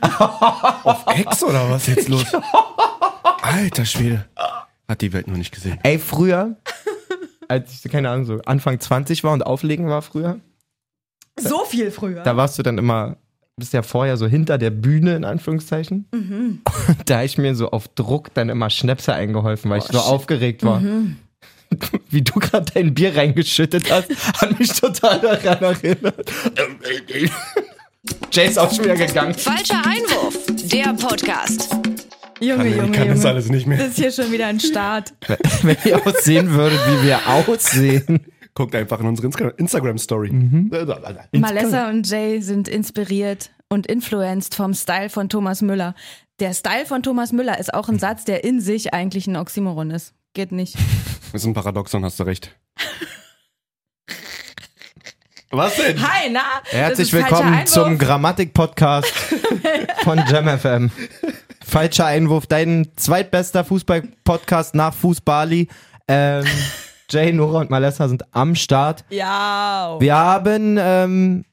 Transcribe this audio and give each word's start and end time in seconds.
Auf 0.00 1.04
Ex 1.14 1.42
oder 1.42 1.70
was 1.70 1.88
ist 1.88 1.96
jetzt 1.96 2.08
los? 2.08 2.24
Alter 3.42 3.84
Schwede. 3.84 4.24
Hat 4.88 5.00
die 5.00 5.12
Welt 5.12 5.28
noch 5.28 5.36
nicht 5.36 5.52
gesehen. 5.54 5.78
Ey, 5.82 5.98
früher, 5.98 6.56
als 7.48 7.84
ich, 7.84 7.90
keine 7.90 8.10
Ahnung, 8.10 8.24
so 8.24 8.40
Anfang 8.46 8.78
20 8.80 9.22
war 9.24 9.32
und 9.32 9.42
auflegen 9.44 9.88
war 9.88 10.02
früher, 10.02 10.38
So 11.38 11.64
viel 11.64 11.90
früher. 11.90 12.22
da 12.22 12.36
warst 12.36 12.58
du 12.58 12.62
dann 12.62 12.78
immer, 12.78 13.16
bist 13.56 13.72
ja 13.74 13.82
vorher 13.82 14.16
so 14.16 14.26
hinter 14.26 14.56
der 14.58 14.70
Bühne, 14.70 15.14
in 15.16 15.24
Anführungszeichen. 15.24 16.06
Und 16.12 16.62
da 17.06 17.22
ich 17.22 17.36
mir 17.38 17.54
so 17.54 17.70
auf 17.70 17.88
Druck 17.88 18.32
dann 18.34 18.48
immer 18.48 18.70
Schnäpse 18.70 19.12
eingeholfen, 19.12 19.70
weil 19.70 19.78
ich 19.78 19.84
so 19.84 19.98
aufgeregt 19.98 20.64
war. 20.64 20.82
Wie 22.08 22.22
du 22.22 22.32
gerade 22.40 22.72
dein 22.72 22.94
Bier 22.94 23.14
reingeschüttet 23.14 23.90
hast, 23.90 24.08
hat 24.40 24.58
mich 24.58 24.72
total 24.72 25.20
daran 25.20 25.62
erinnert. 25.62 26.32
Jay 28.32 28.46
ist 28.46 28.58
auch 28.58 28.72
schon 28.72 28.84
wieder 28.84 28.96
gegangen. 28.96 29.34
Falscher 29.34 29.82
Einwurf, 29.84 30.38
der 30.72 30.92
Podcast. 30.94 31.70
Junge, 32.40 32.68
Ich 32.68 32.76
Junge, 32.76 32.92
kann 32.92 33.08
das 33.08 33.18
Junge. 33.18 33.28
alles 33.30 33.48
nicht 33.48 33.66
mehr. 33.66 33.78
Das 33.78 33.88
ist 33.88 33.96
hier 33.96 34.12
schon 34.12 34.30
wieder 34.30 34.46
ein 34.46 34.60
Start. 34.60 35.12
Wenn 35.62 35.76
ihr 35.84 35.96
auch 35.96 36.14
sehen 36.20 36.50
würdet, 36.52 36.78
wie 36.86 37.06
wir 37.08 37.18
aussehen. 37.26 38.20
Guckt 38.54 38.74
einfach 38.74 39.00
in 39.00 39.06
unsere 39.06 39.28
Insta- 39.28 39.56
Instagram-Story. 39.56 40.30
Malessa 41.32 41.88
und 41.90 42.08
Jay 42.08 42.40
sind 42.40 42.68
inspiriert 42.68 43.50
und 43.68 43.86
influenced 43.86 44.54
vom 44.54 44.74
Style 44.74 45.10
von 45.10 45.28
Thomas 45.28 45.62
Müller. 45.62 45.94
Der 46.40 46.54
Style 46.54 46.86
von 46.86 47.02
Thomas 47.02 47.32
Müller 47.32 47.58
ist 47.58 47.74
auch 47.74 47.88
ein 47.88 47.98
Satz, 47.98 48.24
der 48.24 48.44
in 48.44 48.60
sich 48.60 48.94
eigentlich 48.94 49.26
ein 49.26 49.36
Oxymoron 49.36 49.90
ist. 49.90 50.14
Geht 50.34 50.52
nicht. 50.52 50.76
Das 51.32 51.42
ist 51.42 51.46
ein 51.46 51.54
Paradoxon, 51.54 52.04
hast 52.04 52.20
du 52.20 52.24
recht. 52.24 52.56
Was 55.50 55.76
denn? 55.76 55.96
Hi, 56.02 56.28
na? 56.30 56.42
Herzlich 56.64 57.10
willkommen 57.10 57.54
Einwurf. 57.54 57.64
zum 57.64 57.96
Grammatik-Podcast 57.96 59.10
von 60.04 60.18
JamFM. 60.18 60.90
Falscher 61.64 62.04
Einwurf, 62.04 62.46
dein 62.46 62.88
zweitbester 62.96 63.64
Fußball-Podcast 63.64 64.74
nach 64.74 64.92
Fußbali. 64.92 65.68
Ähm, 66.06 66.44
Jay, 67.10 67.32
Nora 67.32 67.60
und 67.60 67.70
Malessa 67.70 68.08
sind 68.08 68.24
am 68.32 68.54
Start. 68.54 69.06
Ja. 69.08 69.96
Wir 69.98 70.14
haben 70.14 70.76
ähm, 70.78 71.46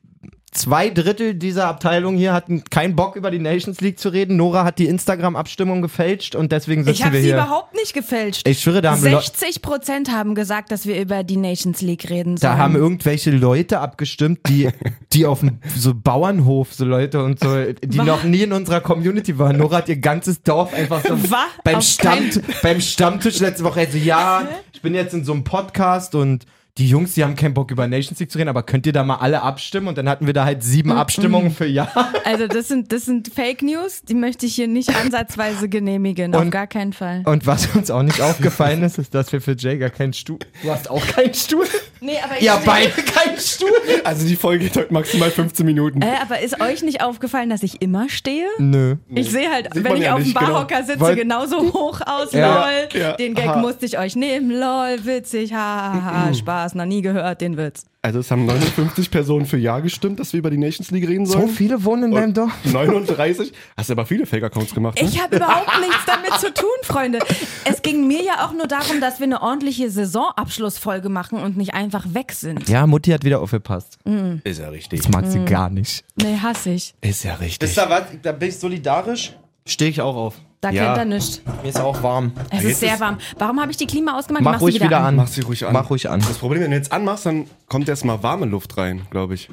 zwei 0.56 0.90
Drittel 0.90 1.36
dieser 1.36 1.68
Abteilung 1.68 2.18
hier 2.18 2.34
hatten 2.34 2.64
keinen 2.64 2.96
Bock 2.96 3.16
über 3.16 3.30
die 3.30 3.40
Nations 3.40 3.82
League 3.82 4.00
zu 4.00 4.10
reden. 4.10 4.38
Nora 4.38 4.64
hat 4.64 4.80
die 4.80 4.88
Instagram-Abstimmung 4.88 5.82
gefälscht 5.82 6.36
und 6.36 6.52
deswegen 6.52 6.84
sitzen 6.84 6.96
Ich 6.96 7.04
habe 7.04 7.14
wir 7.14 7.20
sie 7.22 7.28
hier. 7.28 7.36
überhaupt 7.36 7.76
nicht 7.76 7.94
gefälscht. 7.94 8.48
Ich 8.48 8.62
schwöre, 8.62 8.82
da 8.82 8.92
haben, 8.92 9.04
Leu 9.04 9.20
60 9.20 9.62
Prozent 9.62 10.12
haben 10.12 10.34
gesagt, 10.36 10.72
dass 10.72 10.86
wir 10.86 11.00
über 11.00 11.24
die 11.24 11.38
Nations 11.38 11.82
League 11.82 12.10
reden 12.10 12.38
sollen. 12.38 12.54
da 12.54 12.58
haben 12.58 12.76
irgendwelche 12.76 13.32
Leute 13.32 13.80
abgestimmt, 13.80 14.40
die, 14.48 14.70
die 15.14 15.26
auf 15.26 15.42
dem 15.42 15.60
so 15.76 15.94
Bauernhof, 15.94 16.74
so 16.74 16.86
Leute 16.86 17.24
und 17.24 17.40
so, 17.40 17.64
die 17.84 17.98
Was? 17.98 18.06
noch 18.06 18.24
nie 18.24 18.42
in 18.44 18.54
unserer 18.54 18.82
Community 18.82 19.38
waren. 19.38 19.58
Nora 19.58 19.78
hat 19.78 19.90
ihr 19.90 19.98
ganzes 19.98 20.42
Dorf 20.42 20.74
einfach 20.74 21.04
so 21.06 21.22
Was? 21.32 21.40
beim, 21.64 21.76
Auf 21.76 21.84
Stamm, 21.84 22.30
beim 22.64 22.82
Stammtisch 22.82 23.40
letzte 23.40 23.64
Woche. 23.64 23.82
Also 23.82 23.98
ja, 23.98 24.48
ich 24.74 24.82
bin 24.82 24.94
jetzt 24.96 25.14
in 25.14 25.24
so 25.26 25.34
einem 25.34 25.44
Podcast 25.44 26.16
und 26.16 26.46
die 26.78 26.90
Jungs, 26.90 27.14
die 27.14 27.24
haben 27.24 27.38
keinen 27.38 27.54
Bock 27.54 27.72
über 27.72 27.88
Nations 27.88 28.20
League 28.20 28.30
zu 28.30 28.38
reden, 28.38 28.50
aber 28.50 28.62
könnt 28.62 28.86
ihr 28.86 28.92
da 28.92 29.06
mal 29.06 29.16
alle 29.16 29.42
abstimmen? 29.42 29.88
Und 29.88 29.98
dann 29.98 30.10
hatten 30.10 30.26
wir 30.28 30.34
da 30.34 30.44
halt 30.44 30.62
sieben 30.62 30.92
Abstimmungen 30.92 31.52
für 31.52 31.66
Ja. 31.66 31.88
Also 32.26 32.48
das 32.48 32.68
sind, 32.68 32.92
das 32.92 33.06
sind 33.06 33.30
Fake 33.34 33.62
News, 33.62 34.02
die 34.02 34.14
möchte 34.14 34.46
ich 34.46 34.56
hier 34.56 34.68
nicht 34.68 34.94
ansatzweise 34.94 35.70
genehmigen, 35.70 36.36
auf 36.36 36.42
Und- 36.42 36.52
gar 36.52 36.68
keinen 36.68 36.92
Fall. 36.92 37.22
Und 37.26 37.48
was 37.48 37.68
uns 37.76 37.90
auch 37.92 38.04
nicht 38.04 38.20
aufgefallen 38.20 38.84
ist, 38.84 38.98
ist, 38.98 39.16
dass 39.16 39.32
wir 39.32 39.40
für 39.40 39.56
Jay 39.58 39.78
gar 39.78 39.90
keinen 39.90 40.12
Stuhl. 40.12 40.40
Du 40.64 40.70
hast 40.70 40.90
auch 40.90 41.06
keinen 41.08 41.34
Stuhl? 41.34 41.66
Nee, 42.02 42.18
aber 42.22 42.42
Ja, 42.42 42.62
beide 42.66 42.90
keinen 42.90 43.38
Stuhl. 43.40 43.70
Also 44.04 44.28
die 44.28 44.36
Folge 44.36 44.66
geht 44.66 44.76
heute 44.76 44.92
maximal 44.94 45.32
15 45.32 45.66
Minuten. 45.66 46.02
Äh, 46.02 46.08
aber 46.22 46.42
ist 46.42 46.60
euch 46.62 46.84
nicht 46.84 47.02
aufgefallen, 47.02 47.50
dass 47.50 47.64
ich 47.64 47.82
immer 47.82 48.10
stehe? 48.10 48.48
Nö. 48.58 48.98
Ich 49.10 49.32
sehe 49.32 49.50
halt, 49.50 49.74
Sieht 49.74 49.84
wenn 49.86 49.96
ich 49.96 50.04
ja 50.04 50.14
auf 50.16 50.22
dem 50.22 50.34
genau. 50.34 50.40
Barhocker 50.42 50.84
sitze, 50.84 51.00
Wollt- 51.00 51.18
genauso 51.18 51.74
hoch 51.74 52.02
aus, 52.06 52.34
Ja. 52.34 52.66
lol. 52.66 53.00
Ja. 53.02 53.14
Den 53.14 53.34
Gag 53.34 53.48
Aha. 53.48 53.60
musste 53.60 53.86
ich 53.86 53.98
euch 53.98 54.16
nehmen, 54.18 54.52
lol, 54.52 54.98
witzig, 55.06 55.54
hahaha, 55.54 56.34
Spaß, 56.34 56.65
noch 56.74 56.86
nie 56.86 57.02
gehört, 57.02 57.42
den 57.42 57.58
Witz. 57.58 57.86
Also 58.02 58.20
es 58.20 58.32
haben 58.32 58.46
59 58.46 59.12
Personen 59.12 59.46
für 59.46 59.58
Ja 59.58 59.80
gestimmt, 59.80 60.20
dass 60.20 60.34
wir 60.34 60.40
über 60.40 60.50
die 60.50 60.58
Nations 60.58 60.92
League 60.92 61.08
reden 61.08 61.26
So 61.26 61.34
sollen. 61.34 61.50
viele 61.50 61.84
wohnen 61.84 62.06
in 62.06 62.12
deinem 62.12 62.34
Dorf? 62.34 62.52
39. 62.64 63.52
Hast 63.78 63.90
du 63.90 63.94
aber 63.94 64.06
viele 64.06 64.26
Fake-Accounts 64.26 64.74
gemacht, 64.74 65.02
ne? 65.02 65.08
Ich 65.08 65.22
habe 65.22 65.36
überhaupt 65.36 65.80
nichts 65.82 66.06
damit 66.06 66.34
zu 66.40 66.54
tun, 66.54 66.70
Freunde. 66.84 67.20
Es 67.66 67.82
ging 67.82 68.08
mir 68.08 68.24
ja 68.24 68.46
auch 68.46 68.54
nur 68.54 68.68
darum, 68.68 69.02
dass 69.02 69.20
wir 69.20 69.26
eine 69.26 69.42
ordentliche 69.42 69.90
Saisonabschlussfolge 69.90 71.10
machen 71.10 71.40
und 71.40 71.58
nicht 71.58 71.74
einfach 71.74 72.06
weg 72.14 72.32
sind. 72.32 72.68
Ja, 72.70 72.86
Mutti 72.88 73.12
hat 73.12 73.24
wieder 73.24 73.42
aufgepasst. 73.42 73.98
Ist 74.44 74.60
ja 74.60 74.70
richtig. 74.70 75.02
Das 75.02 75.10
mag 75.10 75.26
sie 75.28 75.44
gar 75.46 75.70
nicht. 75.70 76.04
Nee, 76.16 76.38
hasse 76.42 76.72
ich. 76.72 76.94
Ist 77.02 77.24
ja 77.24 77.36
richtig. 77.36 77.68
Wisst 77.70 77.78
ihr 77.78 77.90
was? 77.90 78.04
Da 78.22 78.32
bin 78.32 78.50
ich 78.50 78.58
solidarisch. 78.58 79.34
Stehe 79.68 79.90
ich 79.90 80.00
auch 80.02 80.16
auf. 80.16 80.36
Da 80.62 80.70
Ja. 80.72 80.86
kennt 80.86 80.98
er 80.98 81.06
nichts. 81.06 81.42
Mir 81.62 81.70
ist 81.70 81.80
auch 81.80 82.02
warm. 82.02 82.32
Es 82.50 82.64
ist 82.64 82.80
sehr 82.80 82.96
ist- 82.96 83.00
warm. 83.00 83.18
Warum 83.38 83.60
habe 83.62 83.72
ich 83.72 83.78
die 83.78 83.86
Klima 83.88 84.18
ausgemacht? 84.18 84.44
Mach 84.44 84.54
Mach 84.54 84.60
sie 84.60 84.66
ruhig 84.66 84.82
wieder 84.82 85.02
an. 85.02 85.16
Mach 85.16 85.28
sie 85.28 85.42
ruhig 85.42 85.66
an. 85.66 85.74
Mach 85.74 85.90
ruhig 85.90 86.10
an. 86.10 86.20
Das 86.22 86.38
Problem, 86.38 86.62
wenn 86.64 86.72
du 86.72 86.78
jetzt 86.78 86.92
anmachst, 86.92 87.26
dann 87.26 87.48
kommt 87.68 87.88
erstmal 87.90 88.24
warme 88.24 88.46
Luft 88.46 88.76
rein, 88.78 89.06
glaube 89.12 89.36
ich. 89.36 89.50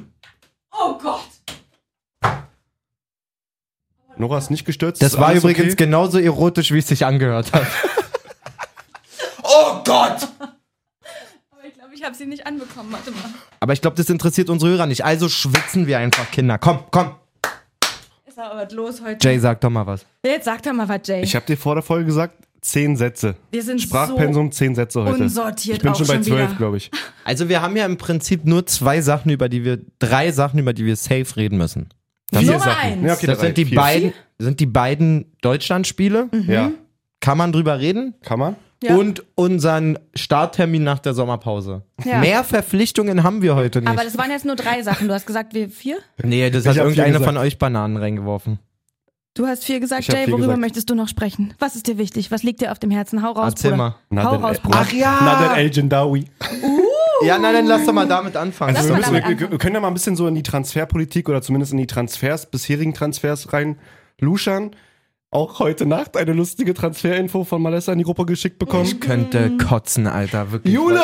Oh 0.71 0.97
Gott. 0.97 1.19
Nora 4.15 4.37
ist 4.37 4.51
nicht 4.51 4.65
gestürzt. 4.65 5.01
Das 5.01 5.17
war 5.17 5.27
alles 5.29 5.43
übrigens 5.43 5.73
okay? 5.73 5.85
genauso 5.85 6.19
erotisch, 6.19 6.71
wie 6.71 6.77
es 6.77 6.87
sich 6.87 7.05
angehört 7.05 7.51
hat. 7.51 7.65
oh 9.43 9.81
Gott! 9.83 10.27
Aber 11.51 11.63
ich 11.67 11.73
glaube, 11.73 11.95
ich 11.95 12.03
habe 12.03 12.15
sie 12.15 12.25
nicht 12.27 12.45
anbekommen. 12.45 12.91
Warte 12.91 13.11
mal. 13.11 13.23
Aber 13.59 13.73
ich 13.73 13.81
glaube, 13.81 13.97
das 13.97 14.09
interessiert 14.09 14.49
unsere 14.49 14.71
Hörer 14.71 14.85
nicht. 14.85 15.03
Also 15.03 15.29
schwitzen 15.29 15.87
wir 15.87 15.97
einfach, 15.97 16.29
Kinder. 16.31 16.57
Komm, 16.59 16.79
komm. 16.91 17.15
Ist 18.33 18.39
aber 18.39 18.63
was 18.63 18.73
los 18.73 18.99
heute. 19.05 19.27
Jay, 19.27 19.37
sag 19.37 19.61
doch 19.61 19.69
mal 19.69 19.85
was. 19.85 20.07
Jetzt 20.25 20.45
sag 20.45 20.63
doch 20.63 20.73
mal 20.73 20.89
was, 20.89 21.01
Jay. 21.05 21.21
Ich 21.21 21.35
habe 21.35 21.45
dir 21.45 21.55
vor 21.55 21.75
der 21.75 21.83
Folge 21.83 22.05
gesagt, 22.05 22.33
zehn 22.61 22.95
Sätze. 22.95 23.35
Wir 23.51 23.61
sind 23.61 23.79
Sprachpensum, 23.79 24.51
zehn 24.51 24.73
Sätze 24.73 25.03
heute. 25.03 25.21
unsortiert 25.25 25.77
Ich 25.77 25.83
bin 25.83 25.91
auch 25.91 25.95
schon 25.95 26.07
bei 26.07 26.19
zwölf, 26.19 26.57
glaube 26.57 26.77
ich. 26.77 26.89
Also 27.25 27.47
wir 27.47 27.61
haben 27.61 27.77
ja 27.77 27.85
im 27.85 27.97
Prinzip 27.97 28.43
nur 28.43 28.65
zwei 28.65 29.01
Sachen, 29.01 29.29
über 29.29 29.49
die 29.49 29.63
wir, 29.63 29.81
drei 29.99 30.31
Sachen, 30.31 30.57
über 30.57 30.73
die 30.73 30.83
wir 30.83 30.95
safe 30.95 31.27
reden 31.35 31.59
müssen. 31.59 31.89
Das, 32.31 32.41
Nummer 32.43 32.57
Sachen. 32.57 32.81
eins. 32.81 33.05
Ja, 33.05 33.13
okay, 33.13 33.27
das 33.27 33.37
drei, 33.37 33.45
sind 33.45 33.57
die 33.57 33.65
vier. 33.65 33.75
beiden, 33.77 34.13
sind 34.39 34.59
die 34.59 34.65
beiden 34.65 35.31
Deutschlandspiele. 35.43 36.29
Ja, 36.47 36.71
Kann 37.19 37.37
man 37.37 37.51
drüber 37.51 37.79
reden? 37.79 38.15
kann 38.23 38.39
man? 38.39 38.55
Ja. 38.83 38.95
Und 38.95 39.23
unseren 39.35 39.97
Starttermin 40.13 40.83
nach 40.83 40.99
der 40.99 41.13
Sommerpause. 41.13 41.83
Ja. 42.03 42.19
Mehr 42.19 42.43
Verpflichtungen 42.43 43.23
haben 43.23 43.41
wir 43.41 43.55
heute 43.55 43.79
nicht. 43.79 43.89
Aber 43.89 44.03
das 44.03 44.17
waren 44.17 44.29
jetzt 44.29 44.45
nur 44.45 44.55
drei 44.55 44.81
Sachen. 44.83 45.07
Du 45.07 45.13
hast 45.13 45.25
gesagt, 45.25 45.53
wir 45.53 45.69
vier? 45.69 45.97
nee, 46.21 46.49
das 46.49 46.63
Ich 46.63 46.69
hat 46.69 46.77
irgendeine 46.77 47.19
von 47.21 47.37
euch 47.37 47.57
Bananen 47.57 47.97
reingeworfen. 47.97 48.59
Du 49.35 49.47
hast 49.47 49.63
vier 49.63 49.79
gesagt, 49.79 50.03
Jay. 50.05 50.25
vier 50.25 50.27
Worüber 50.27 50.39
gesagt. 50.47 50.59
möchtest 50.61 50.89
du 50.89 50.95
noch 50.95 51.07
sprechen? 51.07 51.55
Was 51.57 51.75
ist 51.75 51.87
dir 51.87 51.97
wichtig? 51.97 52.29
Was 52.29 52.43
liegt 52.43 52.61
dir 52.61 52.71
auf 52.71 52.77
dem 52.77 52.91
Herzen? 52.91 53.23
Hau 53.23 53.31
raus, 53.31 53.53
Erzähl 53.53 53.71
Bruder. 53.71 53.95
mal. 54.11 54.23
Hau 54.23 54.35
raus, 54.35 54.59
Bruder. 54.59 54.85
ja! 54.93 55.21
Nadel 55.23 55.57
El 55.57 55.71
Jindawi. 55.71 56.25
Ja, 57.25 57.39
nein, 57.39 57.53
dann 57.53 57.65
lass 57.65 57.85
doch 57.85 57.93
mal 57.93 58.07
damit 58.07 58.35
anfangen. 58.35 58.75
Also 58.75 58.89
wir, 58.89 59.01
damit 59.01 59.23
wir, 59.23 59.25
anfangen. 59.29 59.51
wir 59.51 59.57
können 59.57 59.75
ja 59.75 59.81
mal 59.81 59.87
ein 59.87 59.93
bisschen 59.93 60.15
so 60.15 60.27
in 60.27 60.35
die 60.35 60.43
Transferpolitik 60.43 61.29
oder 61.29 61.41
zumindest 61.41 61.71
in 61.71 61.77
die 61.79 61.87
Transfers, 61.87 62.51
bisherigen 62.51 62.93
Transfers 62.93 63.53
rein 63.53 63.77
luschern. 64.19 64.71
Auch 65.33 65.59
heute 65.59 65.85
Nacht 65.87 66.15
eine 66.15 66.33
lustige 66.33 66.73
Transferinfo 66.75 67.43
von 67.43 67.61
Malessa 67.61 67.91
in 67.91 67.97
die 67.97 68.03
Gruppe 68.03 68.25
geschickt 68.25 68.59
bekommen. 68.59 68.83
Ich 68.85 68.99
könnte 68.99 69.57
kotzen, 69.57 70.05
Alter, 70.05 70.51
wirklich. 70.51 70.73
Jule, 70.73 71.01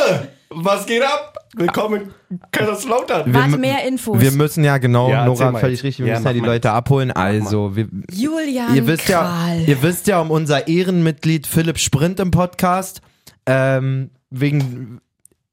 was 0.49 0.85
geht 0.85 1.01
ab? 1.01 1.35
Willkommen 1.55 2.13
in 2.29 2.39
Kaiserslautern. 2.51 3.33
Warte, 3.33 3.51
wir- 3.53 3.57
mehr 3.57 3.87
Infos. 3.87 4.21
Wir 4.21 4.31
müssen 4.31 4.63
ja 4.63 4.77
genau, 4.77 5.09
Ja, 5.09 5.25
erzähl 5.25 5.45
Nora, 5.45 5.51
mal 5.53 5.59
völlig 5.59 5.79
jetzt. 5.79 5.83
richtig, 5.85 6.05
wir 6.05 6.11
Ja, 6.11 6.19
müssen 6.19 6.25
ja 6.25 6.29
mach 6.29 6.35
die 6.35 6.41
mal 6.41 6.47
Leute 6.47 6.71
abholen. 6.71 7.11
Also, 7.11 7.75
wir, 7.75 7.87
Julian 8.11 8.75
ihr 8.75 8.85
wisst 8.85 9.09
ja, 9.09 9.21
Kral. 9.21 9.61
ihr 9.67 9.81
wisst 9.81 10.05
ja 10.05 10.19
um 10.21 10.29
unser 10.29 10.67
Ehrenmitglied 10.67 11.47
Philipp 11.47 11.79
Sprint 11.79 12.19
im 12.19 12.29
Podcast. 12.29 13.01
Ähm, 13.47 14.11
wegen 14.29 15.01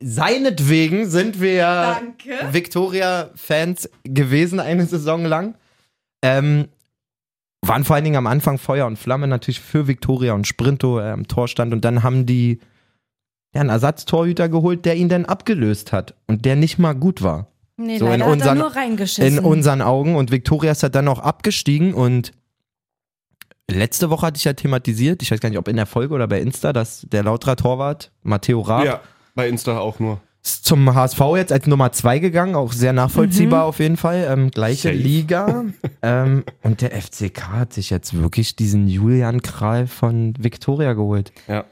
seinetwegen 0.01 1.09
sind 1.09 1.41
wir 1.41 1.63
Danke. 1.65 2.53
Victoria-Fans 2.53 3.89
gewesen 4.05 4.61
eine 4.61 4.85
Saison 4.85 5.25
lang. 5.25 5.55
Ähm, 6.21 6.69
waren 7.69 7.85
vor 7.85 7.97
allen 7.97 8.05
Dingen 8.05 8.17
am 8.17 8.27
Anfang 8.27 8.59
Feuer 8.59 8.87
und 8.87 8.99
Flamme 8.99 9.27
natürlich 9.27 9.61
für 9.61 9.87
Victoria 9.87 10.33
und 10.35 10.47
Sprinto 10.47 10.99
äh, 11.01 11.11
am 11.11 11.27
Tor 11.29 11.49
stand 11.49 11.73
und 11.73 11.85
dann 11.85 12.03
haben 12.03 12.27
die 12.27 12.61
ja, 13.55 13.61
einen 13.61 13.71
Ersatztorhüter 13.71 14.49
geholt, 14.49 14.85
der 14.85 14.97
ihn 14.97 15.09
dann 15.09 15.25
abgelöst 15.25 15.93
hat 15.93 16.15
und 16.27 16.45
der 16.45 16.57
nicht 16.57 16.79
mal 16.79 16.95
gut 16.95 17.23
war 17.23 17.49
Nee, 17.79 17.99
so 17.99 18.07
in 18.11 18.21
er 18.23 18.27
unseren- 18.29 18.59
nur 18.59 18.75
reingeschissen. 18.75 19.39
in 19.39 19.45
unseren 19.45 19.83
Augen 19.83 20.17
und 20.17 20.31
Victoria 20.31 20.73
ist 20.73 20.83
dann 20.83 21.09
auch 21.09 21.19
abgestiegen 21.19 21.93
und 21.95 22.33
letzte 23.71 24.11
Woche 24.11 24.27
hatte 24.27 24.39
ich 24.39 24.45
ja 24.45 24.53
thematisiert, 24.53 25.23
ich 25.23 25.31
weiß 25.31 25.41
gar 25.41 25.49
nicht, 25.51 25.59
ob 25.59 25.69
in 25.69 25.77
der 25.77 25.87
Folge 25.87 26.15
oder 26.15 26.27
bei 26.29 26.41
Insta, 26.41 26.73
dass 26.73 27.07
der 27.11 27.23
Lauterer 27.23 27.57
Torwart 27.57 28.13
Matteo 28.23 28.61
Raab 28.61 28.85
Ja, 28.85 29.01
bei 29.35 29.49
Insta 29.49 29.79
auch 29.79 29.99
nur. 29.99 30.21
Zum 30.47 30.95
HSV 30.95 31.21
jetzt 31.37 31.53
als 31.53 31.67
Nummer 31.67 31.93
zwei 31.93 32.19
gegangen, 32.19 32.55
auch 32.55 32.73
sehr 32.73 32.93
nachvollziehbar 32.93 33.65
auf 33.65 33.79
jeden 33.81 33.97
Fall, 33.97 34.27
ähm, 34.31 34.51
gleiche 34.51 34.89
Safe. 34.89 34.95
Liga 34.95 35.65
ähm, 36.03 36.45
und 36.63 36.81
der 36.81 36.91
FCK 36.91 37.49
hat 37.49 37.73
sich 37.73 37.91
jetzt 37.91 38.21
wirklich 38.21 38.57
diesen 38.57 38.89
Julian 38.89 39.43
Kral 39.43 39.87
von 39.87 40.35
Victoria 40.39 40.93
geholt. 40.93 41.33
Ja. 41.49 41.65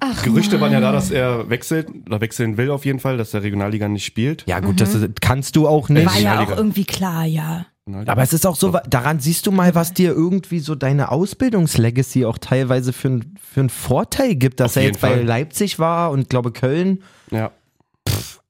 Ach, 0.00 0.22
Gerüchte 0.22 0.60
waren 0.60 0.72
ja 0.72 0.80
da, 0.80 0.86
Mann. 0.86 0.94
dass 0.96 1.10
er 1.10 1.48
wechselt 1.48 1.88
oder 2.06 2.20
wechseln 2.20 2.58
will 2.58 2.70
auf 2.70 2.84
jeden 2.84 3.00
Fall, 3.00 3.16
dass 3.16 3.30
der 3.30 3.42
Regionalliga 3.42 3.88
nicht 3.88 4.04
spielt. 4.04 4.44
Ja 4.46 4.60
gut, 4.60 4.80
das 4.80 4.94
ist, 4.94 5.22
kannst 5.22 5.56
du 5.56 5.66
auch 5.66 5.88
nicht. 5.88 6.04
War 6.04 6.18
ja 6.18 6.40
auch 6.40 6.54
irgendwie 6.54 6.84
klar, 6.84 7.24
ja. 7.24 7.64
Aber 8.06 8.22
es 8.22 8.32
ist 8.32 8.46
auch 8.46 8.56
so, 8.56 8.76
daran 8.88 9.20
siehst 9.20 9.46
du 9.46 9.52
mal, 9.52 9.76
was 9.76 9.94
dir 9.94 10.10
irgendwie 10.10 10.58
so 10.58 10.74
deine 10.74 11.12
Ausbildungslegacy 11.12 12.24
auch 12.24 12.36
teilweise 12.36 12.92
für, 12.92 13.20
für 13.40 13.60
einen 13.60 13.70
Vorteil 13.70 14.34
gibt, 14.34 14.58
dass 14.58 14.72
Auf 14.72 14.76
er 14.78 14.82
jetzt 14.82 15.00
bei 15.00 15.10
Fall. 15.10 15.24
Leipzig 15.24 15.78
war 15.78 16.10
und 16.10 16.28
glaube 16.28 16.50
Köln. 16.50 17.04
Ja. 17.30 17.52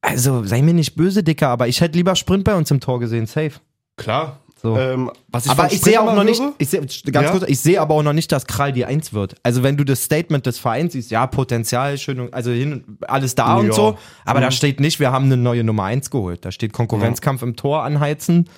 Also 0.08 0.44
sei 0.44 0.62
mir 0.62 0.73
nicht 0.75 0.94
böse, 0.94 1.23
Dicker, 1.25 1.49
aber 1.49 1.67
ich 1.69 1.81
hätte 1.81 1.97
lieber 1.97 2.14
Sprint 2.14 2.44
bei 2.44 2.55
uns 2.55 2.70
im 2.70 2.81
Tor 2.81 3.00
gesehen, 3.00 3.26
safe. 3.26 3.53
Klar. 3.97 4.38
So. 4.62 4.76
Ähm, 4.79 5.11
was 5.29 5.44
ich 5.44 5.50
aber 5.53 5.70
ich 5.70 5.81
sehe 5.82 6.00
auch 6.00 6.14
noch 6.14 6.25
nicht, 6.25 6.41
höre- 6.41 6.55
ich 6.58 6.70
seh, 6.70 6.79
ganz 6.79 7.26
Ja? 7.26 7.31
kurz, 7.31 7.44
ich 7.47 7.61
sehe 7.61 7.81
aber 7.81 7.94
auch 7.94 8.03
noch 8.03 8.14
nicht, 8.14 8.32
dass 8.32 8.47
Krall 8.47 8.73
die 8.73 8.85
Eins 8.87 9.12
wird. 9.12 9.35
Also 9.43 9.62
wenn 9.62 9.76
du 9.76 9.85
das 9.85 10.03
Statement 10.03 10.47
des 10.47 10.58
Vereins 10.58 10.94
siehst, 10.94 11.11
ja, 11.11 11.26
Potenzial, 11.26 11.99
schön, 11.99 12.20
und- 12.20 12.32
also 12.35 12.50
hin, 12.53 12.85
alles 13.06 13.35
da 13.35 13.56
und 13.56 13.67
Ja. 13.67 13.73
so, 13.75 13.99
aber 14.25 14.41
da 14.41 14.47
Mhm. 14.47 14.53
steht 14.53 14.81
nicht, 14.81 14.99
wir 14.99 15.12
haben 15.12 15.26
eine 15.26 15.37
neue 15.37 15.62
Nummer 15.62 15.85
eins 15.85 16.11
geholt. 16.11 16.44
Da 16.44 16.52
steht 16.52 16.73
Konkurrenzkampf 16.73 17.43
im 17.43 17.55
Tor 17.56 17.82
anheizen. 17.82 18.49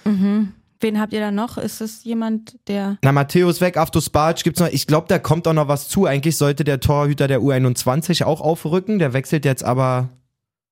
Wen 0.80 1.00
habt 1.00 1.12
ihr 1.12 1.20
da 1.20 1.32
noch? 1.32 1.58
Ist 1.58 1.80
es 1.80 2.04
jemand, 2.04 2.56
der. 2.68 2.98
Na, 3.02 3.10
Matthäus 3.10 3.60
weg, 3.60 3.76
Aftos 3.76 4.08
Bartsch 4.10 4.44
gibt's 4.44 4.60
noch. 4.60 4.68
Ich 4.68 4.86
glaube, 4.86 5.06
da 5.08 5.18
kommt 5.18 5.48
auch 5.48 5.52
noch 5.52 5.66
was 5.66 5.88
zu. 5.88 6.06
Eigentlich 6.06 6.36
sollte 6.36 6.62
der 6.62 6.78
Torhüter 6.78 7.26
der 7.26 7.40
U21 7.40 8.22
auch 8.24 8.40
aufrücken. 8.40 9.00
Der 9.00 9.12
wechselt 9.12 9.44
jetzt 9.44 9.64
aber, 9.64 10.10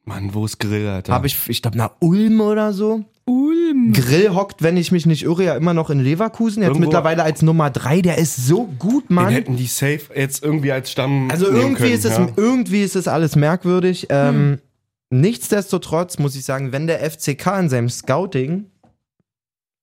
Mann, 0.09 0.33
wo 0.35 0.45
ist 0.45 0.59
Grill, 0.61 0.87
Alter? 0.87 1.13
habe 1.13 1.27
ich, 1.27 1.37
ich 1.49 1.61
glaube, 1.63 1.77
nach 1.77 1.91
Ulm 2.01 2.41
oder 2.41 2.73
so. 2.73 3.05
Ulm. 3.25 3.93
Grill 3.93 4.31
hockt, 4.31 4.63
wenn 4.63 4.77
ich 4.77 4.93
mich 4.93 5.05
nicht 5.05 5.25
irre, 5.25 5.43
ja 5.45 5.57
immer 5.57 5.75
noch 5.75 5.91
in 5.91 5.99
Leverkusen. 5.99 6.63
Jetzt 6.63 6.71
Irgendwo- 6.71 6.81
mittlerweile 6.87 7.25
als 7.25 7.43
Nummer 7.43 7.71
drei. 7.71 8.01
Der 8.03 8.17
ist 8.19 8.37
so 8.47 8.67
gut, 8.79 9.11
Den 9.11 9.15
Mann. 9.17 9.33
hätten 9.33 9.57
die 9.57 9.67
safe 9.67 10.03
jetzt 10.15 10.45
irgendwie 10.45 10.71
als 10.71 10.93
Stamm. 10.93 11.29
Also 11.31 11.47
nehmen 11.47 11.57
irgendwie 11.59 11.83
können, 11.83 11.95
ist 11.95 12.05
es, 12.05 12.17
ja. 12.19 12.29
irgendwie 12.37 12.83
ist 12.83 12.95
es 12.95 13.09
alles 13.09 13.35
merkwürdig. 13.35 14.07
Ähm, 14.11 14.59
nichtsdestotrotz 15.11 16.19
muss 16.21 16.37
ich 16.37 16.45
sagen, 16.45 16.71
wenn 16.71 16.87
der 16.87 17.01
FCK 17.11 17.59
in 17.59 17.69
seinem 17.69 17.89
Scouting 17.89 18.67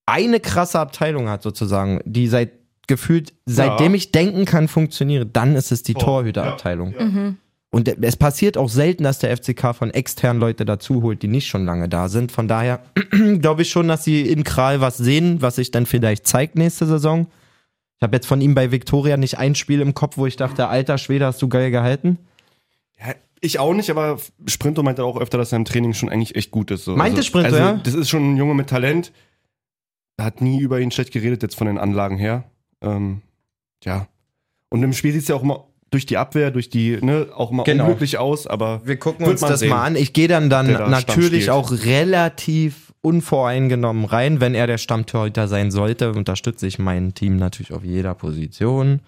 eine 0.05 0.39
krasse 0.39 0.79
Abteilung 0.79 1.27
hat, 1.27 1.43
sozusagen, 1.43 1.99
die 2.05 2.27
seit 2.27 2.51
gefühlt, 2.87 3.33
seitdem 3.45 3.93
ich 3.93 4.11
denken 4.11 4.45
kann, 4.45 4.67
funktioniert, 4.69 5.29
dann 5.35 5.55
ist 5.55 5.71
es 5.73 5.83
die 5.83 5.93
Tor, 5.93 6.03
Torhüterabteilung. 6.03 6.93
ja. 6.97 7.05
Mhm. 7.05 7.37
Und 7.73 7.87
es 8.03 8.17
passiert 8.17 8.55
auch 8.55 8.69
selten, 8.69 9.03
dass 9.03 9.17
der 9.17 9.35
FCK 9.35 9.73
von 9.73 9.89
externen 9.89 10.39
Leute 10.39 10.63
dazu 10.63 11.01
holt, 11.01 11.23
die 11.23 11.27
nicht 11.27 11.47
schon 11.47 11.65
lange 11.65 11.89
da 11.89 12.07
sind. 12.07 12.31
Von 12.31 12.47
daher 12.47 12.83
glaube 13.39 13.63
ich 13.63 13.71
schon, 13.71 13.87
dass 13.87 14.03
sie 14.03 14.21
in 14.21 14.43
Kral 14.43 14.79
was 14.79 14.97
sehen, 14.97 15.41
was 15.41 15.55
sich 15.55 15.71
dann 15.71 15.87
vielleicht 15.87 16.27
zeigt 16.27 16.55
nächste 16.55 16.85
Saison. 16.85 17.25
Ich 17.97 18.03
habe 18.03 18.15
jetzt 18.15 18.27
von 18.27 18.41
ihm 18.41 18.53
bei 18.53 18.69
Viktoria 18.69 19.17
nicht 19.17 19.39
ein 19.39 19.55
Spiel 19.55 19.81
im 19.81 19.95
Kopf, 19.95 20.17
wo 20.17 20.27
ich 20.27 20.35
dachte, 20.35 20.67
alter 20.67 20.99
Schwede, 20.99 21.25
hast 21.25 21.41
du 21.41 21.47
geil 21.47 21.71
gehalten. 21.71 22.19
Ja, 22.99 23.15
ich 23.41 23.57
auch 23.57 23.73
nicht, 23.73 23.89
aber 23.89 24.19
Sprinto 24.45 24.83
meinte 24.83 25.03
auch 25.03 25.19
öfter, 25.19 25.39
dass 25.39 25.51
er 25.51 25.55
im 25.55 25.65
Training 25.65 25.95
schon 25.95 26.09
eigentlich 26.09 26.35
echt 26.35 26.51
gut 26.51 26.69
ist. 26.69 26.85
So. 26.85 26.95
Meinte 26.95 27.17
also, 27.17 27.27
Sprinto, 27.27 27.47
also, 27.47 27.57
ja? 27.57 27.81
Das 27.83 27.95
ist 27.95 28.07
schon 28.07 28.35
ein 28.35 28.37
Junge 28.37 28.53
mit 28.53 28.69
Talent. 28.69 29.11
Hat 30.21 30.41
nie 30.41 30.59
über 30.59 30.79
ihn 30.79 30.91
schlecht 30.91 31.11
geredet, 31.11 31.41
jetzt 31.41 31.55
von 31.55 31.65
den 31.65 31.79
Anlagen 31.79 32.19
her. 32.19 32.43
Ähm, 32.81 33.23
ja. 33.83 34.05
Und 34.69 34.83
im 34.83 34.93
Spiel 34.93 35.11
sieht 35.13 35.23
es 35.23 35.27
ja 35.27 35.35
auch 35.35 35.41
immer 35.41 35.65
durch 35.93 36.05
die 36.05 36.17
Abwehr, 36.17 36.51
durch 36.51 36.69
die, 36.69 36.97
ne, 37.01 37.27
auch 37.35 37.51
immer 37.51 37.63
Genau. 37.63 37.83
unglücklich 37.85 38.17
aus, 38.17 38.47
aber 38.47 38.81
Wir 38.83 38.97
gucken 38.97 39.25
uns 39.25 39.41
das 39.41 39.59
sehen, 39.59 39.69
mal 39.69 39.83
an. 39.83 39.95
Ich 39.95 40.13
gehe 40.13 40.27
dann 40.27 40.49
dann 40.49 40.73
da 40.73 40.87
natürlich 40.87 41.51
auch 41.51 41.71
relativ 41.71 42.93
unvoreingenommen 43.01 44.05
rein, 44.05 44.39
wenn 44.41 44.55
er 44.55 44.65
der 44.65 44.77
Stammtorhüter 44.77 45.47
sein 45.47 45.71
sollte. 45.71 46.11
Unterstütze 46.13 46.65
ich 46.67 46.79
mein 46.79 47.13
Team 47.13 47.37
natürlich 47.37 47.73
auf 47.73 47.83
jeder 47.83 48.13
Position. 48.15 49.01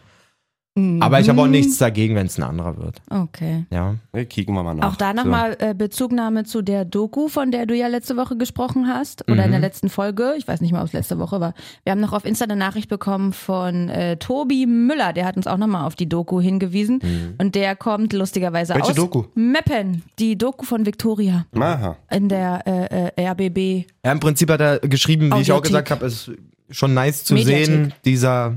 Aber 0.99 1.21
ich 1.21 1.29
habe 1.29 1.41
auch 1.41 1.47
nichts 1.47 1.77
dagegen, 1.77 2.15
wenn 2.15 2.25
es 2.25 2.37
ein 2.37 2.43
anderer 2.43 2.75
wird. 2.77 3.01
Okay. 3.09 3.65
Ja. 3.71 3.95
ne, 4.11 4.25
kicken 4.25 4.53
wir 4.55 4.61
mal 4.61 4.73
nach. 4.73 4.91
Auch 4.91 4.95
da 4.97 5.11
So. 5.11 5.23
nochmal 5.23 5.55
äh, 5.59 5.73
Bezugnahme 5.73 6.43
zu 6.43 6.61
der 6.61 6.83
Doku, 6.83 7.29
von 7.29 7.49
der 7.51 7.65
du 7.65 7.73
ja 7.73 7.87
letzte 7.87 8.17
Woche 8.17 8.35
gesprochen 8.35 8.85
hast. 8.87 9.23
Oder 9.31 9.43
in 9.43 9.47
Mhm. 9.49 9.51
der 9.53 9.59
letzten 9.61 9.87
Folge. 9.87 10.33
Ich 10.37 10.49
weiß 10.49 10.59
nicht 10.59 10.73
mal, 10.73 10.81
ob 10.81 10.87
es 10.87 10.93
letzte 10.93 11.17
Woche 11.17 11.39
war. 11.39 11.53
Wir 11.85 11.91
haben 11.93 12.01
noch 12.01 12.11
auf 12.11 12.25
Insta 12.25 12.43
eine 12.43 12.57
Nachricht 12.57 12.89
bekommen 12.89 13.31
von 13.31 13.87
äh, 13.87 14.17
Tobi 14.17 14.65
Müller. 14.65 15.13
Der 15.13 15.25
hat 15.25 15.37
uns 15.37 15.47
auch 15.47 15.55
nochmal 15.57 15.85
auf 15.85 15.95
die 15.95 16.09
Doku 16.09 16.41
hingewiesen. 16.41 17.35
Und 17.37 17.55
der 17.55 17.77
kommt 17.77 18.11
lustigerweise 18.11 18.73
Welche 18.75 18.89
aus 18.89 18.95
Doku? 18.95 19.23
Meppen. 19.33 20.03
Die 20.19 20.37
Doku 20.37 20.65
von 20.65 20.85
Victoria 20.85 21.45
Aha. 21.57 21.95
in 22.11 22.27
der 22.27 22.63
äh, 22.67 23.11
äh, 23.21 23.29
RBB. 23.29 23.87
Ja, 24.03 24.11
im 24.11 24.19
Prinzip 24.19 24.51
hat 24.51 24.59
er 24.59 24.79
geschrieben, 24.79 25.31
wie 25.33 25.39
ich 25.39 25.53
auch 25.53 25.59
Audiothek. 25.59 25.85
gesagt 25.85 25.91
habe, 25.91 26.05
ist 26.07 26.31
schon 26.69 26.93
nice 26.93 27.23
zu 27.23 27.33
Mediathek. 27.35 27.65
sehen. 27.65 27.93
Dieser 28.03 28.55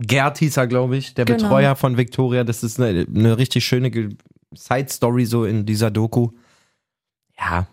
Gerd 0.00 0.38
hieß 0.38 0.56
er, 0.56 0.66
glaube 0.66 0.96
ich, 0.96 1.14
der 1.14 1.24
Genau. 1.24 1.38
Betreuer 1.44 1.76
von 1.76 1.96
Victoria. 1.96 2.44
Das 2.44 2.62
ist 2.62 2.80
eine, 2.80 3.06
eine 3.14 3.38
richtig 3.38 3.64
schöne 3.64 3.90
Side-Story 4.54 5.24
so 5.26 5.44
in 5.44 5.66
dieser 5.66 5.90
Doku. 5.90 6.30
Ja, 7.38 7.66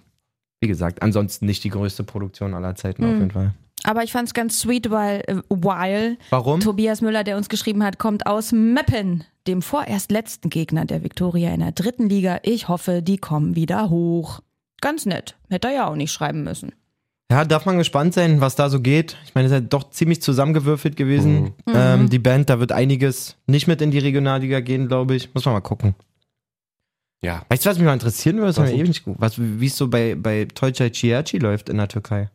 wie 0.59 0.67
gesagt, 0.67 1.01
ansonsten 1.01 1.45
nicht 1.45 1.63
die 1.63 1.69
größte 1.69 2.03
Produktion 2.03 2.53
aller 2.53 2.75
Zeiten 2.75 3.03
auf 3.03 3.11
Mhm. 3.11 3.17
jeden 3.19 3.31
Fall. 3.31 3.53
Aber 3.83 4.03
ich 4.03 4.11
fand 4.11 4.27
es 4.27 4.33
ganz 4.35 4.59
sweet, 4.59 4.91
weil, 4.91 5.21
äh, 5.27 5.37
weil 5.49 6.17
Warum? 6.29 6.59
Tobias 6.59 7.01
Müller, 7.01 7.23
der 7.23 7.37
uns 7.37 7.49
geschrieben 7.49 7.83
hat, 7.83 7.97
kommt 7.97 8.27
aus 8.27 8.51
Meppen, 8.51 9.23
dem 9.47 9.63
vorerst 9.63 10.11
letzten 10.11 10.49
Gegner 10.51 10.85
der 10.85 11.03
Viktoria 11.03 11.51
in 11.51 11.61
der 11.61 11.71
dritten 11.71 12.07
Liga. 12.07 12.39
Ich 12.43 12.67
hoffe, 12.67 13.01
die 13.01 13.17
kommen 13.17 13.55
wieder 13.55 13.89
hoch. 13.89 14.41
Ganz 14.81 15.07
nett. 15.07 15.35
Hätte 15.49 15.69
er 15.69 15.73
ja 15.73 15.87
auch 15.87 15.95
nicht 15.95 16.11
schreiben 16.11 16.43
müssen. 16.43 16.73
Ja, 17.31 17.45
darf 17.45 17.65
man 17.65 17.77
gespannt 17.77 18.13
sein, 18.13 18.41
was 18.41 18.55
da 18.55 18.69
so 18.69 18.81
geht. 18.81 19.15
Ich 19.25 19.33
meine, 19.35 19.45
es 19.47 19.51
ist 19.53 19.59
halt 19.61 19.71
doch 19.73 19.89
ziemlich 19.89 20.21
zusammengewürfelt 20.21 20.97
gewesen. 20.97 21.53
Mhm. 21.65 21.73
Ähm, 21.73 22.09
die 22.09 22.19
Band, 22.19 22.49
da 22.49 22.59
wird 22.59 22.73
einiges 22.73 23.37
nicht 23.47 23.67
mit 23.67 23.81
in 23.81 23.89
die 23.89 23.99
Regionalliga 23.99 24.59
gehen, 24.59 24.87
glaube 24.89 25.15
ich. 25.15 25.33
Muss 25.33 25.45
man 25.45 25.53
mal 25.53 25.61
gucken. 25.61 25.95
Ja. 27.23 27.43
Weißt 27.49 27.65
du, 27.65 27.69
was 27.69 27.77
mich 27.77 27.85
mal 27.85 27.93
interessieren 27.93 28.35
würde? 28.37 28.47
Das 28.47 28.57
Was 28.57 28.63
haben 28.65 28.71
wir 28.73 28.79
ewig 28.79 28.89
nicht 28.89 29.05
gut. 29.05 29.15
Was, 29.19 29.35
wie 29.39 29.65
es 29.65 29.77
so 29.77 29.87
bei, 29.87 30.15
bei 30.15 30.45
Tolcay 30.53 30.91
Ciherci 30.91 31.37
läuft 31.37 31.69
in 31.69 31.77
der 31.77 31.87
Türkei. 31.87 32.29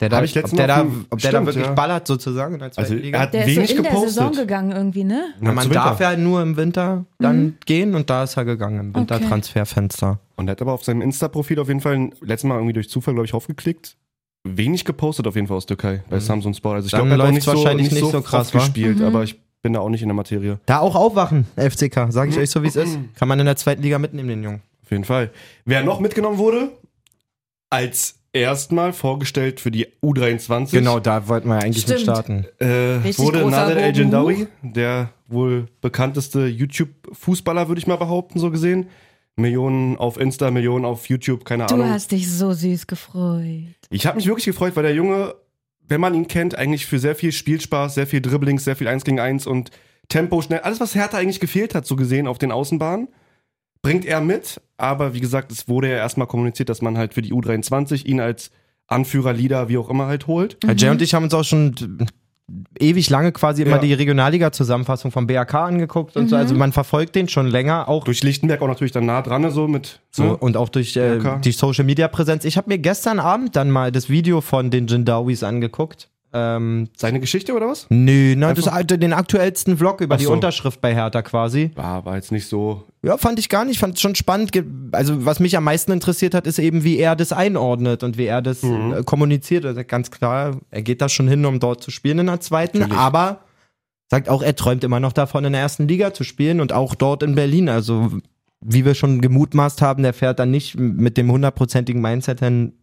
Der 0.00 0.08
da, 0.08 0.22
ich 0.22 0.30
ob 0.30 0.36
letztens 0.36 0.56
der, 0.58 0.66
da, 0.66 0.80
ob 0.82 0.86
der 0.86 1.18
da 1.18 1.28
Stimmt, 1.38 1.46
wirklich 1.46 1.66
ja. 1.66 1.72
ballert 1.72 2.06
sozusagen 2.06 2.54
in 2.54 2.60
der 2.60 2.70
zweiten 2.72 2.92
Also, 2.92 3.02
Liga. 3.02 3.18
er 3.18 3.22
hat 3.22 3.34
Der 3.34 3.40
ist 3.44 3.56
wenig 3.56 3.70
so 3.70 3.76
in 3.76 3.82
der 3.82 3.90
gepostet. 3.92 4.14
Saison 4.14 4.32
gegangen 4.32 4.70
irgendwie, 4.72 5.04
ne? 5.04 5.34
Ja, 5.42 5.52
man 5.52 5.68
darf 5.70 6.00
ja 6.00 6.16
nur 6.16 6.40
im 6.40 6.56
Winter 6.56 7.04
dann 7.18 7.42
Mhm. 7.42 7.54
gehen 7.66 7.94
und 7.94 8.08
da 8.08 8.22
ist 8.24 8.36
er 8.36 8.44
gegangen 8.46 8.78
im 8.80 8.94
Wintertransferfenster. 8.94 10.20
Und 10.36 10.48
er 10.48 10.52
hat 10.52 10.62
aber 10.62 10.72
auf 10.72 10.84
seinem 10.84 11.02
Insta-Profil 11.02 11.58
auf 11.58 11.68
jeden 11.68 11.80
Fall 11.80 12.10
letztes 12.22 12.48
Mal 12.48 12.54
irgendwie 12.54 12.72
durch 12.74 12.88
Zufall, 12.88 13.12
glaube 13.14 13.26
ich, 13.26 13.34
aufgeklickt. 13.34 13.96
Wenig 14.44 14.84
gepostet 14.84 15.26
auf 15.26 15.34
jeden 15.34 15.46
Fall 15.46 15.56
aus 15.58 15.66
Türkei 15.66 16.02
bei 16.08 16.16
Mhm. 16.16 16.20
Samsung 16.20 16.54
Sport. 16.54 16.76
Also 16.76 16.86
ich 16.86 16.92
glaube, 16.92 17.10
er 17.10 17.18
hat 17.26 17.32
nicht 17.34 17.42
so, 17.44 17.52
wahrscheinlich 17.52 17.84
nicht 17.90 17.94
nicht 18.02 18.10
so, 18.10 18.10
so 18.10 18.22
krass, 18.22 18.50
gespielt, 18.50 18.98
Mhm. 18.98 19.04
aber 19.04 19.22
ich 19.22 19.38
bin 19.62 19.74
da 19.74 19.80
auch 19.80 19.90
nicht 19.90 20.00
in 20.02 20.08
der 20.08 20.14
Materie. 20.14 20.58
Da 20.66 20.78
auch 20.78 20.94
aufwachen, 20.94 21.46
FCK, 21.56 22.10
sage 22.10 22.30
ich 22.30 22.38
euch 22.38 22.48
so, 22.50 22.62
wie 22.62 22.68
es 22.68 22.76
ist. 22.76 22.98
Kann 23.14 23.28
man 23.28 23.38
in 23.38 23.44
der 23.46 23.56
zweiten 23.56 23.82
Liga 23.82 23.98
mitnehmen, 23.98 24.28
den 24.28 24.42
Jungen. 24.42 24.62
Auf 24.82 24.90
jeden 24.90 25.04
Fall. 25.04 25.30
Wer 25.66 25.84
noch 25.84 26.00
mitgenommen 26.00 26.38
wurde, 26.38 26.70
als 27.68 28.16
erstmal 28.32 28.92
vorgestellt 28.92 29.60
für 29.60 29.70
die 29.70 29.88
U23, 30.02 30.70
Genau, 30.70 31.00
da 31.00 31.28
wollten 31.28 31.48
wir 31.48 31.56
ja 31.56 31.60
eigentlich 31.62 31.86
mit 31.86 31.98
Stimmt. 32.00 32.00
starten. 32.16 32.46
äh, 32.58 33.18
wurde 33.18 33.44
Nader 33.50 33.76
El. 33.76 33.94
Jendawi, 33.96 34.46
der 34.62 35.10
wohl 35.28 35.66
bekannteste 35.80 36.46
YouTube-Fußballer, 36.46 37.68
würde 37.68 37.78
ich 37.80 37.86
mal 37.86 37.96
behaupten, 37.96 38.38
so 38.38 38.50
gesehen. 38.50 38.88
Millionen 39.40 39.96
auf 39.96 40.18
Insta, 40.18 40.50
Millionen 40.50 40.84
auf 40.84 41.08
YouTube, 41.08 41.44
keine 41.44 41.66
Du 41.66 41.74
Ahnung. 41.74 41.88
hast 41.90 42.12
dich 42.12 42.30
so 42.30 42.52
süß 42.52 42.86
gefreut. 42.86 43.74
Ich 43.90 44.06
habe 44.06 44.16
mich 44.16 44.26
wirklich 44.26 44.46
gefreut, 44.46 44.76
weil 44.76 44.82
der 44.84 44.94
Junge, 44.94 45.34
wenn 45.88 46.00
man 46.00 46.14
ihn 46.14 46.28
kennt, 46.28 46.54
eigentlich 46.54 46.86
für 46.86 46.98
sehr 46.98 47.14
viel 47.14 47.32
Spielspaß, 47.32 47.94
sehr 47.94 48.06
viel 48.06 48.20
Dribblings, 48.20 48.64
sehr 48.64 48.76
viel 48.76 48.88
1 48.88 49.04
gegen 49.04 49.18
1 49.20 49.46
und 49.46 49.70
Tempo 50.08 50.42
schnell, 50.42 50.60
alles 50.60 50.80
was 50.80 50.94
Hertha 50.94 51.18
eigentlich 51.18 51.40
gefehlt 51.40 51.74
hat, 51.74 51.86
so 51.86 51.96
gesehen 51.96 52.26
auf 52.26 52.38
den 52.38 52.52
Außenbahnen, 52.52 53.08
bringt 53.82 54.04
er 54.04 54.20
mit. 54.20 54.60
Aber 54.76 55.14
wie 55.14 55.20
gesagt, 55.20 55.52
es 55.52 55.68
wurde 55.68 55.88
ja 55.88 55.96
erstmal 55.96 56.26
kommuniziert, 56.26 56.68
dass 56.68 56.82
man 56.82 56.98
halt 56.98 57.14
für 57.14 57.22
die 57.22 57.32
U23 57.32 58.06
ihn 58.06 58.20
als 58.20 58.50
Anführer, 58.86 59.32
Leader, 59.32 59.68
wie 59.68 59.78
auch 59.78 59.88
immer 59.88 60.06
halt 60.06 60.26
holt. 60.26 60.58
Ja, 60.64 60.72
Jay 60.72 60.90
und 60.90 61.00
ich 61.00 61.14
haben 61.14 61.24
uns 61.24 61.34
auch 61.34 61.44
schon 61.44 61.74
ewig 62.78 63.10
lange 63.10 63.32
quasi 63.32 63.62
immer 63.62 63.76
Ja. 63.76 63.78
die 63.78 63.92
Regionalliga-Zusammenfassung 63.94 65.10
vom 65.10 65.26
BAK 65.26 65.54
angeguckt 65.54 66.16
und 66.16 66.28
so. 66.28 66.36
Also 66.36 66.54
man 66.54 66.72
verfolgt 66.72 67.14
den 67.14 67.28
schon 67.28 67.46
länger, 67.46 67.88
auch 67.88 68.04
Durch 68.04 68.22
Lichtenberg 68.22 68.60
auch 68.62 68.68
natürlich 68.68 68.92
dann 68.92 69.06
nah 69.06 69.22
dran, 69.22 69.48
so 69.50 69.68
mit. 69.68 70.00
so 70.10 70.22
ne? 70.24 70.36
und 70.36 70.56
auch 70.56 70.68
durch 70.68 70.96
äh, 70.96 71.18
die 71.44 71.52
Social 71.52 71.84
Media 71.84 72.08
Präsenz. 72.08 72.44
Ich 72.44 72.56
habe 72.56 72.68
mir 72.68 72.78
gestern 72.78 73.18
Abend 73.20 73.56
dann 73.56 73.70
mal 73.70 73.92
das 73.92 74.08
Video 74.08 74.40
von 74.40 74.70
den 74.70 74.86
Jindawis 74.86 75.42
angeguckt. 75.42 76.08
Ähm, 76.32 76.88
Seine 76.96 77.18
Geschichte 77.18 77.52
oder 77.54 77.66
was? 77.68 77.86
nö, 77.90 78.36
ne, 78.36 78.54
das 78.54 78.70
den 78.86 79.12
aktuellsten 79.12 79.76
Vlog 79.76 80.00
über 80.00 80.14
Ach 80.14 80.18
die 80.18 80.26
so. 80.26 80.32
Unterschrift 80.32 80.80
bei 80.80 80.94
Hertha 80.94 81.22
quasi. 81.22 81.72
War, 81.74 82.04
war 82.04 82.16
jetzt 82.16 82.30
nicht 82.30 82.46
so. 82.46 82.84
Ja, 83.02 83.16
fand 83.16 83.38
ich 83.38 83.48
gar 83.48 83.64
nicht, 83.64 83.78
fand 83.80 83.94
es 83.96 84.00
schon 84.00 84.14
spannend. 84.14 84.52
Also, 84.92 85.24
was 85.24 85.40
mich 85.40 85.56
am 85.56 85.64
meisten 85.64 85.90
interessiert 85.90 86.34
hat, 86.34 86.46
ist 86.46 86.58
eben, 86.58 86.84
wie 86.84 86.98
er 86.98 87.16
das 87.16 87.32
einordnet 87.32 88.02
und 88.04 88.16
wie 88.16 88.26
er 88.26 88.42
das 88.42 88.62
Mhm. 88.62 88.92
äh, 88.98 89.02
kommuniziert. 89.02 89.64
Also 89.66 89.82
ganz 89.86 90.10
klar, 90.10 90.58
er 90.70 90.82
geht 90.82 91.00
da 91.00 91.08
schon 91.08 91.26
hin, 91.26 91.44
um 91.46 91.58
dort 91.58 91.82
zu 91.82 91.90
spielen 91.90 92.20
in 92.20 92.26
der 92.26 92.40
zweiten, 92.40 92.78
Natürlich. 92.78 92.98
aber 93.00 93.40
sagt 94.08 94.28
auch, 94.28 94.42
er 94.42 94.54
träumt 94.54 94.84
immer 94.84 95.00
noch 95.00 95.12
davon, 95.12 95.44
in 95.44 95.52
der 95.52 95.62
ersten 95.62 95.88
Liga 95.88 96.12
zu 96.14 96.24
spielen 96.24 96.60
und 96.60 96.72
auch 96.72 96.94
dort 96.94 97.22
in 97.22 97.34
Berlin. 97.34 97.68
Also, 97.68 98.10
wie 98.60 98.84
wir 98.84 98.94
schon 98.94 99.20
gemutmaßt 99.20 99.82
haben, 99.82 100.02
der 100.02 100.12
fährt 100.12 100.38
dann 100.38 100.50
nicht 100.50 100.78
mit 100.78 101.16
dem 101.16 101.32
hundertprozentigen 101.32 102.02
Mindset 102.02 102.40
hin, 102.40 102.74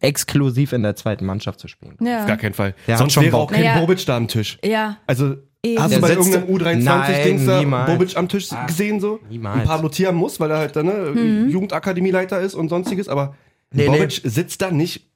exklusiv 0.00 0.72
in 0.72 0.82
der 0.82 0.96
zweiten 0.96 1.24
Mannschaft 1.24 1.60
zu 1.60 1.68
spielen. 1.68 1.96
Auf 2.00 2.06
Ja. 2.06 2.24
gar 2.26 2.36
keinen 2.36 2.54
Fall. 2.54 2.74
Der 2.86 2.94
hat 2.94 2.98
Sonst 2.98 3.12
schon 3.14 3.22
wäre 3.24 3.32
Bock. 3.32 3.50
auch 3.50 3.52
kein 3.52 3.62
Naja. 3.64 3.80
Bobic 3.80 4.04
da 4.06 4.16
am 4.16 4.28
Tisch. 4.28 4.58
Ja, 4.64 4.98
Also, 5.06 5.36
eben. 5.62 5.82
hast 5.82 5.90
Der 5.92 5.98
du 6.00 6.02
bei 6.06 6.10
irgendeinem 6.12 6.48
U23-Dings 6.48 7.42
Nein, 7.46 7.70
da. 7.70 7.84
Bobic 7.86 8.16
am 8.16 8.28
Tisch 8.28 8.48
gesehen 8.66 9.00
so? 9.00 9.20
Niemals. 9.30 9.60
Ein 9.62 9.66
Pablo 9.66 9.88
Tia 9.88 10.12
muss, 10.12 10.38
weil 10.40 10.50
er 10.50 10.58
halt 10.58 10.76
da 10.76 10.82
ne, 10.82 10.92
Mhm. 11.14 11.48
Jugendakademieleiter 11.50 12.40
ist 12.40 12.54
und 12.54 12.68
sonstiges, 12.68 13.08
aber 13.08 13.34
Nee, 13.72 13.86
Bobic 13.86 14.20
sitzt 14.24 14.62
da 14.62 14.70
nicht 14.70 15.06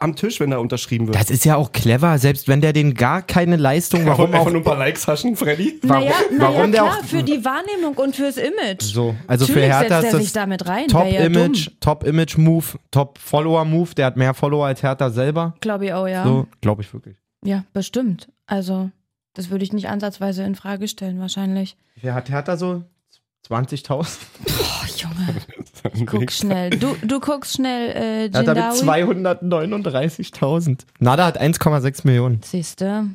am 0.00 0.16
Tisch, 0.16 0.40
wenn 0.40 0.50
da 0.50 0.58
unterschrieben 0.58 1.06
wird. 1.06 1.16
Das 1.16 1.30
ist 1.30 1.44
ja 1.44 1.56
auch 1.56 1.72
clever, 1.72 2.18
selbst 2.18 2.48
wenn 2.48 2.60
der 2.60 2.72
den 2.72 2.94
gar 2.94 3.22
keine 3.22 3.56
Leistung, 3.56 4.06
warum 4.06 4.26
einfach 4.26 4.40
auch 4.40 4.46
nur 4.50 4.60
ein 4.60 4.64
paar 4.64 4.78
Likes 4.78 5.06
haschen, 5.06 5.36
Freddy? 5.36 5.78
Warum- 5.82 6.04
naja, 6.04 6.14
warum 6.38 6.54
naja 6.56 6.66
der 6.70 6.80
klar, 6.82 6.98
auch- 7.00 7.04
für 7.04 7.22
die 7.22 7.44
Wahrnehmung 7.44 7.94
und 7.96 8.16
fürs 8.16 8.36
Image. 8.36 8.82
so. 8.82 9.14
Also 9.26 9.46
für 9.46 9.52
Natürlich 9.60 9.74
Hertha 9.76 10.00
setzt 10.00 10.06
ist 10.08 10.12
er 10.14 10.18
sich 10.20 10.32
das 10.32 10.42
damit 10.42 10.66
rein. 10.66 10.88
Top 10.88 11.06
ja 11.06 11.20
Image, 11.20 11.66
dumm. 11.68 11.74
Top 11.80 12.04
Image 12.04 12.36
Move, 12.38 12.64
Top 12.90 13.18
Follower 13.18 13.64
Move. 13.64 13.94
Der 13.94 14.06
hat 14.06 14.16
mehr 14.16 14.34
Follower 14.34 14.66
als 14.66 14.82
Hertha 14.82 15.10
selber. 15.10 15.54
Glaube 15.60 15.86
ich 15.86 15.92
auch, 15.92 16.06
ja. 16.08 16.24
So, 16.24 16.46
glaube 16.60 16.82
ich 16.82 16.92
wirklich. 16.92 17.16
Ja, 17.44 17.64
bestimmt. 17.72 18.28
Also, 18.46 18.90
das 19.34 19.50
würde 19.50 19.64
ich 19.64 19.72
nicht 19.72 19.88
ansatzweise 19.88 20.42
in 20.44 20.54
Frage 20.54 20.88
stellen, 20.88 21.20
wahrscheinlich. 21.20 21.76
Wer 22.00 22.14
hat 22.14 22.28
Hertha 22.30 22.56
so? 22.56 22.82
20.000? 23.48 24.06
Oh, 24.46 24.86
Junge, 24.96 25.34
guck 26.06 26.30
schnell. 26.30 26.70
Du, 26.70 26.94
du 27.02 27.20
guckst 27.20 27.54
schnell 27.56 27.90
äh, 27.90 28.30
Hertha 28.32 28.54
mit 28.54 28.76
Jindawi. 28.78 29.02
239.000. 29.04 30.78
Nada 30.98 31.26
hat 31.26 31.40
1,6 31.40 32.00
Millionen. 32.04 32.40
Siehste. 32.42 33.06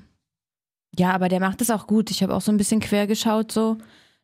Ja, 0.98 1.12
aber 1.12 1.28
der 1.30 1.40
macht 1.40 1.62
es 1.62 1.70
auch 1.70 1.88
gut. 1.88 2.10
Ich 2.12 2.24
habe 2.24 2.34
auch 2.34 2.42
so 2.42 2.52
ein 2.52 2.58
bisschen 2.58 2.80
quer 2.80 3.08
geschaut, 3.08 3.52
so. 3.52 3.78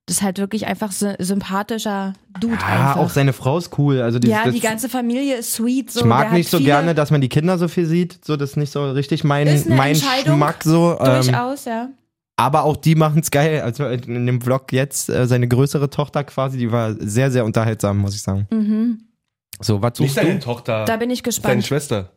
Das 0.07 0.17
ist 0.17 0.24
halt 0.24 0.39
wirklich 0.39 0.65
einfach 0.65 0.91
sy 0.91 1.13
sympathischer 1.19 2.13
Dude 2.39 2.55
Ja, 2.60 2.67
einfach. 2.67 2.98
auch 2.98 3.10
seine 3.12 3.33
Frau 3.33 3.57
ist 3.60 3.77
cool. 3.77 4.01
Also 4.01 4.17
die, 4.17 4.29
ja, 4.29 4.45
das, 4.45 4.53
die 4.55 4.60
ganze 4.60 4.89
Familie 4.89 5.36
ist 5.38 5.53
sweet. 5.53 5.91
So. 5.91 6.00
ich 6.00 6.03
Der 6.03 6.10
mag 6.10 6.25
hat 6.27 6.33
nicht 6.33 6.50
so 6.50 6.57
viele- 6.57 6.69
gerne, 6.69 6.95
dass 6.95 7.12
man 7.12 7.21
die 7.21 7.29
Kinder 7.29 7.57
so 7.60 7.67
viel 7.67 7.86
sieht. 7.86 8.25
So, 8.25 8.36
das 8.36 8.51
ist 8.51 8.55
nicht 8.57 8.71
so 8.71 8.89
richtig 8.91 9.24
mein, 9.24 9.45
Ist 9.48 9.67
eine 9.67 9.75
mein. 9.75 9.93
Geschmack 9.93 10.63
so. 10.63 10.98
Ähm, 11.00 11.21
Durchaus, 11.24 11.65
ja. 11.65 11.89
Aber 12.41 12.63
auch 12.63 12.75
die 12.75 12.95
machen 12.95 13.19
es 13.21 13.29
geil. 13.29 13.62
Also 13.62 13.86
in 13.86 14.25
dem 14.25 14.41
Vlog 14.41 14.74
jetzt, 14.74 15.10
äh, 15.10 15.27
seine 15.27 15.48
größere 15.48 15.89
Tochter 15.89 16.24
quasi, 16.24 16.57
die 16.57 16.71
war 16.71 16.95
sehr, 17.00 17.29
sehr 17.31 17.45
unterhaltsam, 17.45 18.00
muss 18.00 18.15
ich 18.15 18.21
sagen. 18.21 18.48
Mhm. 18.51 19.01
So, 19.60 19.81
was 19.81 20.00
Nicht 20.00 20.10
suchst 20.10 20.17
deine 20.17 20.39
du? 20.39 20.45
Tochter. 20.45 20.86
Da 20.86 20.98
bin 20.98 21.12
ich 21.12 21.19
Seine 21.19 21.25
gespannt. 21.25 21.65
Schwester. 21.65 22.12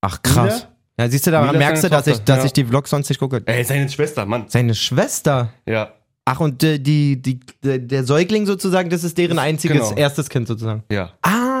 Ach, 0.00 0.20
krass. 0.20 0.66
Ja, 0.98 1.08
siehst 1.08 1.26
du, 1.26 1.30
da 1.30 1.40
Mila 1.42 1.58
merkst 1.58 1.84
du, 1.84 1.88
dass 1.88 2.06
ich, 2.06 2.18
dass 2.18 2.38
ja. 2.38 2.44
ich 2.46 2.52
die 2.52 2.64
Vlogs 2.64 2.90
sonst 2.90 3.08
nicht 3.08 3.18
gucke. 3.18 3.40
Ey, 3.46 3.62
seine 3.64 3.88
Schwester, 3.88 4.26
Mann. 4.26 4.44
Seine 4.48 4.74
Schwester. 4.74 5.52
Ja, 5.64 5.92
Ach, 6.24 6.38
und 6.38 6.62
äh, 6.62 6.78
die, 6.78 7.20
die, 7.20 7.40
der, 7.64 7.78
der 7.78 8.04
Säugling 8.04 8.46
sozusagen, 8.46 8.90
das 8.90 9.02
ist 9.02 9.18
deren 9.18 9.38
einziges 9.40 9.88
Genau. 9.88 10.00
erstes 10.00 10.28
Kind 10.28 10.46
sozusagen. 10.46 10.84
ja. 10.90 11.10
Ah. 11.22 11.51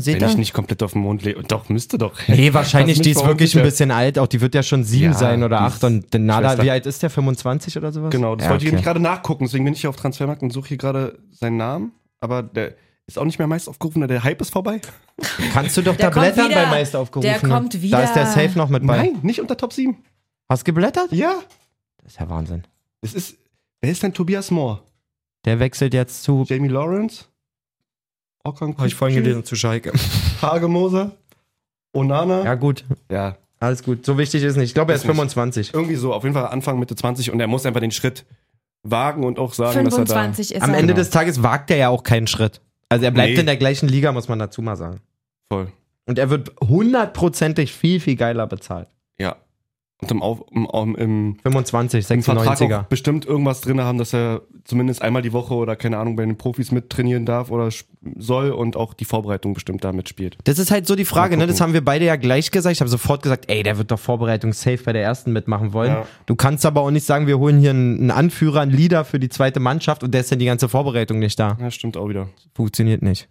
Seht 0.00 0.16
Wenn 0.16 0.22
ihr? 0.22 0.28
ich 0.28 0.36
nicht 0.36 0.52
komplett 0.52 0.82
auf 0.82 0.92
dem 0.92 1.02
Mond 1.02 1.22
lebe. 1.22 1.42
Doch, 1.42 1.68
müsste 1.68 1.98
doch. 1.98 2.12
Nee, 2.28 2.52
wahrscheinlich, 2.54 3.00
die 3.00 3.10
ist 3.10 3.24
wirklich 3.24 3.56
ein 3.56 3.62
bisschen 3.62 3.90
alt. 3.90 4.18
Auch 4.18 4.26
die 4.26 4.40
wird 4.40 4.54
ja 4.54 4.62
schon 4.62 4.84
sieben 4.84 5.12
Ja, 5.12 5.18
sein 5.18 5.42
oder 5.42 5.60
acht. 5.60 5.82
Und 5.84 6.12
der 6.12 6.20
Nada, 6.20 6.62
wie 6.62 6.70
alt 6.70 6.86
ist 6.86 7.02
der? 7.02 7.10
25 7.10 7.76
oder 7.76 7.92
sowas? 7.92 8.10
Genau, 8.10 8.36
das 8.36 8.46
ja, 8.46 8.50
wollte 8.50 8.64
ich 8.64 8.68
okay. 8.68 8.74
nämlich 8.76 8.84
gerade 8.84 9.00
nachgucken, 9.00 9.44
deswegen 9.44 9.64
bin 9.64 9.74
ich 9.74 9.80
hier 9.80 9.90
auf 9.90 9.96
Transfermarkt 9.96 10.42
und 10.42 10.52
suche 10.52 10.68
hier 10.68 10.76
gerade 10.76 11.18
seinen 11.30 11.56
Namen. 11.56 11.92
Aber 12.20 12.42
der 12.42 12.74
ist 13.06 13.18
auch 13.18 13.24
nicht 13.24 13.38
mehr 13.38 13.46
meist 13.48 13.68
aufgerufen, 13.68 14.06
der 14.08 14.24
Hype 14.24 14.40
ist 14.40 14.50
vorbei. 14.50 14.80
Kannst 15.52 15.76
du 15.76 15.82
doch 15.82 15.96
Der 15.96 16.10
da 16.10 16.20
blättern 16.20 16.48
wieder. 16.48 16.62
bei 16.64 16.70
Meister 16.70 17.00
aufgerufen. 17.00 17.28
Der 17.28 17.38
kommt 17.38 17.80
wieder. 17.82 17.98
Da 17.98 18.04
ist 18.04 18.14
der 18.14 18.26
Safe 18.26 18.52
noch 18.56 18.68
mit 18.68 18.86
bei. 18.86 18.96
Nein, 18.96 19.18
nicht 19.22 19.40
unter 19.40 19.56
Top 19.56 19.72
7. 19.72 19.96
Hast 20.48 20.62
du 20.62 20.64
geblättert? 20.72 21.12
Ja. 21.12 21.34
Das 22.02 22.12
ist 22.12 22.20
ja 22.20 22.28
Wahnsinn. 22.28 22.64
Es 23.02 23.14
ist. 23.14 23.36
Wer 23.80 23.90
ist 23.90 24.02
denn 24.02 24.14
Tobias 24.14 24.50
Moore? 24.50 24.80
Der 25.44 25.58
wechselt 25.58 25.92
jetzt 25.92 26.22
zu. 26.22 26.44
Jamie 26.48 26.68
Lawrence? 26.68 27.26
Okan 28.44 28.76
Habe 28.76 28.86
ich 28.86 28.94
vorhin 28.94 29.16
gelesen 29.22 29.44
zu 29.44 29.56
Schalke. 29.56 29.92
Hagemoser? 30.42 31.12
Onana? 31.94 32.44
Ja, 32.44 32.54
gut. 32.54 32.84
ja. 33.10 33.36
Alles 33.60 33.82
gut. 33.82 34.04
So 34.04 34.18
wichtig 34.18 34.42
ist 34.42 34.56
nicht. 34.56 34.68
Ich 34.70 34.74
glaube, 34.74 34.92
er 34.92 34.96
ist 34.96 35.02
Ist 35.02 35.08
nicht. 35.08 35.16
25. 35.16 35.72
Irgendwie 35.72 35.94
so, 35.94 36.12
auf 36.12 36.22
jeden 36.24 36.34
Fall 36.34 36.46
Anfang, 36.46 36.78
Mitte 36.78 36.94
20 36.94 37.30
und 37.30 37.40
er 37.40 37.46
muss 37.46 37.64
einfach 37.64 37.80
den 37.80 37.92
Schritt 37.92 38.26
wagen 38.82 39.24
und 39.24 39.38
auch 39.38 39.54
sagen, 39.54 39.84
dass 39.86 39.94
er 39.94 40.04
da. 40.04 40.14
25 40.14 40.54
ist 40.56 40.62
Am 40.62 40.70
er. 40.70 40.76
Ende 40.78 40.92
Genau. 40.92 41.02
des 41.02 41.10
Tages 41.10 41.42
wagt 41.42 41.70
er 41.70 41.78
ja 41.78 41.88
auch 41.88 42.02
keinen 42.02 42.26
Schritt. 42.26 42.60
Also 42.90 43.06
er 43.06 43.10
bleibt 43.10 43.32
Nee. 43.34 43.40
in 43.40 43.46
der 43.46 43.56
gleichen 43.56 43.88
Liga, 43.88 44.12
muss 44.12 44.28
man 44.28 44.38
dazu 44.38 44.60
mal 44.60 44.76
sagen. 44.76 45.00
Voll. 45.50 45.68
Und 46.04 46.18
er 46.18 46.28
wird 46.28 46.52
hundertprozentig 46.60 47.72
viel, 47.72 48.00
viel 48.00 48.16
geiler 48.16 48.46
bezahlt. 48.46 48.88
Und 50.02 50.10
im, 50.10 50.22
Auf, 50.22 50.42
im, 50.50 50.66
im, 50.74 50.94
im 50.96 51.36
25, 51.42 52.10
im 52.10 52.22
Vertrag 52.22 52.58
96er. 52.58 52.80
auch 52.80 52.82
bestimmt 52.84 53.24
irgendwas 53.26 53.60
drin 53.60 53.80
haben, 53.80 53.96
dass 53.96 54.12
er 54.12 54.42
zumindest 54.64 55.02
einmal 55.02 55.22
die 55.22 55.32
Woche 55.32 55.54
oder 55.54 55.76
keine 55.76 55.98
Ahnung 55.98 56.16
bei 56.16 56.24
den 56.24 56.36
Profis 56.36 56.72
mittrainieren 56.72 57.24
darf 57.24 57.50
oder 57.50 57.70
soll 58.16 58.50
und 58.50 58.76
auch 58.76 58.92
die 58.92 59.04
Vorbereitung 59.04 59.54
bestimmt 59.54 59.84
da 59.84 59.92
mitspielt. 59.92 60.36
Das 60.44 60.58
ist 60.58 60.70
halt 60.70 60.86
so 60.86 60.96
die 60.96 61.04
Frage, 61.04 61.36
ne? 61.36 61.46
Das 61.46 61.60
haben 61.60 61.72
wir 61.72 61.84
beide 61.84 62.04
ja 62.04 62.16
gleich 62.16 62.50
gesagt. 62.50 62.74
Ich 62.74 62.80
habe 62.80 62.90
sofort 62.90 63.22
gesagt, 63.22 63.44
ey, 63.48 63.62
der 63.62 63.78
wird 63.78 63.90
doch 63.90 63.98
Vorbereitung 63.98 64.52
safe 64.52 64.82
bei 64.84 64.92
der 64.92 65.02
ersten 65.02 65.32
mitmachen 65.32 65.72
wollen. 65.72 65.92
Ja. 65.92 66.06
Du 66.26 66.34
kannst 66.34 66.66
aber 66.66 66.80
auch 66.80 66.90
nicht 66.90 67.06
sagen, 67.06 67.26
wir 67.26 67.38
holen 67.38 67.58
hier 67.60 67.70
einen, 67.70 68.00
einen 68.00 68.10
Anführer, 68.10 68.60
einen 68.60 68.72
Leader 68.72 69.04
für 69.04 69.20
die 69.20 69.28
zweite 69.28 69.60
Mannschaft 69.60 70.02
und 70.02 70.12
der 70.12 70.22
ist 70.22 70.32
dann 70.32 70.38
die 70.38 70.46
ganze 70.46 70.68
Vorbereitung 70.68 71.18
nicht 71.18 71.38
da. 71.38 71.56
Ja, 71.60 71.70
stimmt 71.70 71.96
auch 71.96 72.08
wieder. 72.08 72.28
Funktioniert 72.54 73.02
nicht. 73.02 73.28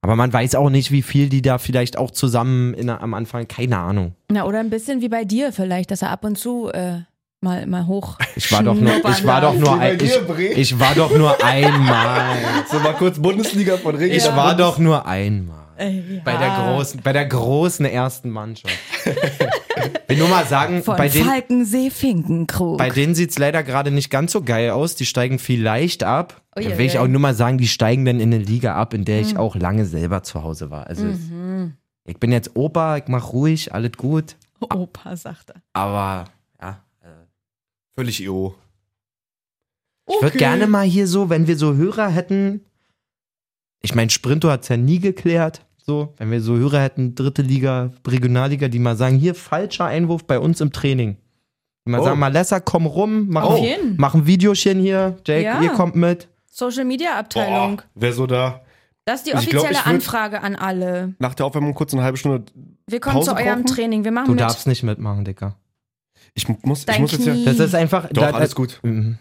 Aber 0.00 0.16
man 0.16 0.32
weiß 0.32 0.54
auch 0.54 0.70
nicht, 0.70 0.92
wie 0.92 1.02
viel 1.02 1.28
die 1.28 1.42
da 1.42 1.58
vielleicht 1.58 1.98
auch 1.98 2.10
zusammen 2.10 2.72
in, 2.74 2.88
am 2.88 3.14
Anfang, 3.14 3.48
keine 3.48 3.78
Ahnung. 3.78 4.14
Na, 4.30 4.44
oder 4.44 4.60
ein 4.60 4.70
bisschen 4.70 5.00
wie 5.00 5.08
bei 5.08 5.24
dir 5.24 5.52
vielleicht, 5.52 5.90
dass 5.90 6.02
er 6.02 6.10
ab 6.10 6.24
und 6.24 6.38
zu 6.38 6.70
äh, 6.72 7.00
mal, 7.40 7.66
mal 7.66 7.86
hoch. 7.86 8.18
Ich 8.36 8.50
war 8.52 8.62
doch 8.62 8.74
nur, 8.74 8.92
ich 8.96 9.26
war 9.26 9.40
doch 9.40 9.54
nur, 9.54 9.78
ein, 9.78 9.98
ich, 10.00 10.56
ich 10.56 10.78
war 10.78 10.94
doch 10.94 11.16
nur 11.16 11.42
einmal. 11.44 12.36
So 12.70 12.78
mal 12.78 12.94
kurz 12.94 13.18
Bundesliga 13.18 13.76
von 13.76 13.96
Regen. 13.96 14.14
Ich 14.14 14.24
war 14.24 14.56
doch 14.56 14.78
nur 14.78 15.06
einmal. 15.06 15.67
Äh, 15.78 16.20
Bei 16.24 16.36
der 16.36 16.50
großen, 16.56 17.00
bei 17.02 17.12
der 17.12 17.26
großen 17.26 17.86
ersten 17.86 18.30
Mannschaft. 18.30 18.74
Will 20.08 20.16
nur 20.18 20.28
mal 20.28 20.44
sagen, 20.46 20.82
Von 20.82 20.96
bei 20.96 21.08
denen, 21.08 21.28
Falkensee 21.28 21.90
Finkenkrug. 21.90 22.78
bei 22.78 22.90
denen 22.90 23.14
sieht's 23.14 23.38
leider 23.38 23.62
gerade 23.62 23.90
nicht 23.92 24.10
ganz 24.10 24.32
so 24.32 24.42
geil 24.42 24.70
aus. 24.70 24.96
Die 24.96 25.06
steigen 25.06 25.38
vielleicht 25.38 26.02
ab. 26.02 26.42
Da 26.54 26.62
ui, 26.62 26.78
will 26.78 26.86
ich 26.86 26.98
auch 26.98 27.06
nur 27.06 27.20
mal 27.20 27.34
sagen, 27.34 27.58
die 27.58 27.68
steigen 27.68 28.04
dann 28.04 28.18
in 28.18 28.32
eine 28.34 28.42
Liga 28.42 28.74
ab, 28.74 28.92
in 28.92 29.04
der 29.04 29.20
ich 29.20 29.36
auch 29.36 29.54
lange 29.54 29.84
selber 29.86 30.22
zu 30.24 30.42
Hause 30.42 30.70
war. 30.70 30.88
Also 30.88 31.06
es- 31.06 31.20
mhm. 31.30 31.74
ich 32.04 32.18
bin 32.18 32.32
jetzt 32.32 32.56
Opa, 32.56 32.96
ich 32.96 33.04
mach 33.06 33.32
ruhig, 33.32 33.72
alles 33.72 33.92
gut. 33.96 34.34
Opa, 34.60 35.14
sagt 35.16 35.50
er. 35.50 35.62
Aber 35.74 36.24
ja, 36.60 36.82
Völlig 37.94 38.20
EO. 38.24 38.54
ich 40.08 40.22
würde 40.22 40.38
gerne 40.38 40.66
mal 40.66 40.86
hier 40.86 41.06
so, 41.06 41.30
wenn 41.30 41.46
wir 41.46 41.56
so 41.56 41.74
Hörer 41.76 42.08
hätten. 42.08 42.64
Ich 43.80 43.94
meine, 43.94 44.10
Sprinto 44.10 44.50
hat's 44.50 44.68
ja 44.68 44.76
nie 44.76 44.98
geklärt. 44.98 45.64
So, 45.88 46.12
wenn 46.18 46.30
wir 46.30 46.42
so 46.42 46.54
Hörer 46.54 46.82
hätten, 46.82 47.14
dritte 47.14 47.40
Liga, 47.40 47.92
Regionalliga, 48.06 48.68
die 48.68 48.78
mal 48.78 48.94
sagen, 48.94 49.16
hier 49.16 49.34
falscher 49.34 49.86
Einwurf 49.86 50.26
bei 50.26 50.38
uns 50.38 50.60
im 50.60 50.70
Training. 50.70 51.16
Die 51.86 51.90
mal 51.90 52.00
Oh. 52.00 52.04
sagen, 52.04 52.18
Malessa, 52.20 52.60
komm 52.60 52.84
rum, 52.84 53.28
mach, 53.30 53.44
Auf 53.44 53.58
jeden. 53.60 53.94
mach 53.96 54.14
ein 54.14 54.26
Videochen 54.26 54.80
hier. 54.80 55.16
Jake, 55.26 55.44
Ja. 55.44 55.62
ihr 55.62 55.70
kommt 55.70 55.96
mit. 55.96 56.28
Social 56.50 56.84
Media 56.84 57.18
Abteilung. 57.18 57.76
Boah, 57.78 57.84
wer 57.94 58.12
so 58.12 58.26
da 58.26 58.60
Das 59.06 59.20
ist 59.20 59.26
die 59.28 59.30
Ich 59.30 59.48
glaub, 59.48 59.62
offizielle 59.64 59.80
ich 59.80 59.86
Anfrage 59.86 60.42
an 60.42 60.56
alle. 60.56 61.14
nach 61.18 61.32
der 61.34 61.46
Aufwärmung 61.46 61.72
kurz 61.72 61.94
eine 61.94 62.02
halbe 62.02 62.18
Stunde. 62.18 62.44
Wir 62.86 63.00
kommen 63.00 63.14
Pause 63.14 63.30
zu 63.30 63.36
eurem 63.36 63.62
brauchen? 63.62 63.66
Training. 63.74 64.04
Wir 64.04 64.12
machen 64.12 64.26
Du 64.26 64.32
mit. 64.32 64.40
darfst 64.42 64.66
nicht 64.66 64.82
mitmachen, 64.82 65.24
Dicker. 65.24 65.56
Ich 66.34 66.46
muss, 66.64 66.80
ich 66.80 66.84
Dein 66.84 67.00
muss 67.00 67.12
jetzt 67.12 67.24
ja. 67.26 67.32
Knie. 67.32 67.46
Das 67.46 67.58
ist 67.58 67.74
einfach. 67.74 68.10
Doch, 68.10 68.20
da- 68.20 68.30
alles 68.32 68.54
gut. 68.54 68.78
Mhm. 68.82 69.16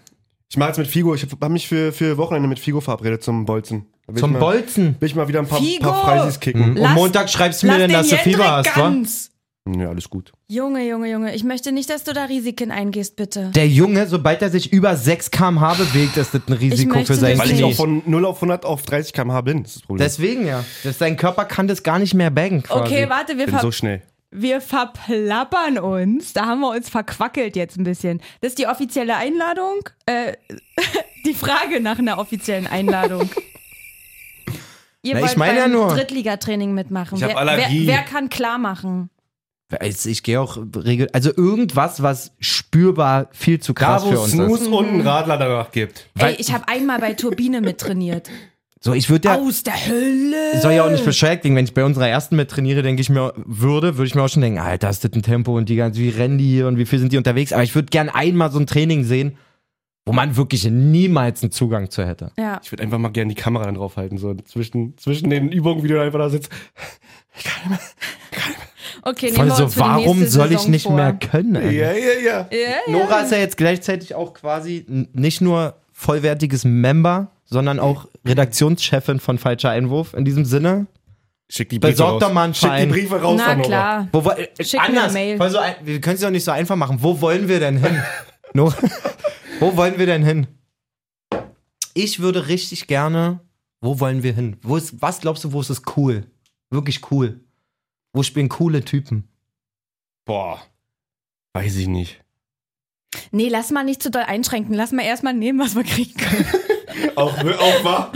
Ich 0.49 0.57
mache 0.57 0.67
jetzt 0.71 0.77
mit 0.79 0.87
Figo. 0.87 1.15
Ich 1.15 1.23
habe 1.23 1.47
mich 1.49 1.69
für, 1.69 1.93
für 1.93 2.17
Wochenende 2.17 2.49
mit 2.49 2.59
Figo 2.59 2.81
verabredet 2.81 3.23
zum 3.23 3.45
Bolzen. 3.45 3.85
Will 4.07 4.15
Zum 4.19 4.31
ich 4.31 4.33
mal, 4.33 4.39
Bolzen. 4.39 4.95
Will 4.99 5.07
ich 5.07 5.15
mal 5.15 5.27
wieder 5.27 5.39
ein 5.39 5.47
paar, 5.47 5.59
Figo! 5.59 5.83
paar 5.89 6.03
Freisis 6.03 6.39
kicken. 6.39 6.71
Mhm. 6.71 6.77
Lass- 6.77 6.89
Und 6.91 6.95
Montag 6.95 7.29
schreibst 7.29 7.61
du 7.61 7.67
mir 7.67 7.73
Lass 7.73 7.81
dann, 7.81 7.89
den 7.89 7.97
dass 7.97 8.09
du 8.09 8.15
Fieber 8.17 8.51
hast, 8.51 8.75
wa? 8.77 8.81
ganz. 8.81 9.31
Ja, 9.77 9.89
alles 9.89 10.09
gut. 10.09 10.31
Junge, 10.47 10.87
Junge, 10.87 11.11
Junge. 11.11 11.35
Ich 11.35 11.43
möchte 11.43 11.73
nicht, 11.73 11.89
dass 11.89 12.05
du 12.05 12.13
da 12.13 12.23
Risiken 12.23 12.71
eingehst, 12.71 13.17
bitte. 13.17 13.51
Der 13.53 13.67
Junge, 13.67 14.07
sobald 14.07 14.41
er 14.41 14.49
sich 14.49 14.71
über 14.71 14.95
6 14.95 15.29
km/h 15.29 15.73
bewegt, 15.73 16.15
ist 16.15 16.33
das 16.33 16.41
ein 16.47 16.53
Risiko 16.53 17.03
für 17.03 17.15
sein 17.15 17.37
Weil 17.37 17.51
ich 17.51 17.61
auch 17.65 17.73
von 17.73 18.01
0 18.05 18.25
auf 18.25 18.37
100 18.37 18.63
auf 18.63 18.83
30 18.83 19.11
km/h 19.11 19.41
bin. 19.41 19.63
Das 19.63 19.71
ist 19.71 19.75
das 19.81 19.83
Problem. 19.87 20.05
Deswegen 20.05 20.47
ja. 20.47 20.63
Das, 20.85 20.99
dein 20.99 21.17
Körper 21.17 21.43
kann 21.43 21.67
das 21.67 21.83
gar 21.83 21.99
nicht 21.99 22.13
mehr 22.13 22.29
baggen. 22.29 22.63
Quasi. 22.63 22.79
Okay, 22.79 23.09
warte, 23.09 23.37
wir, 23.37 23.45
bin 23.47 23.59
so 23.59 23.73
schnell. 23.73 24.01
wir 24.31 24.61
verplappern 24.61 25.79
uns. 25.79 26.31
Da 26.31 26.45
haben 26.45 26.61
wir 26.61 26.69
uns 26.69 26.87
verquackelt 26.87 27.57
jetzt 27.57 27.77
ein 27.77 27.83
bisschen. 27.83 28.21
Das 28.39 28.51
ist 28.51 28.59
die 28.59 28.67
offizielle 28.67 29.17
Einladung. 29.17 29.89
Äh, 30.05 30.33
die 31.25 31.33
Frage 31.33 31.81
nach 31.81 31.99
einer 31.99 32.19
offiziellen 32.19 32.67
Einladung. 32.67 33.29
Ihr 35.07 35.13
Na, 35.15 35.19
ich 35.21 35.27
wollt 35.27 35.37
meine 35.37 35.57
ja 35.57 35.63
beim 35.65 35.71
nur- 35.73 35.87
Drittligatraining 35.93 36.73
mitmachen. 36.73 37.17
Ich 37.17 37.23
hab 37.23 37.31
wer, 37.31 37.37
Allergie. 37.37 37.87
Wer, 37.87 37.95
wer 37.97 38.03
kann 38.03 38.29
klar 38.29 38.57
machen? 38.57 39.09
Also 39.79 40.09
ich 40.09 40.23
gehe 40.23 40.39
auch 40.39 40.57
regel 40.77 41.09
also 41.11 41.29
irgendwas, 41.35 42.01
was 42.01 42.31
spürbar 42.39 43.27
viel 43.33 43.59
zu 43.59 43.73
krass 43.73 44.03
Da, 44.03 44.07
wo 44.07 44.11
für 44.11 44.15
es 44.17 44.21
uns 44.23 44.31
Snooze 44.33 44.63
ist. 44.63 44.67
und 44.69 44.87
einen 44.87 45.01
Radler 45.01 45.37
danach 45.37 45.71
gibt. 45.71 46.07
Ey, 46.17 46.35
ich 46.37 46.53
habe 46.53 46.67
einmal 46.67 46.99
bei 46.99 47.13
Turbine 47.13 47.61
mittrainiert. 47.61 48.29
So, 48.79 48.93
ich 48.93 49.09
würde 49.09 49.27
ja, 49.29 49.35
Aus 49.39 49.63
der 49.63 49.73
Hölle. 49.87 50.61
soll 50.61 50.73
ja 50.73 50.85
auch 50.85 50.91
nicht 50.91 51.03
bescheuert 51.03 51.41
klingen, 51.41 51.57
wenn 51.57 51.65
ich 51.65 51.73
bei 51.73 51.83
unserer 51.83 52.07
ersten 52.09 52.35
mit 52.35 52.51
trainiere, 52.51 52.83
denke 52.83 53.01
ich 53.01 53.09
mir, 53.09 53.33
würde, 53.35 53.97
würde 53.97 54.05
ich 54.07 54.13
mir 54.13 54.21
auch 54.21 54.29
schon 54.29 54.43
denken, 54.43 54.59
Alter, 54.59 54.91
ist 54.91 55.03
das 55.03 55.11
ein 55.13 55.23
Tempo 55.23 55.57
und 55.57 55.67
die 55.67 55.75
ganze, 55.75 55.99
wie 55.99 56.09
rennen 56.09 56.37
die 56.37 56.45
hier 56.47 56.67
und 56.67 56.77
wie 56.77 56.85
viel 56.85 56.99
sind 56.99 57.11
die 57.11 57.17
unterwegs? 57.17 57.53
Aber 57.53 57.63
ich 57.63 57.73
würde 57.73 57.87
gern 57.87 58.07
einmal 58.07 58.51
so 58.51 58.59
ein 58.59 58.67
Training 58.67 59.03
sehen, 59.03 59.35
wo 60.07 60.13
man 60.13 60.37
wirklich 60.37 60.63
niemals 60.69 61.43
einen 61.43 61.51
Zugang 61.51 61.89
zu 61.91 62.05
hätte. 62.05 62.31
Ja. 62.37 62.61
Ich 62.63 62.71
würde 62.71 62.83
einfach 62.83 62.97
mal 62.97 63.09
gerne 63.09 63.33
die 63.33 63.39
Kamera 63.39 63.65
dann 63.65 63.75
draufhalten. 63.75 64.17
So 64.17 64.33
zwischen, 64.35 64.97
zwischen 64.97 65.29
den 65.29 65.49
Übungen, 65.51 65.83
wie 65.83 65.89
du 65.89 66.01
einfach 66.01 66.19
da 66.19 66.29
sitzt. 66.29 66.49
Okay, 69.03 69.27
nehmen 69.27 69.35
Voll 69.35 69.45
wir 69.47 69.55
so, 69.55 69.63
uns 69.65 69.73
für 69.73 69.79
die 69.81 69.85
warum 69.85 70.19
nächste 70.19 70.37
soll 70.37 70.51
ich 70.51 70.57
Saison 70.59 70.71
nicht 70.71 70.83
vor. 70.83 70.95
mehr 70.95 71.13
können? 71.13 71.55
Ja, 71.55 71.91
ja, 71.91 71.91
ja. 71.91 72.47
Ja, 72.51 72.57
ja. 72.57 72.91
Nora 72.91 73.19
ist 73.21 73.31
ja 73.31 73.37
jetzt 73.37 73.57
gleichzeitig 73.57 74.15
auch 74.15 74.33
quasi 74.33 74.85
nicht 75.13 75.41
nur 75.41 75.75
vollwertiges 75.93 76.63
Member, 76.65 77.31
sondern 77.45 77.79
auch 77.79 78.07
Redaktionschefin 78.25 79.19
von 79.19 79.37
Falscher 79.37 79.69
Einwurf. 79.69 80.13
In 80.13 80.25
diesem 80.25 80.45
Sinne, 80.45 80.87
Schick 81.49 81.69
die 81.69 81.79
Briefe 81.79 81.93
Besorg 81.93 82.13
raus. 82.13 82.19
doch 82.21 82.33
mal 82.33 82.43
einen 82.45 82.53
Schick 82.53 82.71
die. 82.79 82.85
Briefe 82.87 83.21
raus, 83.21 83.41
Na 83.45 83.55
klar. 83.55 84.07
Wo, 84.11 84.25
wo, 84.25 84.31
äh, 84.31 84.47
Schick 84.61 84.73
mir 84.81 84.87
anders, 84.87 85.15
eine 85.15 85.37
Mail. 85.37 85.49
so 85.51 85.59
wir 85.83 86.01
können 86.01 86.15
es 86.15 86.21
ja 86.21 86.29
nicht 86.31 86.43
so 86.43 86.51
einfach 86.51 86.75
machen. 86.75 86.97
Wo 87.01 87.21
wollen 87.21 87.47
wir 87.47 87.59
denn 87.59 87.77
hin? 87.77 88.01
no, 88.53 88.73
wo 89.59 89.75
wollen 89.75 89.97
wir 89.99 90.05
denn 90.05 90.23
hin? 90.23 90.47
Ich 91.93 92.19
würde 92.19 92.47
richtig 92.47 92.87
gerne. 92.87 93.39
Wo 93.81 93.99
wollen 93.99 94.23
wir 94.23 94.33
hin? 94.33 94.57
Wo 94.61 94.75
ist, 94.75 95.01
was 95.01 95.19
glaubst 95.19 95.43
du, 95.43 95.51
wo 95.53 95.61
ist 95.61 95.69
es 95.69 95.81
cool? 95.95 96.25
Wirklich 96.69 97.11
cool. 97.11 97.41
Wo 98.13 98.23
spielen 98.23 98.49
coole 98.49 98.83
Typen? 98.83 99.27
Boah. 100.25 100.61
Weiß 101.53 101.75
ich 101.77 101.87
nicht. 101.87 102.21
Nee, 103.31 103.49
lass 103.49 103.71
mal 103.71 103.83
nicht 103.83 104.01
zu 104.03 104.11
doll 104.11 104.23
einschränken. 104.23 104.73
Lass 104.73 104.91
mal 104.91 105.03
erstmal 105.03 105.33
nehmen, 105.33 105.59
was 105.59 105.75
wir 105.75 105.83
kriegen 105.83 106.13
können. 106.19 106.45
Auch, 107.15 107.35
auch 107.37 107.83
wahr? 107.83 108.11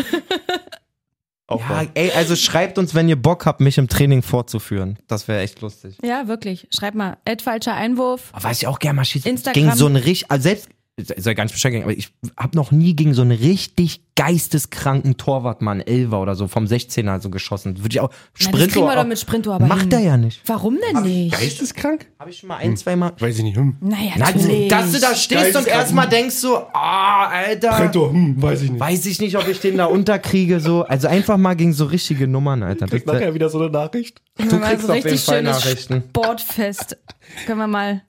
Auch 1.48 1.62
Ja, 1.62 1.70
wahr. 1.70 1.88
ey, 1.94 2.12
also 2.12 2.36
schreibt 2.36 2.78
uns, 2.80 2.94
wenn 2.96 3.08
ihr 3.10 3.16
Bock 3.16 3.46
habt, 3.46 3.62
mich 3.62 3.78
im 3.78 3.88
Training 3.88 4.22
fortzuführen. 4.24 4.98
Das 5.08 5.28
wäre 5.28 5.42
echt 5.42 5.62
lustig. 5.62 5.98
ja, 6.04 6.28
wirklich. 6.28 6.68
Schreib 6.72 6.96
mal. 6.96 7.18
Ad 7.26 7.44
falscher 7.44 7.74
Einwurf. 7.76 8.30
Aber 8.34 8.46
was 8.46 8.62
ich 8.62 8.68
auch 8.68 8.80
gerne 8.80 8.98
mal 8.98 9.06
schieße, 9.06 9.28
Instagram. 9.30 9.64
gegen 9.64 9.76
so 9.76 9.86
einen 9.88 9.96
richtig, 9.98 10.30
also 10.32 10.44
selbst, 10.44 10.70
soll 11.18 11.36
gar 11.36 11.44
nicht 11.44 11.54
beschäftigen, 11.54 11.84
aber 11.84 11.94
ich 11.94 12.10
habe 12.38 12.56
noch 12.56 12.72
nie 12.72 12.96
gegen 12.96 13.14
so 13.14 13.22
einen 13.22 13.32
richtig 13.32 14.02
geisteskranken 14.16 15.18
Torwartmann, 15.18 15.82
Elver 15.82 16.22
oder 16.22 16.36
so, 16.36 16.48
vom 16.48 16.66
16er 16.66 17.22
so 17.22 17.30
geschossen. 17.30 17.80
Würde 17.80 17.90
ich 17.90 18.00
auch, 18.00 18.12
Na, 18.44 18.52
das 18.52 18.68
kriegen 18.68 18.86
wir 18.86 18.96
doch 18.96 19.06
mit 19.06 19.20
Sprinto 19.20 19.52
aber 19.52 19.66
macht 19.66 19.82
hin. 19.82 19.92
er 19.92 20.00
ja 20.00 20.18
nicht. 20.18 20.42
Warum 20.46 20.78
denn 20.78 21.04
nicht? 21.04 21.32
Geisteskrank? 21.40 22.08
Habe 22.20 22.30
ich 22.30 22.38
schon 22.40 22.50
mal 22.50 22.58
ein, 22.58 22.78
zwei 22.78 22.96
Mal. 22.96 23.14
Weiß 23.18 23.38
ich 23.38 23.44
nicht. 23.44 23.58
Hm. 23.58 23.78
Naja, 23.80 24.12
Na, 24.18 24.26
natürlich. 24.32 24.68
dass 24.68 24.92
du 24.92 25.00
da 25.00 25.16
stehst 25.16 25.56
und 25.56 25.68
erstmal 25.68 26.08
denkst 26.08 26.36
so, 26.36 26.58
ah, 26.74 27.28
Alter. 27.30 27.70
Brento, 27.72 28.12
hm, 28.12 28.42
weiß 28.42 28.62
ich 28.64 28.72
nicht. 28.72 28.80
Weiß 28.80 29.06
ich 29.06 29.22
nicht, 29.22 29.38
ob 29.38 29.48
ich 29.48 29.60
den 29.60 29.78
da 29.78 29.86
unterkriege, 29.86 30.60
so. 30.60 30.84
Also 30.84 31.08
einfach 31.08 31.38
mal 31.38 31.56
gegen 31.56 31.74
so 31.74 31.86
richtige 31.86 32.28
Nummern, 32.28 32.64
Alter. 32.64 32.88
Krieg 32.88 33.06
Das, 33.06 33.16
nachher 33.16 33.34
wieder 33.34 33.50
so 33.50 33.60
eine 33.60 33.70
Nachricht. 33.70 34.22
Du 34.38 34.44
kriegst 34.44 34.52
so 34.52 34.58
auf 34.58 34.70
jeden 34.72 34.92
richtig 34.92 35.22
Fall 35.22 35.38
schönes 35.38 35.58
Nachrichten. 35.58 36.04
Sportfest. 36.10 36.98
Können 37.46 37.60
wir 37.60 37.68
mal 37.68 38.02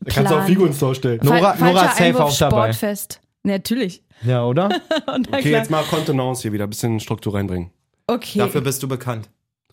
Da 0.00 0.10
kannst 0.14 0.32
du 0.32 0.36
auch. 0.36 0.44
Figo 0.46 0.64
ins 0.66 0.78
Tor 0.78 0.94
stellen. 0.94 1.20
Nora- 1.22 1.52
ist 1.52 1.58
safe 1.60 2.04
Einwurf, 2.04 2.20
auch 2.32 2.38
dabei. 2.38 2.72
Sportfest. 2.72 3.20
Natürlich. 3.44 4.02
ja, 4.22 4.44
oder? 4.44 4.68
Okay, 5.06 5.22
klar. 5.22 5.42
jetzt 5.42 5.70
mal 5.70 5.82
Kontenance 5.84 6.42
hier 6.42 6.52
wieder. 6.52 6.64
Ein 6.64 6.70
bisschen 6.70 7.00
Struktur 7.00 7.34
reinbringen. 7.34 7.70
Okay. 8.06 8.38
Dafür 8.38 8.60
bist 8.60 8.82
du 8.82 8.88
bekannt. 8.88 9.28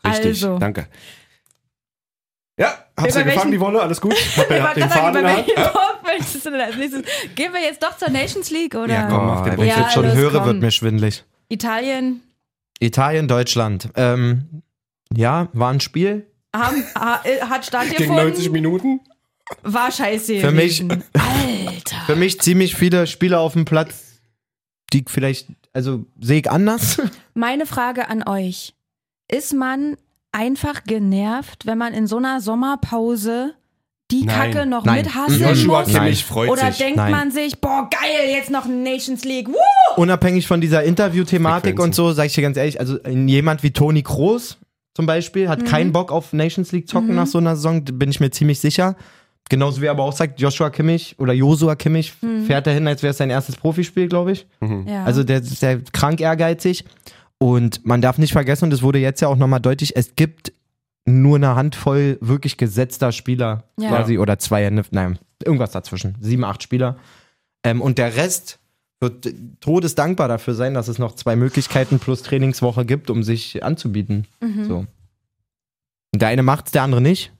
Richtig. 0.05 0.27
Also. 0.43 0.59
Danke. 0.59 0.87
Ja, 2.57 2.73
hab's 2.97 3.13
dir 3.13 3.23
gefangen, 3.23 3.51
die 3.51 3.59
Wolle? 3.59 3.81
Alles 3.81 3.99
gut? 3.99 4.13
Hab, 4.37 4.49
Ich 4.49 4.61
hab 4.61 4.73
den 4.75 4.89
sagen, 4.89 5.13
Faden 5.13 5.23
nächstes? 5.25 6.43
Gehen 7.35 7.51
wir 7.53 7.61
jetzt 7.61 7.83
doch 7.83 7.97
zur 7.97 8.09
Nations 8.09 8.49
League, 8.51 8.75
oder? 8.75 8.93
Ja, 8.93 9.07
komm, 9.07 9.25
mach 9.25 9.43
den 9.43 9.55
Oh, 9.55 9.57
wenn 9.57 9.67
ich 9.67 9.75
Ja, 9.75 9.81
jetzt 9.81 9.93
schon 9.93 10.11
höre, 10.13 10.31
komm. 10.31 10.45
wird 10.45 10.61
mir 10.61 10.71
schwindlig. 10.71 11.23
Italien 11.49 12.21
Italien, 12.79 13.27
Deutschland. 13.27 13.89
Ähm, 13.95 14.61
ja, 15.13 15.47
war 15.53 15.71
ein 15.71 15.79
Spiel. 15.79 16.27
haben, 16.55 16.83
ha, 16.95 17.15
hat 17.23 17.23
Gegen 17.23 17.63
stattgefunden. 17.63 18.15
90 18.15 18.51
Minuten? 18.51 18.99
War 19.63 19.91
scheiße. 19.91 20.39
Für 20.39 20.51
mich-. 20.51 20.83
Alter. 21.13 21.97
Für 22.05 22.15
mich 22.15 22.39
ziemlich 22.39 22.75
viele 22.75 23.07
Spieler 23.07 23.39
auf 23.39 23.53
dem 23.53 23.65
Platz, 23.65 24.19
die 24.93 25.05
vielleicht, 25.07 25.47
also 25.73 26.05
sehe 26.19 26.39
ich 26.39 26.49
anders. 26.49 27.01
Meine 27.33 27.65
Frage 27.65 28.09
an 28.09 28.27
euch. 28.27 28.73
Ist 29.31 29.53
man 29.53 29.97
einfach 30.31 30.83
genervt, 30.83 31.65
wenn 31.65 31.77
man 31.77 31.93
in 31.93 32.07
so 32.07 32.17
einer 32.17 32.41
Sommerpause 32.41 33.55
die 34.11 34.23
Nein. 34.23 34.53
Kacke 34.53 34.65
noch 34.67 34.85
Nein. 34.85 35.03
mithasseln 35.03 35.41
Joshua 35.41 35.81
muss? 35.81 35.91
Kimmich 35.91 36.25
freut 36.25 36.49
Oder 36.49 36.67
sich. 36.67 36.77
denkt 36.77 36.97
Nein. 36.97 37.11
man 37.11 37.31
sich, 37.31 37.59
boah, 37.59 37.89
geil, 37.89 38.29
jetzt 38.29 38.51
noch 38.51 38.65
Nations 38.67 39.23
League. 39.23 39.47
Woo! 39.47 39.55
Unabhängig 39.95 40.45
von 40.45 40.61
dieser 40.61 40.83
Interview-Thematik 40.83 41.79
und 41.79 41.95
so, 41.95 42.13
sage 42.13 42.27
ich 42.27 42.33
dir 42.33 42.43
ganz 42.43 42.57
ehrlich, 42.57 42.79
also 42.79 42.99
jemand 43.07 43.63
wie 43.63 43.71
Toni 43.71 44.03
Kroos 44.03 44.57
zum 44.95 45.05
Beispiel 45.05 45.49
hat 45.49 45.65
keinen 45.65 45.91
Bock 45.91 46.11
auf 46.11 46.31
Nations 46.31 46.71
League 46.71 46.87
zocken 46.87 47.15
nach 47.15 47.27
so 47.27 47.37
einer 47.37 47.55
Saison, 47.57 47.83
bin 47.83 48.09
ich 48.09 48.21
mir 48.21 48.31
ziemlich 48.31 48.59
sicher. 48.61 48.95
Genauso 49.49 49.79
wie 49.81 49.85
er 49.85 49.91
aber 49.91 50.03
auch 50.03 50.13
sagt, 50.13 50.39
Joshua 50.41 50.69
Kimmich 50.71 51.15
oder 51.19 51.31
Josua 51.31 51.75
Kimmich 51.75 52.13
fährt 52.47 52.65
dahin, 52.65 52.87
als 52.87 53.03
wäre 53.03 53.11
es 53.11 53.17
sein 53.17 53.29
erstes 53.29 53.55
Profispiel, 53.55 54.07
glaube 54.07 54.31
ich. 54.31 54.47
Ja. 54.87 55.03
Also 55.03 55.23
der 55.23 55.37
ist 55.39 55.61
ja 55.61 55.77
krank 55.93 56.19
ehrgeizig. 56.19 56.83
Und 57.37 57.85
man 57.85 58.01
darf 58.01 58.17
nicht 58.17 58.31
vergessen, 58.31 58.65
und 58.65 58.69
das 58.71 58.81
wurde 58.81 58.97
jetzt 58.99 59.21
ja 59.21 59.27
auch 59.27 59.35
nochmal 59.35 59.59
deutlich, 59.59 59.95
es 59.95 60.15
gibt 60.15 60.53
nur 61.05 61.35
eine 61.35 61.55
Handvoll 61.55 62.17
wirklich 62.21 62.57
gesetzter 62.57 63.11
Spieler 63.11 63.65
Ja. 63.79 63.89
quasi 63.89 64.17
oder 64.17 64.39
zwei, 64.39 64.67
ne, 64.69 64.83
nein, 64.89 65.19
irgendwas 65.43 65.71
dazwischen. 65.71 66.15
Sieben, 66.19 66.43
acht 66.43 66.63
Spieler. 66.63 66.95
Ähm, 67.63 67.81
und 67.81 67.97
der 67.99 68.15
Rest 68.15 68.57
wird 68.99 69.27
todesdankbar 69.59 70.27
dafür 70.27 70.55
sein, 70.55 70.73
dass 70.73 70.87
es 70.87 70.97
noch 70.97 71.13
zwei 71.15 71.35
Möglichkeiten 71.35 71.99
plus 71.99 72.23
Trainingswoche 72.23 72.85
gibt, 72.85 73.09
um 73.11 73.21
sich 73.21 73.63
anzubieten. 73.63 74.25
Mhm. 74.41 74.65
So. 74.65 74.77
Und 76.13 76.21
der 76.21 76.29
eine 76.29 76.41
macht's, 76.41 76.71
der 76.71 76.81
andere 76.83 77.01
nicht. 77.01 77.31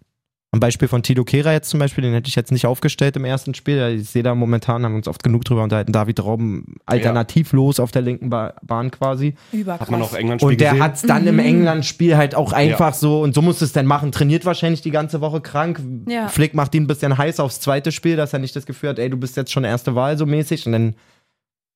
Am 0.55 0.61
Beispiel 0.61 0.87
von 0.87 1.03
Tilo 1.03 1.25
Kehrer 1.25 1.51
jetzt 1.51 1.69
zum 1.69 1.81
Beispiel, 1.81 2.01
den 2.01 2.13
hätte 2.13 2.29
ich 2.29 2.35
jetzt 2.35 2.49
nicht 2.49 2.65
aufgestellt 2.65 3.17
im 3.17 3.25
ersten 3.25 3.53
Spiel. 3.55 3.97
Ich 3.99 4.09
sehe 4.09 4.23
da 4.23 4.33
momentan, 4.33 4.85
haben 4.85 4.93
wir 4.93 4.97
uns 4.99 5.09
oft 5.09 5.21
genug 5.21 5.43
drüber 5.43 5.63
unterhalten, 5.63 5.91
David 5.91 6.23
Raum 6.23 6.63
alternativlos 6.85 7.81
auf 7.81 7.91
der 7.91 8.03
linken 8.03 8.29
ba 8.29 8.53
Bahn 8.61 8.89
quasi. 8.89 9.35
Überkrass. 9.51 9.81
Hat 9.81 9.91
man 9.91 10.01
auch 10.01 10.13
England-Spiel 10.13 10.49
Und 10.49 10.61
der 10.61 10.69
gesehen? 10.69 10.83
hat's 10.83 11.01
dann 11.01 11.27
im 11.27 11.39
England-Spiel 11.39 12.15
halt 12.15 12.35
auch 12.35 12.53
einfach 12.53 12.93
so, 12.93 13.21
und 13.21 13.35
so 13.35 13.41
muss 13.41 13.61
es 13.61 13.73
denn 13.73 13.85
machen, 13.85 14.13
trainiert 14.13 14.45
wahrscheinlich 14.45 14.79
die 14.81 14.91
ganze 14.91 15.19
Woche 15.19 15.41
krank. 15.41 15.81
Ja. 16.07 16.29
Flick 16.29 16.53
macht 16.53 16.73
ihn 16.73 16.83
ein 16.83 16.87
bisschen 16.87 17.17
heiß 17.17 17.41
aufs 17.41 17.59
zweite 17.59 17.91
Spiel, 17.91 18.15
dass 18.15 18.31
er 18.31 18.39
nicht 18.39 18.55
das 18.55 18.65
Gefühl 18.65 18.91
hat, 18.91 18.99
ey, 18.99 19.09
du 19.09 19.17
bist 19.17 19.35
jetzt 19.35 19.51
schon 19.51 19.65
erste 19.65 19.93
Wahl 19.93 20.17
so 20.17 20.25
mäßig. 20.25 20.65
Und 20.67 20.71
dann, 20.71 20.95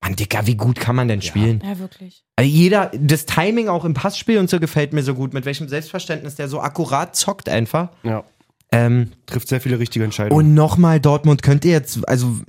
Mann, 0.02 0.16
Dicker, 0.16 0.48
wie 0.48 0.56
gut 0.56 0.80
kann 0.80 0.96
man 0.96 1.10
denn 1.10 1.22
spielen? 1.22 1.62
Ja, 1.66 1.80
wirklich. 1.80 2.24
Also 2.38 2.50
jeder, 2.50 2.92
das 2.98 3.26
Timing 3.26 3.68
auch 3.68 3.84
im 3.84 3.94
Passspiel 3.94 4.38
und 4.38 4.50
so 4.50 4.58
gefällt 4.58 4.94
mir 4.94 5.04
so 5.04 5.16
gut, 5.16 5.34
mit 5.34 5.44
welchem 5.44 5.68
Selbstverständnis 5.68 6.36
der 6.36 6.48
so 6.48 6.62
akkurat 6.62 7.14
zockt 7.18 7.50
einfach. 7.50 7.90
Ja. 8.04 8.24
Ähm, 8.72 9.12
Trifft 9.26 9.48
sehr 9.48 9.62
viele 9.62 9.80
richtige 9.80 10.06
Entscheidungen. 10.06 10.38
und 10.38 10.54
nochmal, 10.54 11.00
Dortmund, 11.00 11.42
könnt 11.42 11.66
ihr 11.66 11.72
jetzt, 11.72 12.08
also 12.08 12.40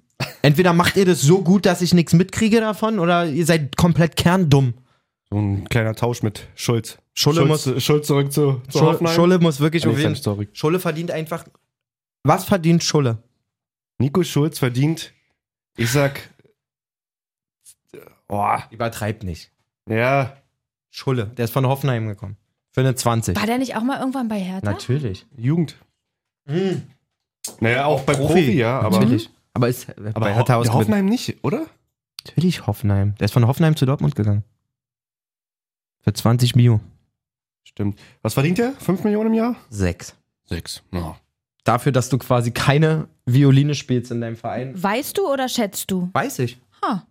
entweder 0.42 0.72
macht 0.74 0.96
ihr 0.96 1.06
das 1.06 1.22
so 1.22 1.42
gut, 1.42 1.64
dass 1.64 1.80
ich 1.80 1.94
nichts 1.94 2.12
mitkriege 2.12 2.60
davon, 2.60 2.98
oder 2.98 3.26
ihr 3.26 3.46
seid 3.46 3.76
komplett 3.76 4.16
kerndumm. 4.16 4.74
so 5.30 5.38
ein 5.38 5.66
kleiner 5.68 5.94
Tausch 5.94 6.22
mit 6.22 6.46
Schulz. 6.54 6.98
Schulle 7.14 7.46
Schulz, 7.46 7.66
muss- 7.66 7.82
Schulz 7.82 8.06
zurück 8.06 8.32
zu, 8.32 8.60
zu 8.68 8.78
Schulle, 8.78 8.92
Hoffenheim. 8.92 9.14
Schulle 9.14 9.38
muss 9.38 9.60
wirklich 9.60 9.84
nee, 9.84 9.90
auf 9.92 9.98
jeden. 9.98 10.48
Schulle 10.54 10.78
verdient 10.78 11.10
einfach. 11.10 11.44
Was 12.22 12.44
verdient 12.44 12.84
Schulle? 12.84 13.22
Nico 13.98 14.22
Schulz 14.22 14.58
verdient, 14.58 15.12
ich 15.76 15.90
sag, 15.90 16.20
oh, 18.28 18.56
Übertreibt 18.70 19.22
nicht. 19.24 19.50
ja, 19.88 20.36
Schulle, 20.90 21.26
der 21.36 21.44
ist 21.44 21.52
von 21.52 21.66
Hoffenheim 21.66 22.08
gekommen. 22.08 22.36
Für 22.72 22.80
eine 22.80 22.94
20. 22.94 23.36
War 23.36 23.46
der 23.46 23.58
nicht 23.58 23.76
auch 23.76 23.82
mal 23.82 23.98
irgendwann 24.00 24.28
bei 24.28 24.38
Hertha? 24.38 24.70
Natürlich. 24.70 25.26
Jugend. 25.36 25.76
Naja, 27.60 27.86
auch 27.86 28.02
bei 28.02 28.14
Profi, 28.14 28.32
Profi, 28.32 28.52
ja, 28.52 28.80
aber, 28.80 29.00
Natürlich. 29.00 29.30
Aber 29.52 29.68
ist 29.68 29.88
aber 29.98 30.12
bei 30.20 30.34
Ho 30.34 30.40
ausgebildet. 30.40 30.72
Hoffenheim 30.72 31.06
nicht, 31.06 31.36
oder? 31.42 31.66
Natürlich 32.26 32.66
Hoffenheim. 32.66 33.14
Der 33.18 33.24
ist 33.26 33.32
von 33.32 33.46
Hoffenheim 33.46 33.76
zu 33.76 33.86
Dortmund 33.86 34.14
gegangen. 34.14 34.44
Für 36.02 36.12
20 36.12 36.54
Mio. 36.54 36.80
Stimmt. 37.64 37.98
Was 38.22 38.34
verdient 38.34 38.58
der? 38.58 38.72
5 38.72 39.04
Millionen 39.04 39.30
im 39.30 39.34
Jahr? 39.34 39.56
Sechs. 39.70 40.14
Sechs. 40.44 40.82
Ja. 40.92 41.16
Dafür, 41.64 41.92
dass 41.92 42.08
du 42.08 42.18
quasi 42.18 42.50
keine 42.50 43.08
Violine 43.26 43.74
spielst 43.74 44.10
in 44.10 44.20
deinem 44.20 44.36
Verein. 44.36 44.80
Weißt 44.80 45.18
du 45.18 45.30
oder 45.30 45.48
schätzt 45.48 45.90
du? 45.90 46.10
Weiß 46.12 46.38
ich. 46.40 46.58
Ha. 46.82 47.06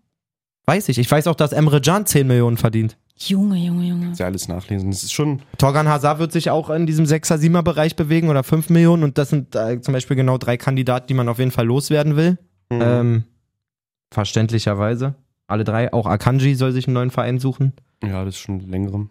Weiß 0.65 0.89
ich. 0.89 0.97
Ich 0.97 1.09
weiß 1.09 1.27
auch, 1.27 1.35
dass 1.35 1.53
Emre 1.53 1.81
Can 1.81 2.05
10 2.05 2.27
Millionen 2.27 2.57
verdient. 2.57 2.97
Junge, 3.21 3.57
Junge, 3.57 3.85
Junge. 3.85 4.05
Kannst 4.05 4.19
ja 4.19 4.25
alles 4.27 4.47
nachlesen. 4.47 4.91
Das 4.91 5.03
ist 5.03 5.11
schon, 5.11 5.41
Torgan 5.57 5.87
Hazard 5.89 6.19
wird 6.19 6.31
sich 6.31 6.49
auch 6.49 6.69
in 6.69 6.85
diesem 6.85 7.05
6er, 7.05 7.37
7er 7.37 7.61
Bereich 7.63 7.95
bewegen 7.95 8.29
oder 8.29 8.43
5 8.43 8.69
Millionen 8.69 9.03
und 9.03 9.17
das 9.17 9.29
sind 9.29 9.55
äh, 9.55 9.81
zum 9.81 9.93
Beispiel 9.93 10.15
genau 10.15 10.37
drei 10.37 10.57
Kandidaten, 10.57 11.07
die 11.07 11.13
man 11.13 11.27
auf 11.27 11.39
jeden 11.39 11.51
Fall 11.51 11.65
loswerden 11.65 12.15
will. 12.15 12.37
Mhm. 12.69 12.81
Ähm, 12.81 13.23
verständlicherweise. 14.11 15.15
Alle 15.47 15.63
drei. 15.63 15.91
Auch 15.91 16.05
Akanji 16.05 16.55
soll 16.55 16.71
sich 16.71 16.87
einen 16.87 16.93
neuen 16.93 17.11
Verein 17.11 17.39
suchen. 17.39 17.73
ja, 18.03 18.23
das 18.23 18.35
ist 18.35 18.41
schon 18.41 18.59
längerem. 18.59 19.09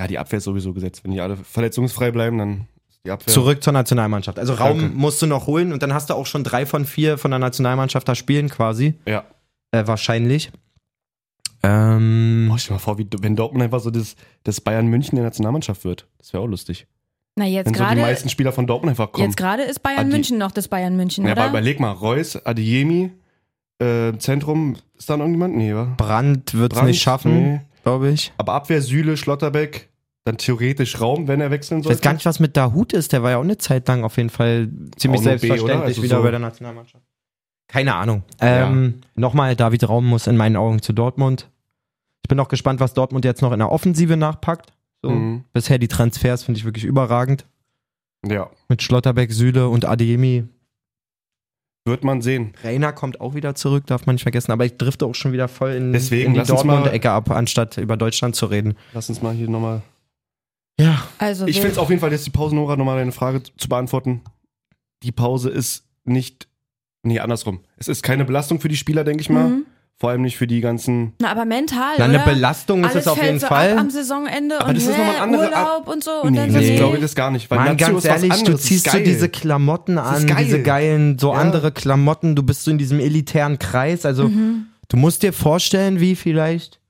Ja, 0.00 0.08
die 0.08 0.18
Abwehr 0.18 0.38
ist 0.38 0.44
sowieso 0.44 0.72
gesetzt. 0.72 1.04
Wenn 1.04 1.12
die 1.12 1.20
alle 1.20 1.36
verletzungsfrei 1.36 2.10
bleiben, 2.10 2.38
dann 2.38 2.66
ist 2.88 3.00
die 3.04 3.10
Abwehr. 3.12 3.32
Zurück 3.32 3.62
zur 3.62 3.72
Nationalmannschaft. 3.72 4.38
Also 4.38 4.54
Raum 4.54 4.80
Danke. 4.80 4.96
musst 4.96 5.22
du 5.22 5.26
noch 5.26 5.46
holen 5.46 5.72
und 5.72 5.82
dann 5.82 5.94
hast 5.94 6.10
du 6.10 6.14
auch 6.14 6.26
schon 6.26 6.42
drei 6.42 6.66
von 6.66 6.84
vier 6.84 7.16
von 7.16 7.30
der 7.30 7.38
Nationalmannschaft 7.38 8.08
da 8.08 8.14
spielen 8.16 8.48
quasi. 8.48 8.94
Ja. 9.06 9.24
Äh, 9.70 9.86
wahrscheinlich. 9.86 10.50
Ähm, 11.62 12.50
Oh, 12.52 12.56
stell 12.58 12.68
dir 12.68 12.74
mal 12.74 12.78
vor, 12.78 12.98
wie, 12.98 13.06
wenn 13.20 13.36
Dortmund 13.36 13.62
einfach 13.64 13.80
so 13.80 13.90
das, 13.90 14.16
das 14.44 14.60
Bayern 14.60 14.86
München 14.86 15.16
der 15.16 15.24
Nationalmannschaft 15.24 15.84
wird. 15.84 16.06
Das 16.18 16.32
wäre 16.32 16.42
auch 16.42 16.46
lustig. 16.46 16.86
Na, 17.36 17.46
jetzt 17.46 17.66
Wenn 17.66 17.74
so 17.74 17.80
die 17.80 17.86
gerade 17.88 18.00
meisten 18.00 18.28
Spieler 18.28 18.52
von 18.52 18.66
Dortmund 18.66 18.90
einfach 18.90 19.10
kommen. 19.10 19.24
jetzt 19.26 19.36
gerade 19.36 19.62
ist 19.62 19.82
Bayern 19.82 20.00
Adi- 20.00 20.10
München 20.12 20.38
noch 20.38 20.52
das 20.52 20.68
Bayern 20.68 20.94
München, 20.96 21.24
ja, 21.24 21.32
aber 21.32 21.42
oder? 21.42 21.50
überleg 21.50 21.80
mal, 21.80 21.90
Reus, 21.90 22.36
Adiemi, 22.46 23.10
äh, 23.80 24.12
Zentrum, 24.18 24.76
ist 24.96 25.10
da 25.10 25.16
noch 25.16 25.24
irgendjemand? 25.24 25.56
Nee, 25.56 25.74
wa? 25.74 25.94
Brandt 25.96 26.54
wird 26.54 26.74
es 26.74 26.82
nicht 26.82 27.02
schaffen, 27.02 27.52
Nee. 27.54 27.60
glaube 27.82 28.10
ich. 28.10 28.32
Aber 28.36 28.52
Abwehr 28.52 28.80
Süle, 28.82 29.16
Schlotterbeck, 29.16 29.88
dann 30.24 30.36
theoretisch 30.38 31.00
Raum, 31.00 31.26
wenn 31.26 31.40
er 31.40 31.50
wechseln 31.50 31.78
Ich 31.80 31.84
sollte. 31.84 31.98
weiß 31.98 32.02
gar 32.02 32.12
nicht, 32.14 32.24
was 32.26 32.38
mit 32.40 32.56
Dahut 32.56 32.92
ist. 32.92 33.12
Der 33.12 33.22
war 33.24 33.32
ja 33.32 33.38
auch 33.38 33.42
eine 33.42 33.58
Zeit 33.58 33.88
lang 33.88 34.04
auf 34.04 34.16
jeden 34.16 34.30
Fall 34.30 34.68
ziemlich 34.96 35.20
selbstverständlich 35.22 35.74
oder? 35.76 35.82
Also 35.84 36.02
wieder 36.02 36.16
so- 36.18 36.22
bei 36.22 36.30
der 36.30 36.40
Nationalmannschaft. 36.40 37.04
Keine 37.74 37.92
Ahnung. 37.96 38.22
Ähm, 38.40 39.00
Nochmal, 39.16 39.56
David 39.56 39.88
Raum 39.88 40.06
muss 40.06 40.28
in 40.28 40.36
meinen 40.36 40.54
Augen 40.54 40.80
zu 40.80 40.92
Dortmund. 40.92 41.50
Ich 42.22 42.28
bin 42.28 42.38
auch 42.38 42.46
gespannt, 42.46 42.78
was 42.78 42.94
Dortmund 42.94 43.24
jetzt 43.24 43.42
noch 43.42 43.50
in 43.50 43.58
der 43.58 43.72
Offensive 43.72 44.16
nachpackt. 44.16 44.72
So. 45.02 45.10
Mhm. 45.10 45.42
Bisher 45.52 45.78
die 45.80 45.88
Transfers 45.88 46.44
finde 46.44 46.58
ich 46.58 46.64
wirklich 46.64 46.84
überragend. 46.84 47.46
Ja, 48.24 48.48
Mit 48.68 48.80
Schlotterbeck, 48.80 49.32
Süle 49.32 49.68
und 49.68 49.84
Adeyemi. 49.86 50.44
wird 51.84 52.04
man 52.04 52.22
sehen. 52.22 52.54
Rainer 52.62 52.92
kommt 52.92 53.20
auch 53.20 53.34
wieder 53.34 53.56
zurück, 53.56 53.86
darf 53.88 54.06
man 54.06 54.14
nicht 54.14 54.22
vergessen. 54.22 54.52
Aber 54.52 54.64
ich 54.64 54.76
drifte 54.76 55.04
auch 55.04 55.16
schon 55.16 55.32
wieder 55.32 55.48
voll 55.48 55.72
in, 55.72 55.92
Deswegen, 55.92 56.36
in 56.36 56.40
die 56.40 56.46
Dortmund-Ecke 56.46 57.10
ab, 57.10 57.28
anstatt 57.32 57.76
über 57.78 57.96
Deutschland 57.96 58.36
zu 58.36 58.46
reden. 58.46 58.74
Lass 58.92 59.08
uns 59.08 59.20
mal 59.20 59.34
hier 59.34 59.50
nochmal. 59.50 59.82
Ja. 60.78 61.02
Also 61.18 61.48
Ich 61.48 61.56
finde 61.56 61.72
es 61.72 61.78
auf 61.78 61.88
jeden 61.90 62.00
Fall 62.00 62.12
jetzt 62.12 62.24
die 62.24 62.30
Pause, 62.30 62.54
Nora, 62.54 62.76
nochmal 62.76 62.98
deine 62.98 63.10
Frage 63.10 63.42
zu 63.42 63.68
beantworten. 63.68 64.20
Die 65.02 65.10
Pause 65.12 65.50
ist 65.50 65.84
nicht. 66.04 66.46
Nee, 67.04 67.20
andersrum. 67.20 67.60
Es 67.76 67.88
ist 67.88 68.02
keine 68.02 68.24
Belastung 68.24 68.60
für 68.60 68.68
die 68.68 68.76
Spieler, 68.76 69.04
denke 69.04 69.20
ich 69.20 69.30
mal. 69.30 69.48
Mhm. 69.48 69.66
Vor 69.96 70.10
allem 70.10 70.22
nicht 70.22 70.36
für 70.36 70.48
die 70.48 70.60
ganzen. 70.60 71.12
Na, 71.20 71.30
aber 71.30 71.44
mental, 71.44 71.94
Na, 71.98 72.06
eine 72.06 72.16
oder? 72.16 72.24
Belastung 72.24 72.80
ist 72.82 72.90
Alles 72.90 73.02
es 73.04 73.08
auf 73.08 73.16
fällt 73.16 73.28
jeden 73.28 73.38
so 73.40 73.46
Fall. 73.46 73.72
Ab 73.74 73.78
am 73.78 73.90
Saisonende 73.90 74.58
Aber 74.60 74.68
und 74.70 74.76
das 74.76 74.82
ist 74.86 74.90
noch 74.90 74.98
mal 74.98 75.10
ein 75.10 75.14
hä, 75.14 75.20
anderer- 75.20 75.44
Urlaub 75.44 75.88
und 75.88 76.02
so. 76.02 76.10
Und 76.22 76.32
nee, 76.32 76.38
dann 76.38 76.50
nee. 76.52 76.76
glaube 76.76 76.96
ich 76.96 77.02
das 77.02 77.14
gar 77.14 77.30
nicht. 77.30 77.48
Weil 77.48 77.58
Mann, 77.60 77.76
ganz 77.76 77.98
ist 77.98 78.04
ehrlich, 78.06 78.42
du 78.42 78.56
ziehst 78.56 78.86
ist 78.88 78.92
so 78.92 78.98
diese 78.98 79.28
Klamotten 79.28 79.92
ist 79.96 80.02
an, 80.02 80.26
geil. 80.26 80.44
diese 80.44 80.62
geilen, 80.62 81.18
so 81.20 81.32
Ja. 81.32 81.38
andere 81.38 81.70
Klamotten, 81.70 82.34
du 82.34 82.42
bist 82.42 82.64
so 82.64 82.72
in 82.72 82.78
diesem 82.78 82.98
elitären 82.98 83.60
Kreis. 83.60 84.04
Also, 84.04 84.28
Mhm. 84.30 84.66
du 84.88 84.96
musst 84.96 85.22
dir 85.22 85.32
vorstellen, 85.32 86.00
wie 86.00 86.16
vielleicht. 86.16 86.80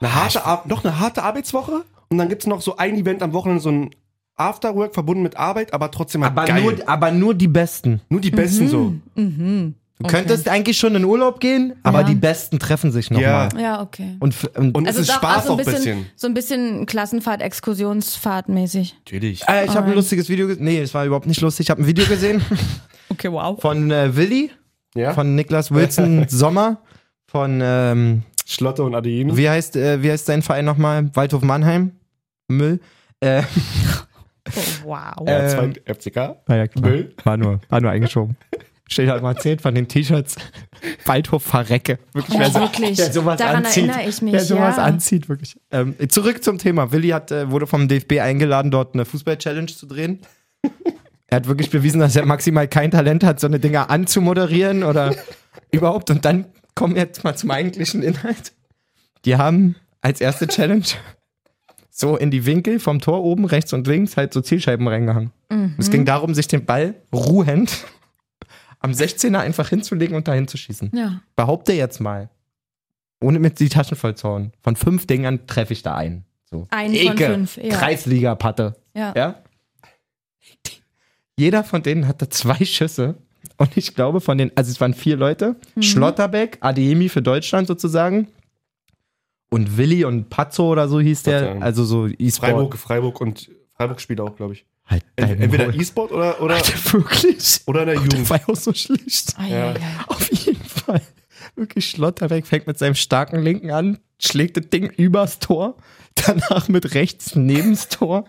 Eine 0.00 0.14
harte, 0.14 0.46
Ar- 0.46 0.62
noch 0.66 0.84
eine 0.84 1.00
harte 1.00 1.22
Arbeitswoche 1.24 1.84
und 2.08 2.16
dann 2.18 2.28
gibt 2.30 2.42
es 2.42 2.46
noch 2.46 2.62
so 2.62 2.76
ein 2.78 2.94
Event 2.96 3.22
am 3.22 3.34
Wochenende, 3.34 3.60
so 3.62 3.70
ein 3.70 3.90
Afterwork 4.38 4.94
verbunden 4.94 5.22
mit 5.22 5.36
Arbeit, 5.36 5.74
aber 5.74 5.90
trotzdem 5.90 6.22
halt 6.24 6.32
Aber 6.32 6.46
geil. 6.46 6.62
nur, 6.62 6.74
aber 6.88 7.10
nur 7.10 7.34
die 7.34 7.48
Besten. 7.48 8.00
Nur 8.08 8.20
die 8.20 8.30
Besten 8.30 8.68
so. 8.68 8.94
Mhm. 9.16 9.74
Du 10.00 10.04
Okay. 10.04 10.14
könntest 10.18 10.48
eigentlich 10.48 10.78
schon 10.78 10.94
in 10.94 11.04
Urlaub 11.04 11.40
gehen, 11.40 11.74
aber 11.82 12.02
Ja. 12.02 12.06
die 12.06 12.14
Besten 12.14 12.60
treffen 12.60 12.92
sich 12.92 13.10
nochmal. 13.10 13.48
Ja. 13.54 13.60
Ja, 13.60 13.82
okay. 13.82 14.16
Und, 14.20 14.32
und 14.56 14.76
Und 14.76 14.86
Also 14.86 15.00
es 15.00 15.08
ist 15.08 15.14
Spaß 15.16 15.36
also 15.38 15.48
ein 15.48 15.54
auch 15.54 15.58
ein 15.58 15.64
bisschen, 15.64 15.74
bisschen. 15.96 16.06
so 16.14 16.26
ein 16.28 16.34
bisschen 16.34 16.86
Klassenfahrt, 16.86 17.42
Exkursionsfahrt 17.42 18.48
mäßig. 18.48 18.94
Natürlich. 19.00 19.42
äh, 19.48 19.64
ich 19.64 19.70
habe 19.70 19.78
ein 19.78 19.82
Alright. 19.82 19.96
lustiges 19.96 20.28
Video 20.28 20.46
gesehen. 20.46 20.64
Nee, 20.64 20.78
es 20.78 20.94
war 20.94 21.04
überhaupt 21.04 21.26
nicht 21.26 21.40
lustig. 21.40 21.66
Ich 21.66 21.70
habe 21.70 21.82
ein 21.82 21.86
Video 21.88 22.04
gesehen 22.06 22.40
Okay, 23.10 23.32
wow. 23.32 23.60
von 23.60 23.90
äh, 23.90 24.14
Willi, 24.14 24.52
Ja? 24.94 25.14
von 25.14 25.34
Niklas 25.34 25.72
Wilson 25.72 26.26
Sommer, 26.28 26.80
von, 27.26 27.58
ähm, 27.60 28.22
Schlotte 28.46 28.84
und 28.84 28.94
Adeyemi. 28.94 29.36
wie, 29.36 29.48
heißt, 29.50 29.74
äh, 29.74 30.00
wie 30.00 30.12
heißt 30.12 30.26
sein 30.26 30.42
Verein 30.42 30.64
nochmal? 30.64 31.10
Waldhof 31.14 31.42
Mannheim? 31.42 31.90
Müll. 32.46 32.78
Äh, 33.20 33.42
Oh, 34.84 34.88
wow. 34.88 35.28
Äh, 35.28 35.48
zwei 35.48 35.72
FCK. 35.94 36.36
naja, 36.46 36.66
Müll. 36.80 37.14
War 37.24 37.36
nur, 37.36 37.60
war 37.68 37.80
nur 37.80 37.90
eingeschoben. 37.90 38.36
Steht 38.90 39.08
halt 39.10 39.22
mal 39.22 39.34
erzählt 39.34 39.60
von 39.60 39.74
den 39.74 39.86
T-Shirts. 39.86 40.36
Waldhof 41.04 41.42
Verrecke. 41.42 41.98
Wirklich, 42.14 42.34
Ja, 42.34 42.40
wer 42.40 42.50
so- 42.50 42.60
wirklich. 42.60 42.96
Wer 42.98 43.12
sowas 43.12 43.36
Daran 43.38 43.56
anzieht. 43.66 43.88
erinnere 43.88 44.08
ich 44.08 44.22
mich, 44.22 44.32
Wer 44.32 44.40
sowas 44.44 44.76
ja. 44.78 44.84
anzieht, 44.84 45.28
wirklich. 45.28 45.56
Ähm, 45.70 45.94
zurück 46.08 46.42
zum 46.42 46.56
Thema. 46.58 46.90
Willi 46.90 47.08
hat, 47.10 47.30
äh, 47.30 47.50
wurde 47.50 47.66
vom 47.66 47.86
DFB 47.88 48.20
eingeladen, 48.20 48.70
dort 48.70 48.94
eine 48.94 49.04
Fußball-Challenge 49.04 49.66
zu 49.66 49.84
drehen. 49.86 50.20
er 51.26 51.36
hat 51.36 51.48
wirklich 51.48 51.68
bewiesen, 51.70 52.00
dass 52.00 52.16
er 52.16 52.24
maximal 52.24 52.66
kein 52.66 52.90
Talent 52.90 53.24
hat, 53.24 53.40
so 53.40 53.46
eine 53.46 53.60
Dinger 53.60 53.90
anzumoderieren 53.90 54.82
oder 54.84 55.14
überhaupt. 55.70 56.08
Und 56.10 56.24
dann 56.24 56.46
kommen 56.74 56.94
wir 56.94 57.02
jetzt 57.02 57.24
mal 57.24 57.36
zum 57.36 57.50
eigentlichen 57.50 58.02
Inhalt. 58.02 58.52
Die 59.26 59.36
haben 59.36 59.76
als 60.00 60.22
erste 60.22 60.46
Challenge 60.46 60.84
so 62.00 62.16
in 62.16 62.30
die 62.30 62.46
Winkel 62.46 62.78
vom 62.78 63.00
Tor 63.00 63.24
oben, 63.24 63.44
rechts 63.44 63.72
und 63.72 63.86
links, 63.88 64.16
halt 64.16 64.32
so 64.32 64.40
Zielscheiben 64.40 64.86
reingehangen. 64.86 65.32
Es 65.78 65.90
ging 65.90 66.04
darum, 66.04 66.32
sich 66.32 66.46
den 66.46 66.64
Ball 66.64 66.94
ruhend 67.12 67.84
am 68.78 68.92
16er 68.92 69.38
einfach 69.38 69.68
hinzulegen 69.68 70.16
und 70.16 70.28
dahin 70.28 70.46
zu 70.46 70.56
schießen. 70.56 70.92
Ja. 70.94 71.20
Behaupte 71.34 71.72
jetzt 71.72 72.00
mal, 72.00 72.30
ohne 73.20 73.40
mit 73.40 73.58
die 73.58 73.68
Taschen 73.68 73.96
voll 73.96 74.14
zu 74.14 74.28
hauen, 74.28 74.52
von 74.62 74.76
fünf 74.76 75.06
Dingern 75.06 75.46
treffe 75.48 75.72
ich 75.72 75.82
da 75.82 75.96
einen. 75.96 76.24
So. 76.44 76.68
Einen 76.70 76.94
von 76.94 77.12
Ecke, 77.12 77.26
fünf, 77.26 77.56
ja. 77.56 77.74
Kreisliga-Patte. 77.74 78.76
Ja. 78.94 79.12
Ja? 79.16 79.42
Jeder 81.36 81.64
von 81.64 81.82
denen 81.82 82.06
hatte 82.06 82.28
zwei 82.28 82.64
Schüsse. 82.64 83.16
Und 83.56 83.76
ich 83.76 83.96
glaube, 83.96 84.20
von 84.20 84.38
den, 84.38 84.52
also 84.56 84.70
es 84.70 84.80
waren 84.80 84.94
vier 84.94 85.16
Leute: 85.16 85.56
Mhm. 85.74 85.82
Schlotterbeck, 85.82 86.58
Adeyemi 86.60 87.08
für 87.08 87.22
Deutschland 87.22 87.66
sozusagen. 87.66 88.28
Und 89.50 89.76
Willi 89.78 90.04
und 90.04 90.28
Pazzo 90.28 90.68
oder 90.70 90.88
so 90.88 91.00
hieß 91.00 91.22
der, 91.22 91.40
Pazzo, 91.40 91.54
ja. 91.58 91.60
also 91.62 91.84
so 91.84 92.06
E-Sport. 92.06 92.50
Freiburg, 92.50 92.76
Freiburg 92.76 93.20
und 93.20 93.50
Freiburg 93.74 94.00
spielt 94.00 94.20
auch, 94.20 94.36
glaube 94.36 94.54
ich. 94.54 94.66
Halt 94.86 95.04
Entweder 95.16 95.66
Maul. 95.66 95.80
E-Sport 95.80 96.12
oder, 96.12 96.40
oder, 96.40 96.54
Alter, 96.56 96.92
wirklich. 96.92 97.60
oder 97.66 97.80
in 97.80 97.86
der 97.86 97.94
Der 97.96 98.04
Jugend. 98.04 98.30
war 98.30 98.38
ja 98.38 98.48
auch 98.48 98.56
so 98.56 98.72
schlicht. 98.72 99.34
Ai, 99.38 99.50
Ja. 99.50 99.74
Auf 100.06 100.30
jeden 100.32 100.64
Fall. 100.64 101.02
Wirklich 101.56 101.90
Schlotterbeck 101.90 102.46
fängt 102.46 102.66
mit 102.66 102.78
seinem 102.78 102.94
starken 102.94 103.40
Linken 103.40 103.70
an, 103.70 103.98
schlägt 104.20 104.56
das 104.56 104.68
Ding 104.70 104.90
übers 104.90 105.38
Tor, 105.38 105.76
danach 106.14 106.68
mit 106.68 106.94
rechts 106.94 107.36
neben's 107.36 107.88
Tor. 107.88 108.24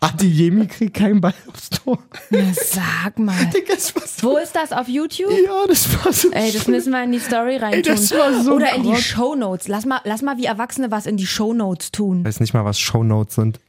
Adeyemi 0.00 0.66
kriegt 0.66 0.94
keinen 0.94 1.20
Ball 1.20 1.34
aufs 1.48 1.70
Tor. 1.70 1.98
Na, 2.30 2.40
sag 2.54 3.18
mal. 3.18 3.34
Digga, 3.54 3.74
das 3.74 3.92
so, 4.16 4.28
Wo 4.28 4.36
ist 4.38 4.54
das? 4.54 4.72
Auf 4.72 4.88
YouTube? 4.88 5.30
ja, 5.30 5.66
das 5.66 5.88
war 6.04 6.12
so 6.12 6.30
Ey, 6.30 6.52
das 6.52 6.62
schlimm. 6.62 6.76
müssen 6.76 6.92
wir 6.92 7.02
in 7.02 7.12
die 7.12 7.18
Story 7.18 7.56
reintun. 7.56 7.82
das 7.94 8.10
war 8.12 8.42
so 8.42 8.54
Oder 8.54 8.74
in 8.74 8.82
die. 8.84 8.96
Shownotes. 8.96 9.68
Lass 9.68 9.84
mal, 9.86 10.00
lass 10.04 10.22
mal 10.22 10.38
wie 10.38 10.44
Erwachsene 10.44 10.90
was 10.90 11.06
in 11.06 11.16
die 11.16 11.26
Shownotes 11.26 11.90
tun. 11.92 12.20
Ich 12.20 12.26
weiß 12.26 12.40
nicht 12.40 12.54
mal, 12.54 12.64
was 12.64 12.78
Shownotes 12.78 13.34
sind. 13.34 13.60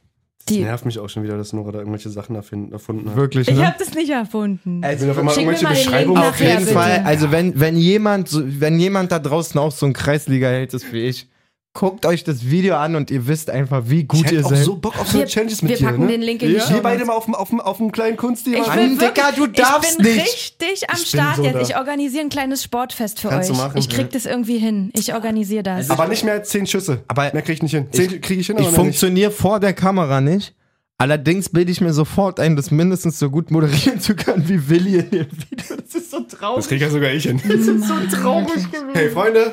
Die, 0.48 0.60
Nervt 0.60 0.84
mich 0.84 0.98
auch 0.98 1.08
schon 1.08 1.22
wieder, 1.22 1.36
dass 1.36 1.52
Nora 1.52 1.70
da 1.70 1.78
irgendwelche 1.78 2.10
Sachen 2.10 2.34
erfinden, 2.34 2.72
erfunden 2.72 3.08
hat. 3.08 3.16
Wirklich, 3.16 3.46
ich 3.48 3.56
ne? 3.56 3.66
hab 3.66 3.78
das 3.78 3.94
nicht 3.94 4.10
erfunden. 4.10 4.80
Mir 4.80 4.90
irgendwelche 4.90 5.22
mal 5.22 5.36
Link 5.36 5.68
Beschreibungen 5.68 6.22
Auf 6.22 6.40
jeden. 6.40 6.66
Fall, 6.66 7.02
also 7.04 7.30
wenn, 7.30 7.60
wenn 7.60 7.76
jemand, 7.76 8.30
wenn 8.32 8.78
jemand 8.80 9.12
da 9.12 9.20
draußen 9.20 9.60
auch 9.60 9.70
so 9.70 9.86
ein 9.86 9.92
Kreisliga-Held 9.92 10.74
ist 10.74 10.92
wie 10.92 11.02
ich, 11.02 11.28
guckt 11.74 12.04
euch 12.04 12.22
das 12.22 12.50
Video 12.50 12.76
an 12.76 12.96
und 12.96 13.10
ihr 13.10 13.26
wisst 13.26 13.48
einfach, 13.48 13.84
wie 13.86 14.00
Ich 14.00 14.08
gut 14.08 14.24
hätte 14.26 14.34
ihr 14.36 14.44
auch 14.46 14.50
seid. 14.50 14.64
so 14.64 14.76
Bock 14.76 14.98
auf 15.00 15.08
so 15.08 15.18
wir, 15.18 15.26
Challenges 15.26 15.62
mit 15.62 15.70
wir 15.70 15.76
dir, 15.78 15.86
packen 15.86 16.02
ne? 16.02 16.08
den 16.12 16.20
Link 16.22 16.42
in 16.42 16.48
die 16.48 16.54
Wir 16.54 16.60
Shownotes. 16.60 16.82
beide 16.82 17.04
mal 17.06 17.14
auf 17.14 17.24
dem, 17.24 17.34
auf 17.34 17.48
dem, 17.48 17.60
auf 17.60 17.76
dem 17.78 17.92
kleinen 17.92 18.16
Kunstthema. 18.18 18.58
Ich 18.58 18.66
Mann, 18.66 18.76
bin 18.78 18.98
Digga, 18.98 19.14
wirklich, 19.14 19.34
du 19.36 19.46
darfst 19.46 19.90
ich 19.92 19.96
bin 20.04 20.14
nicht. 20.16 20.22
richtig 20.60 20.90
am 20.90 20.96
Ich 21.00 21.06
Start 21.08 21.36
so 21.36 21.42
jetzt. 21.44 21.54
da. 21.54 21.60
Ich 21.62 21.76
organisiere 21.76 22.24
ein 22.24 22.28
kleines 22.28 22.62
Sportfest 22.62 23.20
für 23.20 23.28
Kannst 23.30 23.48
du 23.48 23.54
euch. 23.54 23.58
machen, 23.58 23.78
ich 23.78 23.88
krieg 23.88 24.02
ja. 24.06 24.08
das 24.12 24.26
irgendwie 24.26 24.58
hin. 24.58 24.90
Ich 24.94 25.14
organisiere 25.14 25.62
das. 25.62 25.88
aber 25.88 26.08
nicht 26.08 26.24
mehr 26.24 26.34
als 26.34 26.50
zehn 26.50 26.66
Schüsse. 26.66 27.02
Aber 27.08 27.30
mehr 27.32 27.42
krieg 27.42 27.54
ich 27.56 27.62
nicht 27.62 27.72
hin. 27.74 27.86
Zehn 27.90 28.20
kriege 28.20 28.40
ich 28.40 28.46
hin, 28.48 28.58
aber 28.58 28.68
Ich 28.68 28.74
funktioniere 28.74 29.30
vor 29.30 29.58
der 29.58 29.72
Kamera 29.72 30.20
nicht. 30.20 30.54
Allerdings 30.98 31.48
bilde 31.48 31.72
ich 31.72 31.80
mir 31.80 31.92
sofort 31.92 32.38
ein, 32.38 32.54
das 32.54 32.70
mindestens 32.70 33.18
so 33.18 33.28
gut 33.30 33.50
moderieren 33.50 33.98
zu 33.98 34.14
können 34.14 34.48
wie 34.48 34.68
Willi 34.68 34.98
in 34.98 35.10
dem 35.10 35.26
Video. 35.32 35.76
Das 35.76 35.94
ist 35.96 36.10
so 36.12 36.20
Das 36.20 36.38
traurig. 36.38 36.68
kriege 36.68 36.84
ja 36.84 36.90
sogar 36.90 37.10
ich 37.10 37.24
hin. 37.24 37.40
Das 37.42 37.56
ist 37.66 37.88
so 37.88 37.94
traurig 38.20 38.70
gewesen. 38.70 38.88
Hey, 38.92 39.08
Freunde. 39.10 39.52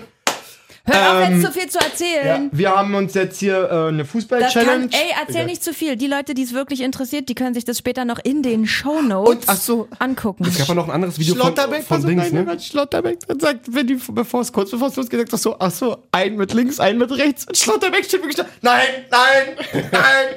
Hör 0.89 1.11
auf, 1.11 1.27
ähm, 1.27 1.41
jetzt 1.41 1.45
zu 1.45 1.59
viel 1.59 1.69
zu 1.69 1.79
erzählen. 1.79 2.49
Wir 2.51 2.75
haben 2.75 2.93
uns 2.95 3.13
jetzt 3.13 3.39
hier 3.39 3.69
äh, 3.69 3.87
eine 3.87 3.99
Das 3.99 4.11
Fußball-Challenge. 4.11 4.89
ey, 4.91 5.13
erzähl 5.25 5.45
nicht 5.45 5.63
zu 5.63 5.73
viel. 5.73 5.95
Die 5.95 6.07
Leute, 6.07 6.33
die 6.33 6.43
es 6.43 6.53
wirklich 6.53 6.81
interessiert, 6.81 7.29
die 7.29 7.35
können 7.35 7.53
sich 7.53 7.65
das 7.65 7.77
später 7.77 8.05
noch 8.05 8.19
in 8.19 8.43
den 8.43 8.67
Shownotes 8.67 9.47
Und, 9.47 9.59
so, 9.59 9.87
angucken. 9.99 10.45
Es 10.45 10.57
gab 10.57 10.67
ja 10.67 10.73
noch 10.73 10.87
ein 10.87 10.95
anderes 10.95 11.19
Video 11.19 11.35
von, 11.35 11.43
Schlotterbeck, 11.43 11.83
von 11.83 11.97
auf, 11.97 12.05
Dings, 12.05 12.31
nein, 12.31 12.45
ne? 12.45 12.59
Schlotterbeck 12.59 13.19
dann 13.27 13.39
sagt, 13.39 13.73
wenn 13.73 13.87
die, 13.87 13.99
bevor 14.11 14.41
es 14.41 14.51
kurz 14.51 14.71
bevor 14.71 14.87
es 14.87 14.95
losgeht, 14.95 15.19
sagt 15.19 15.33
er 15.33 15.37
so, 15.37 15.55
ach 15.59 15.71
so, 15.71 16.03
ein 16.11 16.35
mit 16.35 16.53
links, 16.53 16.79
ein 16.79 16.97
mit 16.97 17.11
rechts. 17.11 17.45
Und 17.47 17.57
Schlotterbeck 17.57 18.05
steht 18.05 18.21
wirklich 18.21 18.37
da, 18.37 18.45
nein, 18.61 18.87
nein, 19.11 19.83
nein, 19.91 20.27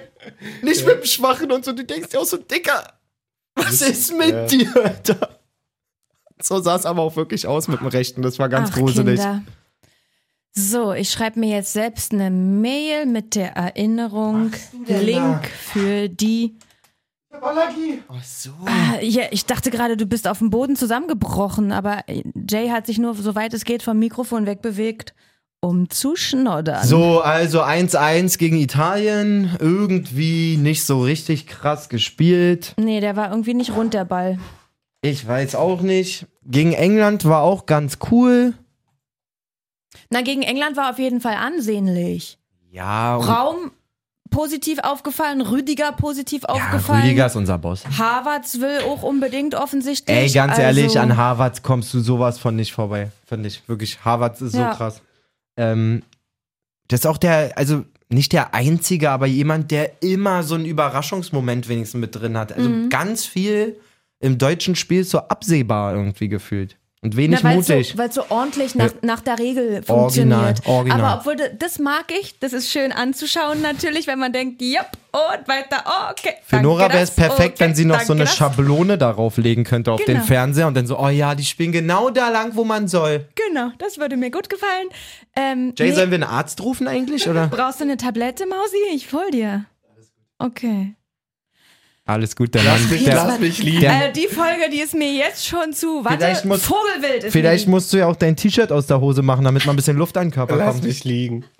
nicht 0.62 0.87
mit 0.87 1.03
dem 1.03 1.07
Schwachen 1.07 1.51
und 1.53 1.65
so. 1.65 1.73
Du 1.73 1.85
denkst 1.85 2.11
dir 2.11 2.21
auch 2.21 2.25
so, 2.25 2.37
Dicker, 2.37 2.93
was 3.55 3.83
ist 3.83 4.17
mit 4.17 4.31
ja. 4.31 4.47
dir, 4.47 4.77
Alter? 4.85 5.41
So 6.41 6.61
sah 6.61 6.77
es 6.77 6.87
aber 6.87 7.03
auch 7.03 7.17
wirklich 7.17 7.47
aus 7.47 7.69
mit 7.69 7.81
dem 7.81 7.87
Rechten, 7.87 8.23
das 8.23 8.38
war 8.38 8.49
ganz 8.49 8.71
Ach, 8.73 8.77
gruselig. 8.77 9.21
Kinder. 9.21 9.43
So, 10.55 10.93
ich 10.93 11.11
schreibe 11.11 11.41
mir 11.41 11.49
jetzt 11.57 11.73
selbst 11.73 12.12
eine 12.12 12.31
Mail 12.31 13.07
mit 13.07 13.35
der 13.35 13.57
Erinnerung, 13.57 14.53
Link 14.87 15.43
da? 15.43 15.49
für 15.59 16.09
die. 16.11 16.57
Ach 18.09 18.23
so. 18.23 18.51
Äh, 19.01 19.07
Ja, 19.07 19.25
ich 19.31 19.47
dachte 19.47 19.71
gerade, 19.71 19.97
du 19.97 20.05
bist 20.05 20.29
auf 20.29 20.38
dem 20.38 20.51
Boden 20.51 20.77
zusammengebrochen, 20.77 21.73
aber 21.73 22.05
Jay 22.49 22.69
hat 22.69 22.87
sich 22.87 22.99
nur, 22.99 23.15
soweit 23.15 23.55
es 23.55 23.65
geht, 23.65 23.83
vom 23.83 23.99
Mikrofon 23.99 24.45
wegbewegt, 24.45 25.15
um 25.61 25.88
zu 25.88 26.17
schnoddern. 26.17 26.87
So, 26.87 27.21
also 27.23 27.62
1-1 27.62 28.37
gegen 28.37 28.59
Italien, 28.59 29.57
irgendwie 29.59 30.59
nicht 30.59 30.85
so 30.85 31.01
richtig 31.01 31.47
krass 31.47 31.88
gespielt. 31.88 32.75
Nee, 32.77 33.01
der 33.01 33.17
war 33.17 33.31
irgendwie 33.31 33.55
nicht 33.55 33.75
rund, 33.75 33.95
der 33.95 34.05
Ball. 34.05 34.38
Ich 35.01 35.27
weiß 35.27 35.55
auch 35.55 35.81
nicht. 35.81 36.27
Gegen 36.45 36.75
England 36.75 37.25
war 37.25 37.41
auch 37.41 37.65
ganz 37.65 37.99
cool. 38.11 38.53
Na, 40.12 40.20
gegen 40.22 40.42
England 40.42 40.77
war 40.77 40.90
auf 40.90 40.98
jeden 40.98 41.20
Fall 41.20 41.35
ansehnlich. 41.35 42.38
Ja, 42.70 43.16
Raum 43.16 43.70
positiv 44.31 44.79
aufgefallen, 44.79 45.40
Rüdiger 45.42 45.92
positiv 45.92 46.42
ja, 46.42 46.48
aufgefallen. 46.48 47.03
Rüdiger 47.03 47.27
ist 47.27 47.37
unser 47.37 47.59
Boss. 47.59 47.85
Harvards 47.98 48.61
will 48.61 48.81
auch 48.87 49.03
unbedingt 49.03 49.55
offensichtlich. 49.55 50.16
Ey, 50.16 50.31
ganz 50.31 50.53
also, 50.53 50.62
ehrlich, 50.62 50.98
an 50.98 51.16
Harvard 51.16 51.62
kommst 51.62 51.92
du 51.94 52.01
sowas 52.01 52.38
von 52.38 52.57
nicht 52.57 52.72
vorbei. 52.72 53.11
Finde 53.27 53.48
ich. 53.48 53.66
Wirklich, 53.68 54.05
Harvard 54.05 54.40
ist 54.40 54.55
Ja. 54.55 54.72
so 54.72 54.77
krass. 54.79 55.03
Ähm, 55.57 56.03
das 56.88 57.01
ist 57.01 57.07
auch 57.07 57.18
der, 57.18 57.57
also 57.57 57.85
nicht 58.09 58.33
der 58.33 58.55
einzige, 58.55 59.11
aber 59.11 59.27
jemand, 59.27 59.70
der 59.70 60.03
immer 60.03 60.42
so 60.42 60.55
einen 60.55 60.66
Überraschungsmoment 60.66 61.68
wenigstens 61.68 62.01
mit 62.01 62.14
drin 62.14 62.37
hat. 62.38 62.53
Also 62.53 62.68
Mhm. 62.68 62.88
ganz 62.90 63.25
viel 63.27 63.77
im 64.20 64.38
deutschen 64.38 64.77
Spiel 64.77 65.05
so 65.05 65.18
absehbar 65.18 65.94
irgendwie 65.94 66.29
gefühlt. 66.29 66.77
Und 67.05 67.17
wenig 67.17 67.41
Na, 67.43 67.55
mutig. 67.55 67.88
So, 67.93 67.99
weil 67.99 68.11
es 68.11 68.15
so 68.15 68.23
ordentlich 68.29 68.77
nach, 68.77 68.93
nach 69.03 69.19
der 69.21 69.37
Regel 69.41 69.83
funktioniert. 69.83 70.65
original. 70.67 71.01
Aber 71.01 71.19
obwohl, 71.19 71.35
da- 71.35 71.49
das 71.49 71.81
mag 71.81 72.05
ich, 72.17 72.38
das 72.38 72.53
ist 72.53 72.71
schön 72.71 72.93
anzuschauen 72.93 73.61
natürlich, 73.61 74.07
wenn 74.07 74.21
man 74.21 74.33
denkt, 74.33 74.62
jupp, 74.62 74.87
und 75.11 75.49
weiter, 75.49 75.83
oh, 75.85 76.12
okay. 76.12 76.35
Für 76.45 76.61
Nora 76.62 76.88
wäre 76.91 77.01
es 77.03 77.11
perfekt, 77.11 77.57
okay, 77.57 77.65
wenn 77.65 77.75
sie 77.75 77.85
noch 77.87 78.01
so 78.03 78.12
eine 78.12 78.23
das. 78.23 78.37
Schablone 78.37 78.99
darauf 78.99 79.37
legen 79.37 79.65
könnte 79.65 79.91
auf 79.91 80.03
den 80.05 80.15
Genau. 80.15 80.27
Fernseher 80.27 80.69
und 80.69 80.75
dann 80.75 80.87
so, 80.87 80.97
oh 80.97 81.09
ja, 81.09 81.35
die 81.35 81.45
spielen 81.45 81.73
genau 81.73 82.09
da 82.11 82.29
lang, 82.29 82.55
wo 82.55 82.65
man 82.65 82.87
soll. 82.87 83.27
Genau, 83.49 83.71
das 83.79 83.99
würde 83.99 84.17
mir 84.17 84.31
gut 84.31 84.49
gefallen. 84.49 84.87
Ähm, 85.35 85.75
Jay, 85.77 85.88
nee, 85.88 85.95
sollen 85.97 86.11
wir 86.12 86.15
einen 86.15 86.23
Arzt 86.23 86.61
rufen 86.62 86.87
eigentlich, 86.87 87.29
oder? 87.29 87.49
brauchst 87.49 87.81
du 87.81 87.85
eine 87.85 87.97
Tablette, 87.97 88.47
Mausi? 88.47 88.77
Ich 88.95 89.12
hol 89.12 89.29
dir. 89.33 89.65
Okay. 90.38 90.95
Alles 92.05 92.35
gut, 92.35 92.53
der 92.55 92.65
Lass 92.65 92.81
Mann. 92.81 92.91
mich, 92.91 93.05
Der, 93.05 93.15
lass 93.15 93.38
mich 93.38 93.62
liegen. 93.62 93.81
der, 93.81 94.09
Äh, 94.09 94.12
die 94.12 94.27
Folge, 94.27 94.69
die 94.71 94.81
ist 94.81 94.93
mir 94.95 95.12
jetzt 95.12 95.47
schon 95.47 95.73
zu. 95.73 96.05
Warte, 96.05 96.19
Vielleicht 96.19 96.45
muss- 96.45 96.65
Vogelwild 96.65 97.25
ist 97.25 97.33
vielleicht 97.33 97.67
mir 97.69 97.71
musst 97.73 97.93
du 97.93 97.99
ja 97.99 98.07
auch 98.09 98.17
dein 98.17 98.35
T-Shirt 98.37 98.73
aus 98.73 98.87
der 98.88 99.01
Hose 99.01 99.23
machen, 99.23 99.45
damit 99.45 99.65
mal 99.67 99.73
ein 99.73 99.77
bisschen 99.77 99.97
Luft 99.97 100.17
an 100.17 100.27
den 100.27 100.33
Körper 100.33 100.57
Lass 100.57 100.73
kommt. 100.75 100.85
mich 100.85 101.05
liegen. 101.05 101.45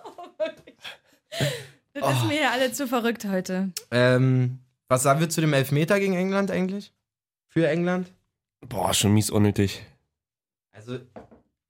Das 1.95 2.17
ist 2.17 2.27
mir 2.27 2.41
ja 2.41 2.51
alle 2.53 2.73
zu 2.73 2.89
verrückt 2.89 3.27
heute. 3.29 3.71
Ähm, 3.91 4.59
was 4.89 5.03
sagen 5.03 5.21
wir 5.21 5.29
zu 5.29 5.41
dem 5.43 5.53
Elfmeter 5.53 6.01
gegen 6.01 6.15
England 6.15 6.51
eigentlich? 6.51 6.93
Für 7.49 7.69
England? 7.69 8.11
Boah, 8.67 8.95
schon 8.95 9.13
mies 9.13 9.31
unnötig. 9.31 9.85
Also, 10.73 10.99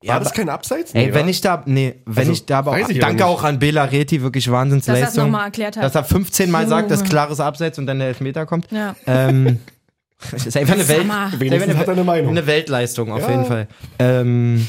War 0.05 0.21
das 0.21 0.33
kein 0.33 0.49
Abseits? 0.49 0.93
Ey, 0.95 1.07
Nee, 1.09 1.15
wenn 1.15 1.29
ich 1.29 1.41
da, 1.41 1.63
nee, 1.67 1.95
wenn 2.07 2.19
Also, 2.19 2.33
ich 2.33 2.47
da 2.47 2.59
aber 2.59 2.79
ich 2.79 2.99
danke 2.99 3.15
nicht. 3.17 3.23
auch 3.25 3.43
an 3.45 3.59
Bela 3.59 3.85
Reti, 3.85 4.23
wirklich 4.23 4.45
Dass 4.45 4.51
er 4.53 4.59
Wahnsinnsleistung. 4.59 5.25
nochmal 5.25 5.45
erklärt 5.47 5.77
hat. 5.77 5.85
Dass 5.85 5.95
er 5.95 6.05
15 6.05 6.51
Mal 6.51 6.67
sagt, 6.69 6.91
dass 6.91 7.05
klares 7.05 7.41
Abseits 7.41 7.79
und 7.79 7.87
dann 7.87 7.99
der 7.99 8.09
Elfmeter 8.09 8.47
kommt. 8.47 8.71
ja. 8.71 8.95
Ähm, 9.07 9.59
das 10.31 10.47
ist 10.47 10.57
einfach 10.57 10.75
eine, 10.75 10.87
Welt, 10.89 11.07
Wenigstens 11.41 11.77
hat 11.77 11.89
eine 11.89 12.05
Meinung. 12.05 12.31
eine 12.31 12.47
Weltleistung, 12.47 13.13
auf 13.13 13.23
Ja. 13.23 13.31
jeden 13.31 13.45
Fall. 13.47 13.69
Ähm, 13.99 14.69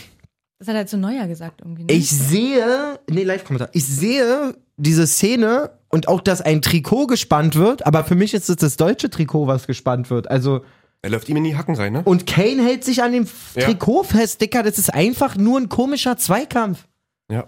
Das 0.60 0.67
hat 0.67 0.76
er 0.76 0.86
zu 0.88 0.98
Neuer 0.98 1.28
gesagt 1.28 1.62
irgendwie. 1.62 1.84
Ne? 1.84 1.93
ich 1.93 2.10
sehe, 2.10 3.00
nee, 3.10 3.24
Live-Kommentar, 3.24 3.69
ich 3.74 3.86
sehe 3.86 4.56
diese 4.78 5.06
Szene 5.06 5.72
und 5.89 6.08
auch, 6.08 6.22
dass 6.22 6.41
ein 6.41 6.62
Trikot 6.63 7.06
gespannt 7.08 7.56
wird, 7.56 7.86
aber 7.86 8.04
für 8.04 8.15
mich 8.15 8.34
ist 8.34 8.50
es 8.50 8.56
das 8.56 8.78
deutsche 8.78 9.10
Trikot, 9.12 9.46
was 9.46 9.67
gespannt 9.67 10.10
wird. 10.10 10.32
Also, 10.32 10.63
Er 11.04 11.10
läuft 11.10 11.28
ihm 11.28 11.36
in 11.36 11.44
die 11.44 11.56
Hacken 11.58 11.76
rein, 11.76 11.94
ne? 11.94 12.02
und 12.06 12.26
Kane 12.26 12.63
hält 12.63 12.84
sich 12.86 13.04
an 13.04 13.12
dem 13.12 13.28
Ja. 13.56 13.66
Trikot 13.66 14.04
fest, 14.04 14.39
Dicker, 14.42 14.63
das 14.63 14.78
ist 14.80 14.94
einfach 14.94 15.36
nur 15.36 15.60
ein 15.60 15.68
komischer 15.68 16.16
Zweikampf. 16.18 16.88
Ja. 17.30 17.46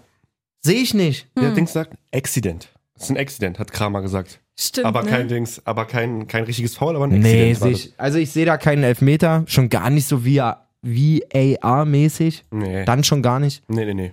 Sehe 0.60 0.80
ich 0.80 0.92
nicht. 0.94 1.26
Der 1.40 1.52
Dings 1.52 1.72
sagt, 1.72 1.96
Accident. 2.14 2.68
Das 2.94 3.04
ist 3.04 3.10
ein 3.10 3.16
Accident, 3.16 3.58
hat 3.58 3.72
Kramer 3.72 4.02
gesagt. 4.02 4.40
Stimmt. 4.58 4.86
aber 4.86 5.02
ne? 5.02 5.10
kein 5.10 5.28
Dings, 5.28 5.60
aber 5.66 5.84
kein, 5.86 6.26
kein 6.28 6.44
richtiges 6.44 6.76
Foul, 6.76 6.96
aber 6.96 7.06
ein 7.06 7.18
Nee, 7.18 7.50
Accident 7.52 7.76
seh 7.78 7.88
ich, 7.88 7.94
also 7.98 8.18
ich 8.18 8.30
sehe 8.30 8.46
da 8.46 8.56
keinen 8.58 8.84
Elfmeter, 8.84 9.44
schon 9.46 9.68
gar 9.68 9.90
nicht 9.90 10.06
so 10.06 10.24
wie 10.24 10.40
VAR-mäßig. 10.82 12.44
Nee. 12.50 12.84
Dann 12.84 13.04
schon 13.04 13.22
gar 13.22 13.40
nicht. 13.40 13.62
nee, 13.68 13.84
nee, 13.86 13.94
nee. 13.94 14.12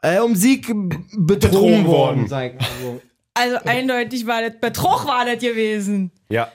Äh, 0.00 0.20
um 0.20 0.34
Sieg 0.36 0.66
betrogen, 0.68 1.26
Betrogen 1.26 1.86
worden. 1.86 2.30
worden. 2.30 2.58
Also 3.34 3.56
eindeutig 3.64 4.26
war 4.26 4.42
das 4.42 4.58
Betrug 4.60 5.06
war 5.06 5.24
das 5.26 5.38
gewesen. 5.40 6.12
Ja, 6.28 6.50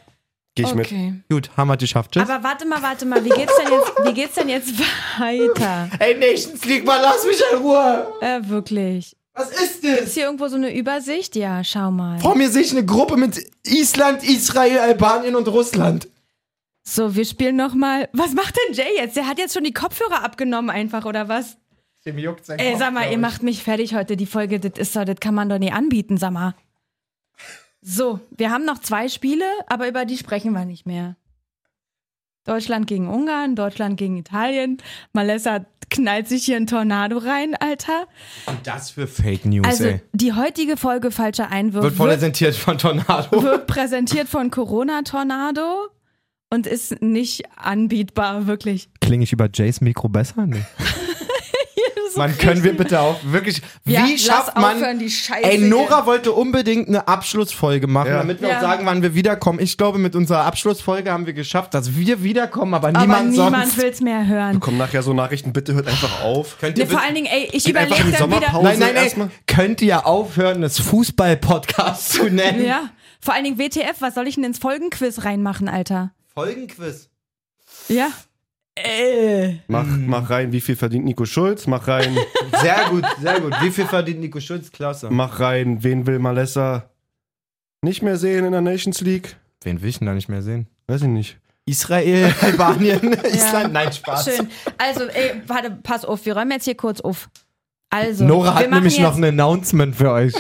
geh 0.56 0.64
ich 0.64 0.74
mit. 0.76 0.86
Okay. 0.88 1.14
Gut, 1.30 1.50
haben 1.58 1.68
wir 1.68 1.78
geschafft. 1.78 2.12
Tschüss. 2.12 2.30
Aber 2.30 2.44
warte 2.44 2.66
mal, 2.68 2.82
warte 2.82 3.06
mal, 3.06 3.24
wie 3.24 3.30
geht's 3.30 3.54
denn 3.58 3.72
jetzt, 3.72 3.92
wie 4.06 4.14
geht's 4.14 4.36
denn 4.36 4.50
jetzt 4.50 4.74
weiter? 5.20 5.90
Ey, 6.00 6.16
Nations 6.16 6.64
League, 6.66 6.86
mal 6.86 7.02
lass 7.02 7.26
mich 7.26 7.42
in 7.52 7.58
Ruhe. 7.60 8.08
Äh, 8.22 8.42
wirklich. 8.48 9.16
Was 9.36 9.50
ist 9.52 9.84
Ist 9.84 10.02
das? 10.02 10.14
hier 10.14 10.26
irgendwo 10.26 10.48
so 10.48 10.58
eine 10.58 10.76
Übersicht? 10.76 11.36
Ja, 11.36 11.64
schau 11.64 11.90
mal. 11.90 12.20
Vor 12.20 12.36
mir 12.36 12.50
sehe 12.50 12.62
ich 12.62 12.72
eine 12.72 12.86
Gruppe 12.86 13.18
mit 13.18 13.44
Island, 13.66 14.24
Israel, 14.24 14.78
Albanien 14.80 15.36
und 15.36 15.48
Russland. 15.48 16.08
So, 16.84 17.16
wir 17.16 17.26
spielen 17.26 17.56
nochmal. 17.56 18.10
Was 18.14 18.34
macht 18.34 18.56
denn 18.68 18.76
Jay 18.76 18.96
jetzt? 18.98 19.16
Der 19.16 19.26
hat 19.26 19.40
jetzt 19.40 19.54
schon 19.54 19.64
die 19.64 19.74
Kopfhörer 19.74 20.24
abgenommen 20.24 20.70
einfach, 20.70 21.06
oder 21.06 21.30
was? 21.30 21.58
Dem 22.06 22.18
juckt 22.18 22.46
sein 22.46 22.60
Ey, 22.60 22.72
Kopf, 22.72 22.80
sag 22.80 22.94
mal, 22.94 23.10
ihr 23.12 23.18
macht 23.18 23.42
mich 23.44 23.64
fertig 23.64 23.96
heute. 23.96 24.18
Die 24.18 24.26
Folge, 24.26 24.60
das 24.60 24.78
ist 24.78 24.96
doch, 24.96 25.06
das 25.06 25.16
kann 25.22 25.34
man 25.34 25.48
doch 25.50 25.58
nie 25.58 25.72
anbieten, 25.72 26.18
sag 26.18 26.32
mal. 26.32 26.54
So, 27.86 28.20
wir 28.38 28.50
haben 28.50 28.66
noch 28.66 28.80
zwei 28.80 29.10
Spiele, 29.10 29.46
aber 29.68 29.88
über 29.90 30.06
die 30.06 30.18
sprechen 30.18 30.54
wir 30.54 30.64
nicht 30.66 30.86
mehr. 30.86 31.18
Deutschland 32.46 32.88
gegen 32.88 33.08
Ungarn, 33.08 33.56
Deutschland 33.56 33.98
gegen 33.98 34.18
Italien. 34.18 34.78
Malessa 35.14 35.66
knallt 35.90 36.28
sich 36.28 36.46
hier 36.46 36.58
ein 36.58 36.68
Tornado 36.68 37.18
rein, 37.18 37.56
Alter. 37.56 38.08
Und 38.48 38.66
das 38.66 38.92
für 38.92 39.08
Fake 39.08 39.46
News, 39.46 39.66
Also, 39.68 39.86
ey. 39.86 40.02
die 40.14 40.34
heutige 40.34 40.76
Folge 40.78 41.12
Falscher 41.12 41.50
Einwurf 41.52 41.84
Wird 41.84 41.98
wird, 42.00 42.10
präsentiert 42.10 42.56
von 42.56 42.78
Tornado. 42.78 43.44
wird 43.44 43.68
präsentiert 43.68 44.28
von 44.28 44.50
Corona 44.50 45.02
Tornado 45.04 45.88
und 46.50 46.68
ist 46.68 47.02
nicht 47.02 47.44
anbietbar, 47.58 48.48
wirklich. 48.48 48.90
Klinge 49.02 49.24
ich 49.24 49.34
über 49.34 49.50
Jays 49.54 49.82
Mikro 49.82 50.10
besser? 50.10 50.46
Nee. 50.46 50.64
So 52.14 52.20
Man 52.20 52.38
können 52.38 52.64
wir 52.64 52.78
bitte 52.78 53.00
auch 53.00 53.20
wirklich. 53.24 53.62
Ja, 53.86 54.06
wie 54.06 54.18
schafft 54.20 54.56
man. 54.56 54.76
aufhören, 54.78 55.00
die 55.00 55.10
Scheiße 55.10 55.44
Ey, 55.44 55.58
hier. 55.58 55.68
Nora 55.68 56.06
wollte 56.06 56.32
unbedingt 56.32 56.88
eine 56.88 57.08
Abschlussfolge 57.08 57.88
machen, 57.88 58.10
Ja. 58.12 58.18
damit 58.20 58.42
wir 58.42 58.50
Ja. 58.50 58.58
auch 58.58 58.62
sagen, 58.62 58.86
wann 58.86 59.02
wir 59.02 59.16
wiederkommen. 59.16 59.60
Ich 59.60 59.78
glaube, 59.78 59.98
mit 59.98 60.16
unserer 60.16 60.46
Abschlussfolge 60.46 61.12
haben 61.12 61.26
wir 61.26 61.34
geschafft, 61.34 61.74
dass 61.74 61.96
wir 61.96 62.22
wiederkommen, 62.24 62.74
aber, 62.76 62.90
Aber 62.90 63.00
niemand, 63.02 63.32
niemand 63.32 63.56
sonst. 63.68 63.78
will's 63.78 64.02
mehr 64.02 64.28
hören. 64.28 64.60
Kommen 64.60 64.78
nachher 64.78 65.02
so 65.02 65.14
Nachrichten, 65.14 65.54
bitte 65.54 65.74
hört 65.74 65.88
einfach 65.88 66.22
auf. 66.24 66.58
Könnt 66.60 66.78
Nee, 66.78 66.84
ihr 66.84 66.88
vor 66.88 66.98
bitte- 66.98 67.06
allen 67.06 67.16
Dingen, 67.16 67.28
ey, 67.28 67.50
ich 67.52 67.64
Geht 67.64 67.76
einfach 67.78 67.98
überlege 67.98 68.18
dann 68.18 68.30
wieder. 68.32 68.40
Sommerpause. 68.42 68.64
Nein, 68.64 68.80
nein, 68.80 68.94
nein. 68.94 69.04
erstmal. 69.06 69.32
Könnt 69.48 69.82
ihr 69.82 70.06
aufhören, 70.06 70.62
das 70.62 70.80
Fußball-Podcast 70.80 72.14
zu 72.14 72.30
nennen? 72.30 72.64
Ja, 72.66 72.90
vor 73.20 73.34
allen 73.34 73.44
Dingen 73.46 73.58
WTF, 73.58 74.02
was 74.02 74.14
soll 74.16 74.28
ich 74.28 74.36
denn 74.36 74.44
ins 74.44 74.60
Folgenquiz 74.60 75.24
reinmachen, 75.24 75.68
Alter? 75.68 76.12
Folgenquiz. 76.36 77.10
Ja. 77.88 78.08
Äh. 78.76 79.60
Mach, 79.68 79.86
mach 79.86 80.30
rein, 80.30 80.52
wie 80.52 80.62
viel 80.62 80.76
verdient 80.76 81.06
Nico 81.06 81.26
Schulz? 81.26 81.68
Mach 81.68 81.88
rein, 81.88 82.18
Sehr 82.62 82.90
gut, 82.90 83.06
sehr 83.22 83.40
gut. 83.40 83.54
Wie 83.62 83.70
viel 83.70 83.86
verdient 83.86 84.20
Nico 84.20 84.40
Schulz? 84.40 84.72
Klasse. 84.72 85.10
mach 85.12 85.40
rein, 85.40 85.84
wen 85.84 86.08
will 86.08 86.20
Malessa 86.20 86.90
nicht 87.82 88.02
mehr 88.02 88.18
sehen 88.18 88.46
in 88.46 88.52
der 88.52 88.62
Nations 88.62 89.02
League? 89.02 89.36
Wen 89.64 89.82
will 89.82 89.90
ich 89.90 90.00
denn 90.00 90.08
da 90.08 90.14
nicht 90.14 90.30
mehr 90.30 90.42
sehen? 90.42 90.68
Weiß 90.88 91.02
ich 91.02 91.08
nicht. 91.08 91.38
Israel, 91.66 92.34
Albanien, 92.42 93.14
Island. 93.24 93.74
Nein, 93.74 93.92
Spaß. 93.94 94.26
Schön. 94.26 94.50
Also, 94.78 95.06
ey, 95.06 95.42
warte, 95.48 95.72
pass 95.84 96.04
auf, 96.04 96.26
wir 96.26 96.36
räumen 96.36 96.52
jetzt 96.52 96.66
hier 96.66 96.76
kurz 96.76 97.00
auf. 97.00 97.30
Also, 97.90 98.26
Nora 98.26 98.46
wir 98.46 98.56
hat 98.56 98.70
nämlich 98.72 98.98
jetzt 98.98 99.04
noch 99.04 99.16
ein 99.16 99.24
Announcement 99.24 99.96
für 99.96 100.12
euch. 100.12 100.34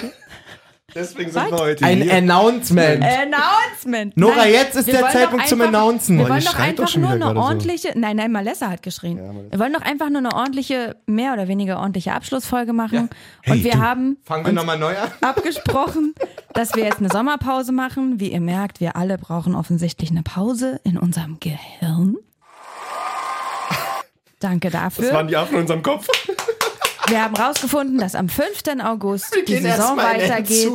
Deswegen 0.96 1.32
sind 1.32 1.50
wir 1.52 1.58
heute 1.58 1.84
Ein 1.86 2.10
Announcement. 2.10 3.04
Announcement. 3.04 4.16
Nora, 4.18 4.36
Nein, 4.38 4.52
jetzt 4.54 4.76
ist 4.76 4.88
der 4.88 5.10
Zeitpunkt 5.10 5.48
zum 5.48 5.62
einfach- 5.62 5.74
Announcen. 5.80 6.18
Wir 6.20 6.30
wollen 6.30 6.44
doch 6.44 6.60
einfach 6.60 6.96
nur 6.96 7.10
eine 7.10 7.20
gerade 7.20 7.36
so. 7.36 7.42
ordentliche. 7.42 7.92
Nein, 7.96 8.16
nein, 8.18 8.32
Malessa 8.32 8.70
hat 8.70 8.84
geschrien. 8.84 9.18
Ja, 9.18 9.24
Malessa. 9.34 9.52
wir 9.52 9.60
wollen 9.60 9.74
doch 9.74 9.82
einfach 9.82 10.10
nur 10.10 10.20
eine 10.20 10.34
ordentliche, 10.34 10.96
mehr 11.08 11.34
oder 11.34 11.48
weniger 11.48 11.78
ordentliche 11.80 12.14
Abschlussfolge 12.14 12.74
machen. 12.74 13.10
Hey, 13.42 13.54
Und 13.58 13.64
wir 13.64 13.72
du. 13.72 13.80
haben 13.80 14.18
Fangen 14.24 14.46
wir 14.46 14.54
nochmal 14.54 14.78
neu 14.78 14.96
an. 14.98 15.10
abgesprochen, 15.22 16.14
dass 16.54 16.76
wir 16.76 16.84
jetzt 16.84 17.00
eine 17.00 17.10
Sommerpause 17.10 17.72
machen. 17.72 18.20
Wie 18.20 18.32
ihr 18.32 18.42
merkt, 18.42 18.80
wir 18.80 18.96
alle 18.96 19.18
brauchen 19.18 19.56
offensichtlich 19.56 20.12
eine 20.12 20.24
Pause 20.24 20.80
in 20.84 20.98
unserem 20.98 21.40
Gehirn. 21.40 22.18
Danke 24.40 24.70
Das 24.70 24.82
dafür. 24.82 25.14
waren 25.14 25.28
die 25.30 25.38
Affen 25.38 25.56
in 25.56 25.62
unserem 25.62 25.82
Kopf. 25.84 26.06
Wir 27.08 27.24
haben 27.24 27.36
rausgefunden, 27.36 27.98
dass 27.98 28.16
am 28.16 28.30
5. 28.30 28.64
August 28.84 29.36
die 29.48 29.58
Saison 29.58 29.98
weitergeht. 29.98 30.72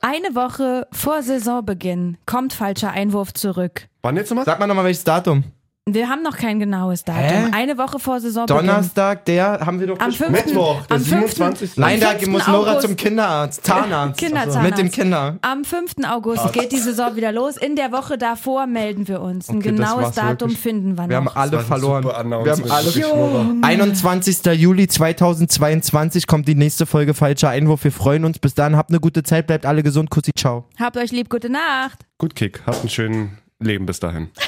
Eine 0.00 0.34
Woche 0.34 0.88
vor 0.92 1.22
Saisonbeginn 1.22 2.16
kommt 2.26 2.52
falscher 2.52 2.90
Einwurf 2.90 3.34
zurück. 3.34 3.88
Wann 4.02 4.16
jetzt 4.16 4.30
nochmal? 4.30 4.46
Sag 4.46 4.58
mal 4.58 4.66
nochmal 4.66 4.86
welches 4.86 5.04
Datum. 5.04 5.44
Wir 5.88 6.08
haben 6.08 6.22
noch 6.22 6.36
kein 6.36 6.60
genaues 6.60 7.04
Datum. 7.04 7.22
Hä? 7.22 7.50
Eine 7.52 7.76
Woche 7.78 7.98
vor 7.98 8.20
Saisonbeginn. 8.20 8.66
Donnerstag, 8.66 9.24
der 9.24 9.60
haben 9.64 9.80
wir 9.80 9.88
doch 9.88 9.98
Am 9.98 10.08
besprochen. 10.10 10.34
5. 10.34 10.46
Mittwoch, 10.46 10.86
der 10.86 10.96
am 10.96 11.02
5. 11.02 11.10
27. 11.34 11.70
am 11.78 11.80
Nein, 11.82 12.00
da 12.00 12.10
5. 12.10 12.26
muss 12.28 12.46
Nora 12.46 12.70
August- 12.72 12.82
zum 12.86 12.96
Kinderarzt, 12.96 13.64
Zahnarzt. 13.64 14.18
Kinderzahnarzt. 14.20 14.62
Mit 14.62 14.78
dem 14.78 14.90
Kinder. 14.90 15.38
Am 15.40 15.64
5. 15.64 15.92
August 16.08 16.52
geht 16.52 16.70
die 16.70 16.78
Saison 16.78 17.16
wieder 17.16 17.32
los. 17.32 17.56
In 17.56 17.74
der 17.76 17.90
Woche 17.92 18.18
davor 18.18 18.66
melden 18.66 19.08
wir 19.08 19.20
uns. 19.20 19.48
Ein 19.48 19.56
Okay, 19.56 19.70
genaues 19.72 20.12
Datum 20.12 20.50
wirklich. 20.50 20.58
finden 20.58 20.96
wir 20.96 21.02
noch. 21.04 21.08
Wir 21.08 21.16
haben 21.16 21.28
alle 21.28 21.60
verloren. 21.60 22.04
Wir 22.04 22.14
haben 22.14 22.70
alle 22.70 23.00
Nora. 23.00 23.66
21. 23.66 24.44
Juli 24.60 24.86
2022 24.86 26.26
kommt 26.28 26.46
die 26.46 26.54
nächste 26.54 26.86
Folge 26.86 27.14
Falscher 27.14 27.48
Einwurf. 27.48 27.82
Wir 27.82 27.92
freuen 27.92 28.24
uns. 28.26 28.38
Bis 28.38 28.54
dann. 28.54 28.76
Habt 28.76 28.90
eine 28.90 29.00
gute 29.00 29.22
Zeit. 29.24 29.46
Bleibt 29.48 29.66
alle 29.66 29.82
gesund. 29.82 30.10
Kussi, 30.10 30.30
ciao. 30.36 30.66
Habt 30.78 30.98
euch 30.98 31.10
lieb, 31.10 31.30
gute 31.30 31.48
Nacht. 31.50 32.00
Gut 32.18 32.36
Kick. 32.36 32.62
Habt 32.66 32.80
einen 32.80 32.90
schönen 32.90 33.38
Leben 33.58 33.86
bis 33.86 33.98
dahin. 33.98 34.28